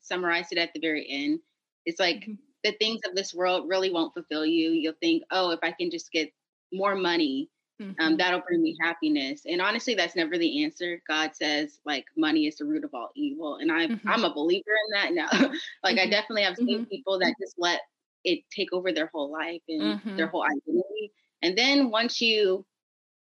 summarized 0.00 0.52
it 0.52 0.58
at 0.58 0.72
the 0.72 0.80
very 0.80 1.06
end. 1.08 1.40
It's 1.86 2.00
like 2.00 2.20
mm-hmm. 2.20 2.34
the 2.62 2.72
things 2.72 3.00
of 3.06 3.14
this 3.14 3.34
world 3.34 3.68
really 3.68 3.90
won't 3.90 4.14
fulfill 4.14 4.46
you. 4.46 4.70
You'll 4.70 4.94
think, 5.00 5.24
oh, 5.30 5.50
if 5.50 5.60
I 5.62 5.72
can 5.72 5.90
just 5.90 6.12
get 6.12 6.32
more 6.72 6.94
money, 6.94 7.50
um, 7.80 7.86
mm-hmm. 7.86 8.04
um, 8.04 8.16
that'll 8.16 8.42
bring 8.46 8.62
me 8.62 8.76
happiness. 8.80 9.42
And 9.46 9.60
honestly, 9.60 9.94
that's 9.94 10.14
never 10.14 10.38
the 10.38 10.64
answer. 10.64 11.00
God 11.08 11.34
says 11.34 11.80
like 11.84 12.04
money 12.16 12.46
is 12.46 12.56
the 12.56 12.64
root 12.64 12.84
of 12.84 12.94
all 12.94 13.10
evil, 13.16 13.56
and 13.56 13.72
I'm 13.72 13.96
mm-hmm. 13.96 14.08
I'm 14.08 14.24
a 14.24 14.32
believer 14.32 14.70
in 14.86 14.92
that 14.92 15.12
now. 15.12 15.28
like 15.82 15.98
I 15.98 16.02
mm-hmm. 16.02 16.10
definitely 16.10 16.42
have 16.42 16.56
seen 16.56 16.86
people 16.86 17.18
that 17.18 17.34
just 17.40 17.56
let 17.58 17.80
it 18.22 18.40
take 18.54 18.72
over 18.72 18.92
their 18.92 19.10
whole 19.12 19.30
life 19.30 19.60
and 19.68 20.00
their 20.16 20.28
whole 20.28 20.44
identity. 20.44 21.12
And 21.44 21.56
then 21.58 21.90
once 21.90 22.22
you, 22.22 22.64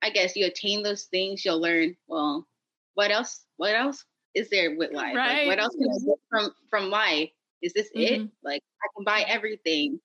I 0.02 0.10
guess, 0.10 0.36
you 0.36 0.46
attain 0.46 0.84
those 0.84 1.06
things, 1.06 1.46
you'll 1.46 1.62
learn. 1.62 1.96
Well, 2.08 2.46
what 2.96 3.10
else? 3.10 3.46
What 3.56 3.74
else 3.74 4.04
is 4.36 4.50
there 4.50 4.76
with 4.76 4.92
life? 4.92 5.16
Right. 5.16 5.40
Like, 5.40 5.48
what 5.48 5.60
else 5.60 5.76
can 5.76 5.90
I 5.90 6.06
get 6.06 6.18
from 6.30 6.52
from 6.70 6.90
life? 6.90 7.30
Is 7.62 7.72
this 7.72 7.90
it? 7.94 8.28
Like 8.44 8.62
I 8.84 8.88
can 8.96 9.06
buy 9.06 9.22
everything, 9.28 10.00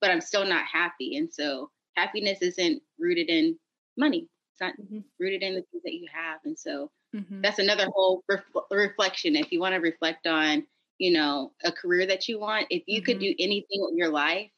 but 0.00 0.10
I'm 0.10 0.20
still 0.20 0.44
not 0.44 0.64
happy. 0.66 1.16
And 1.16 1.32
so 1.32 1.70
happiness 1.94 2.42
isn't 2.42 2.82
rooted 2.98 3.28
in 3.28 3.56
money. 3.96 4.26
It's 4.52 4.60
not 4.60 4.74
mm-hmm. 4.74 5.00
rooted 5.20 5.42
in 5.42 5.54
the 5.54 5.62
things 5.70 5.82
that 5.84 5.94
you 5.94 6.08
have. 6.12 6.40
And 6.44 6.58
so 6.58 6.90
mm-hmm. 7.14 7.40
that's 7.40 7.60
another 7.60 7.86
whole 7.94 8.24
ref- 8.28 8.64
reflection. 8.70 9.36
If 9.36 9.52
you 9.52 9.60
want 9.60 9.74
to 9.74 9.80
reflect 9.80 10.26
on, 10.26 10.66
you 10.98 11.12
know, 11.12 11.52
a 11.62 11.70
career 11.70 12.06
that 12.06 12.26
you 12.26 12.40
want, 12.40 12.66
if 12.70 12.82
you 12.86 13.00
mm-hmm. 13.00 13.04
could 13.04 13.20
do 13.20 13.34
anything 13.38 13.80
with 13.80 13.94
your 13.94 14.08
life, 14.08 14.50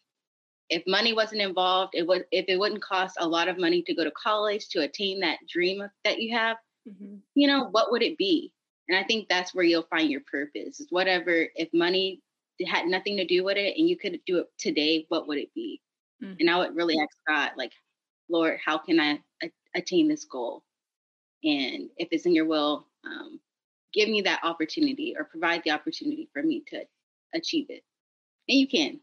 if 0.69 0.83
money 0.87 1.12
wasn't 1.12 1.43
involved, 1.43 1.95
it 1.95 2.07
would 2.07 2.27
if 2.33 2.47
it 2.49 2.59
wouldn't 2.59 2.83
cost 2.83 3.17
a 3.21 3.29
lot 3.29 3.49
of 3.49 3.59
money 3.59 3.83
to 3.83 3.95
go 3.95 4.05
to 4.05 4.11
college 4.11 4.69
to 4.69 4.81
attain 4.81 5.21
that 5.21 5.39
dream 5.49 5.83
that 6.05 6.21
you 6.21 6.37
have, 6.37 6.57
mm-hmm. 6.89 7.17
you 7.35 7.47
know, 7.47 7.69
what 7.71 7.91
would 7.91 8.03
it 8.03 8.19
be? 8.19 8.53
And 8.89 8.99
I 8.99 9.05
think 9.05 9.29
that's 9.29 9.55
where 9.55 9.64
you'll 9.64 9.87
find 9.91 10.11
your 10.11 10.23
purpose. 10.31 10.81
Is 10.81 10.89
whatever 10.91 11.47
if 11.55 11.69
money 11.73 12.21
had 12.67 12.87
nothing 12.87 13.17
to 13.17 13.27
do 13.27 13.45
with 13.45 13.57
it 13.57 13.77
and 13.77 13.89
you 13.89 13.97
could 13.97 14.19
do 14.27 14.39
it 14.39 14.47
today, 14.59 15.07
what 15.09 15.29
would 15.29 15.39
it 15.39 15.53
be? 15.55 15.81
Mm-hmm. 16.23 16.37
And 16.41 16.51
I 16.51 16.59
would 16.59 16.75
really 16.75 16.97
ask 16.99 17.17
God, 17.29 17.51
like, 17.57 17.73
Lord, 18.29 18.59
how 18.64 18.79
can 18.79 18.99
I 18.99 19.21
a- 19.43 19.53
attain 19.75 20.09
this 20.09 20.25
goal? 20.25 20.62
And 21.45 21.91
if 21.97 22.09
it's 22.11 22.27
in 22.27 22.35
your 22.35 22.47
will, 22.47 22.87
um, 23.05 23.39
give 23.93 24.09
me 24.09 24.23
that 24.23 24.41
opportunity 24.43 25.14
or 25.17 25.25
provide 25.25 25.62
the 25.64 25.71
opportunity 25.71 26.29
for 26.33 26.43
me 26.43 26.62
to 26.69 26.83
achieve 27.35 27.67
it. 27.69 27.85
And 28.49 28.59
you 28.59 28.67
can. 28.67 29.01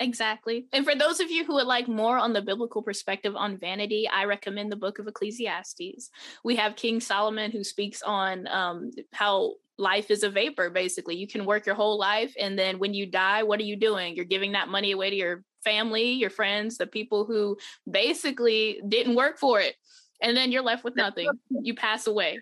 Exactly. 0.00 0.66
And 0.72 0.84
for 0.84 0.94
those 0.94 1.20
of 1.20 1.30
you 1.30 1.44
who 1.44 1.54
would 1.54 1.66
like 1.66 1.86
more 1.86 2.18
on 2.18 2.32
the 2.32 2.42
biblical 2.42 2.82
perspective 2.82 3.36
on 3.36 3.56
vanity, 3.56 4.08
I 4.08 4.24
recommend 4.24 4.72
the 4.72 4.76
book 4.76 4.98
of 4.98 5.06
Ecclesiastes. 5.06 6.10
We 6.42 6.56
have 6.56 6.74
King 6.74 7.00
Solomon 7.00 7.52
who 7.52 7.62
speaks 7.62 8.02
on 8.02 8.48
um, 8.48 8.90
how 9.12 9.54
life 9.78 10.10
is 10.10 10.22
a 10.24 10.30
vapor, 10.30 10.70
basically. 10.70 11.16
You 11.16 11.28
can 11.28 11.44
work 11.44 11.66
your 11.66 11.74
whole 11.74 11.98
life, 11.98 12.34
and 12.38 12.58
then 12.58 12.78
when 12.78 12.94
you 12.94 13.06
die, 13.06 13.42
what 13.44 13.60
are 13.60 13.64
you 13.64 13.76
doing? 13.76 14.16
You're 14.16 14.24
giving 14.24 14.52
that 14.52 14.68
money 14.68 14.92
away 14.92 15.10
to 15.10 15.16
your 15.16 15.44
family, 15.64 16.12
your 16.12 16.30
friends, 16.30 16.76
the 16.76 16.86
people 16.86 17.24
who 17.24 17.56
basically 17.90 18.80
didn't 18.86 19.14
work 19.14 19.38
for 19.38 19.60
it. 19.60 19.74
And 20.20 20.36
then 20.36 20.52
you're 20.52 20.62
left 20.62 20.84
with 20.84 20.96
nothing. 20.96 21.28
You 21.50 21.74
pass 21.74 22.06
away. 22.06 22.40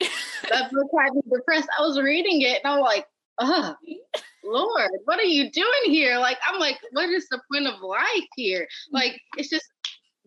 that 0.00 0.70
book 0.72 0.90
had 0.98 1.14
me 1.14 1.22
depressed. 1.32 1.68
I 1.78 1.82
was 1.82 2.00
reading 2.00 2.42
it 2.42 2.60
and 2.64 2.72
I'm 2.74 2.80
like, 2.80 3.06
oh, 3.40 3.74
Lord, 4.44 4.90
what 5.04 5.18
are 5.18 5.24
you 5.24 5.50
doing 5.50 5.84
here? 5.84 6.18
Like, 6.18 6.38
I'm 6.46 6.58
like, 6.58 6.78
what 6.92 7.08
is 7.08 7.28
the 7.30 7.40
point 7.50 7.66
of 7.66 7.80
life 7.80 8.28
here? 8.36 8.66
Like, 8.90 9.20
it's 9.36 9.48
just 9.48 9.66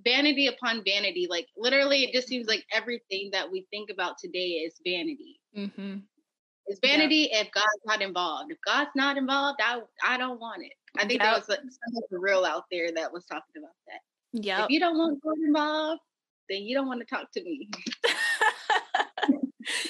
vanity 0.03 0.47
upon 0.47 0.83
vanity. 0.85 1.27
Like, 1.29 1.47
literally, 1.57 2.03
it 2.03 2.13
just 2.13 2.27
seems 2.27 2.47
like 2.47 2.65
everything 2.71 3.29
that 3.33 3.49
we 3.51 3.65
think 3.71 3.89
about 3.89 4.17
today 4.17 4.63
is 4.65 4.75
vanity. 4.85 5.39
Mm-hmm. 5.57 5.97
It's 6.67 6.79
vanity 6.79 7.29
yeah. 7.31 7.41
if 7.41 7.51
God's 7.51 7.67
not 7.85 8.01
involved. 8.01 8.51
If 8.51 8.57
God's 8.65 8.89
not 8.95 9.17
involved, 9.17 9.59
I 9.63 9.81
I 10.03 10.17
don't 10.17 10.39
want 10.39 10.63
it. 10.63 10.73
I 10.97 11.01
think 11.01 11.21
yep. 11.21 11.21
there 11.21 11.39
was 11.39 11.49
like, 11.49 11.59
some 11.59 12.21
real 12.21 12.43
out 12.43 12.63
there 12.71 12.91
that 12.91 13.11
was 13.11 13.25
talking 13.25 13.43
about 13.57 13.75
that. 13.87 13.99
Yeah. 14.33 14.63
If 14.63 14.71
you 14.71 14.79
don't 14.79 14.97
want 14.97 15.21
God 15.21 15.35
involved, 15.45 16.01
then 16.49 16.63
you 16.63 16.75
don't 16.75 16.87
want 16.87 17.01
to 17.01 17.05
talk 17.05 17.31
to 17.33 17.43
me. 17.43 17.69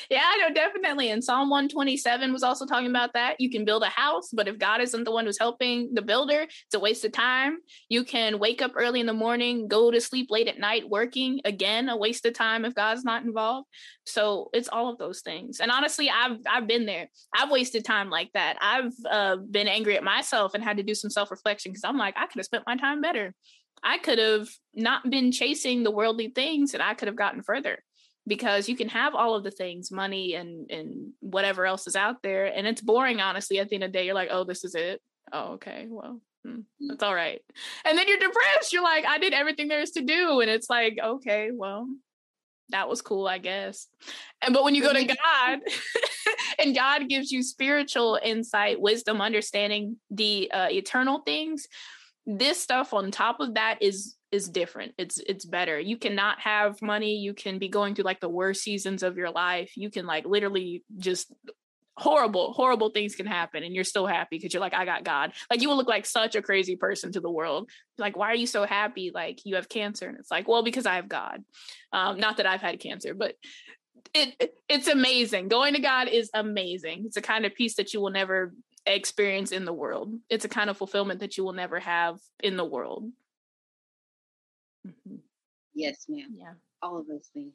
yeah, 0.10 0.22
I 0.24 0.38
know 0.38 0.54
definitely. 0.54 1.10
And 1.10 1.24
Psalm 1.24 1.50
127 1.50 2.32
was 2.32 2.44
also 2.44 2.66
talking 2.66 2.90
about 2.90 3.14
that. 3.14 3.40
You 3.40 3.50
can 3.50 3.66
build 3.66 3.84
a 3.84 3.90
house, 3.90 4.30
but 4.32 4.48
if 4.48 4.58
God 4.58 4.82
isn't 4.82 5.04
the 5.04 5.12
one 5.12 5.26
who's 5.26 5.40
helping 5.40 5.94
the 5.94 6.02
builder, 6.02 6.42
it's 6.42 6.74
a 6.74 6.80
waste 6.80 7.06
of 7.06 7.12
time. 7.12 7.58
You 7.90 8.04
can 8.04 8.40
wake 8.40 8.62
up 8.62 8.74
early 8.76 9.00
in 9.00 9.06
the 9.06 9.14
morning, 9.14 9.68
go 9.68 9.92
to 9.92 10.02
sleep 10.02 10.28
late 10.30 10.48
at 10.48 10.60
night 10.60 10.90
working, 10.90 11.42
again, 11.46 11.90
a 11.90 11.98
waste 11.98 12.26
of 12.26 12.34
time 12.34 12.66
if 12.66 12.76
God's 12.76 13.04
not 13.04 13.24
involved. 13.24 13.68
So 14.06 14.50
it's 14.54 14.70
all 14.70 14.90
of 14.90 14.98
those 14.98 15.22
things. 15.22 15.60
And 15.60 15.72
honestly, 15.72 16.10
I've 16.10 16.38
I've 16.48 16.68
been 16.68 16.86
there. 16.86 17.08
I've 17.34 17.52
wasted 17.52 17.86
time 17.86 18.10
like 18.10 18.32
that. 18.34 18.58
I've 18.62 18.94
uh, 19.10 19.38
been 19.38 19.68
angry 19.68 19.98
at 19.98 20.04
myself 20.04 20.54
and 20.54 20.64
had 20.64 20.78
to 20.78 20.84
do 20.84 20.96
some 20.96 21.10
self-reflection 21.10 21.72
because 21.72 21.84
I'm 21.84 21.98
like, 21.98 22.16
I 22.18 22.28
could 22.28 22.40
have 22.40 22.46
spent 22.46 22.64
my 22.68 22.78
time 22.78 23.02
better. 23.02 23.34
I 23.84 24.00
could 24.00 24.18
have 24.18 24.48
not 24.74 25.10
been 25.10 25.32
chasing 25.32 25.84
the 25.84 25.92
worldly 25.92 26.30
things 26.30 26.74
and 26.74 26.82
I 26.82 26.94
could 26.96 27.08
have 27.08 27.16
gotten 27.16 27.44
further 27.44 27.80
because 28.28 28.68
you 28.68 28.76
can 28.76 28.90
have 28.90 29.14
all 29.14 29.36
of 29.36 29.44
the 29.44 29.52
things 29.52 29.92
money 29.92 30.34
and 30.34 30.70
and 30.72 31.14
whatever 31.20 31.66
else 31.66 31.88
is 31.88 31.96
out 31.96 32.22
there 32.24 32.46
and 32.46 32.66
it's 32.68 32.82
boring 32.82 33.20
honestly 33.20 33.60
at 33.60 33.70
the 33.70 33.76
end 33.76 33.84
of 33.84 33.92
the 33.92 33.98
day 33.98 34.06
you're 34.06 34.16
like 34.16 34.30
oh 34.32 34.44
this 34.44 34.64
is 34.64 34.76
it. 34.76 35.02
Oh 35.32 35.54
okay 35.54 35.88
well 35.90 36.22
hmm, 36.44 36.50
mm. 36.52 36.64
that's 36.88 37.04
all 37.04 37.16
right. 37.16 37.42
And 37.86 37.98
then 37.98 38.08
you're 38.08 38.20
depressed 38.20 38.74
you're 38.74 38.84
like 38.84 39.06
i 39.06 39.18
did 39.18 39.34
everything 39.34 39.68
there 39.68 39.82
is 39.82 39.92
to 39.92 40.02
do 40.02 40.42
and 40.42 40.50
it's 40.50 40.70
like 40.70 40.98
okay 41.04 41.52
well 41.54 41.88
that 42.70 42.90
was 42.90 43.02
cool 43.02 43.28
i 43.28 43.38
guess. 43.38 43.88
And 44.42 44.54
but 44.54 44.64
when 44.64 44.76
you 44.76 44.82
go 44.82 44.94
to 44.94 45.04
god 45.06 45.60
and 46.60 46.76
god 46.76 47.08
gives 47.10 47.32
you 47.32 47.44
spiritual 47.44 48.20
insight 48.24 48.80
wisdom 48.80 49.22
understanding 49.22 49.98
the 50.10 50.52
uh, 50.52 50.68
eternal 50.72 51.20
things 51.20 51.68
this 52.26 52.60
stuff 52.60 52.94
on 52.94 53.12
top 53.12 53.40
of 53.40 53.54
that 53.54 53.78
is 53.82 54.16
is 54.32 54.50
different. 54.50 54.94
It's 54.98 55.18
it's 55.20 55.46
better. 55.46 55.80
You 55.80 55.98
cannot 55.98 56.40
have 56.42 56.82
money. 56.82 57.16
You 57.16 57.34
can 57.34 57.60
be 57.60 57.70
going 57.70 57.96
through 57.96 58.06
like 58.06 58.20
the 58.20 58.30
worst 58.30 58.64
seasons 58.64 59.04
of 59.04 59.18
your 59.18 59.32
life. 59.32 59.72
You 59.76 59.90
can 59.90 60.06
like 60.06 60.26
literally 60.26 60.84
just 60.98 61.34
horrible 61.98 62.52
horrible 62.52 62.90
things 62.90 63.16
can 63.16 63.26
happen 63.26 63.64
and 63.64 63.74
you're 63.74 63.86
still 63.86 64.06
happy 64.06 64.36
because 64.36 64.54
you're 64.54 64.60
like 64.60 64.74
i 64.74 64.84
got 64.84 65.06
god. 65.06 65.32
Like 65.50 65.62
you 65.62 65.70
will 65.70 65.78
look 65.78 65.88
like 65.88 66.06
such 66.06 66.36
a 66.36 66.42
crazy 66.42 66.76
person 66.76 67.12
to 67.14 67.22
the 67.22 67.32
world. 67.32 67.70
Like 67.98 68.18
why 68.18 68.32
are 68.32 68.36
you 68.36 68.48
so 68.48 68.66
happy? 68.66 69.12
Like 69.14 69.40
you 69.46 69.56
have 69.56 69.70
cancer. 69.70 70.08
And 70.08 70.18
it's 70.20 70.32
like 70.32 70.48
well 70.48 70.64
because 70.64 70.86
i 70.86 70.96
have 70.96 71.08
god. 71.08 71.44
Um 71.94 72.20
not 72.20 72.38
that 72.38 72.46
i've 72.46 72.62
had 72.62 72.80
cancer 72.80 73.14
but 73.14 73.36
it 74.14 74.54
it's 74.68 74.88
amazing. 74.88 75.48
Going 75.48 75.74
to 75.74 75.82
god 75.82 76.10
is 76.10 76.30
amazing. 76.34 77.04
It's 77.06 77.18
a 77.18 77.22
kind 77.22 77.46
of 77.46 77.56
peace 77.56 77.76
that 77.76 77.94
you 77.94 78.02
will 78.02 78.12
never 78.12 78.54
experience 78.86 79.52
in 79.52 79.66
the 79.66 79.74
world. 79.74 80.14
It's 80.30 80.46
a 80.46 80.50
kind 80.50 80.70
of 80.70 80.78
fulfillment 80.78 81.22
that 81.22 81.38
you 81.38 81.46
will 81.46 81.54
never 81.54 81.80
have 81.80 82.18
in 82.44 82.58
the 82.58 82.66
world 82.66 83.06
Mm-hmm. 84.86 85.16
Yes, 85.74 86.06
ma'am. 86.08 86.36
Yeah. 86.38 86.54
All 86.82 87.00
of 87.00 87.08
those 87.08 87.30
things. 87.34 87.54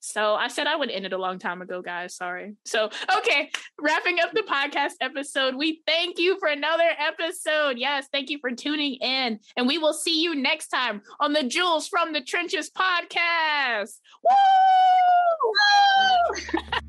So 0.00 0.34
I 0.34 0.48
said 0.48 0.66
I 0.66 0.76
would 0.76 0.90
end 0.90 1.04
it 1.04 1.12
a 1.12 1.18
long 1.18 1.38
time 1.38 1.60
ago, 1.62 1.82
guys. 1.82 2.16
Sorry. 2.16 2.54
So, 2.64 2.90
okay, 3.18 3.50
wrapping 3.78 4.18
up 4.20 4.32
the 4.32 4.42
podcast 4.42 4.94
episode. 5.00 5.54
We 5.54 5.82
thank 5.86 6.18
you 6.18 6.38
for 6.38 6.48
another 6.48 6.90
episode. 6.98 7.78
Yes, 7.78 8.08
thank 8.10 8.30
you 8.30 8.38
for 8.40 8.50
tuning 8.50 8.94
in. 8.94 9.40
And 9.56 9.66
we 9.66 9.78
will 9.78 9.92
see 9.92 10.22
you 10.22 10.34
next 10.34 10.68
time 10.68 11.02
on 11.18 11.32
the 11.32 11.42
Jewels 11.42 11.88
from 11.88 12.12
the 12.12 12.22
Trenches 12.22 12.70
podcast. 12.70 13.98
Woo! 14.24 14.36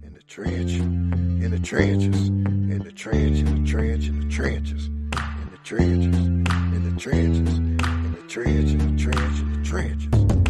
in 0.04 0.14
the 0.14 0.24
trench, 0.24 0.74
in 0.74 1.52
the 1.52 1.60
trenches, 1.60 2.28
in 2.28 2.80
the 2.80 2.92
trench, 2.92 3.40
in 3.40 3.64
the 3.64 3.70
trench, 3.70 4.08
in 4.08 4.20
the 4.22 4.30
trenches, 4.30 4.88
in 4.88 5.50
the 5.52 5.58
trenches, 5.64 6.16
in 6.16 6.94
the 6.94 7.00
trenches 7.00 7.81
trench, 8.32 8.72
in 8.72 8.96
the 8.96 9.04
trench, 9.04 9.40
in 9.42 9.62
the 9.62 9.68
trenches. 9.68 10.41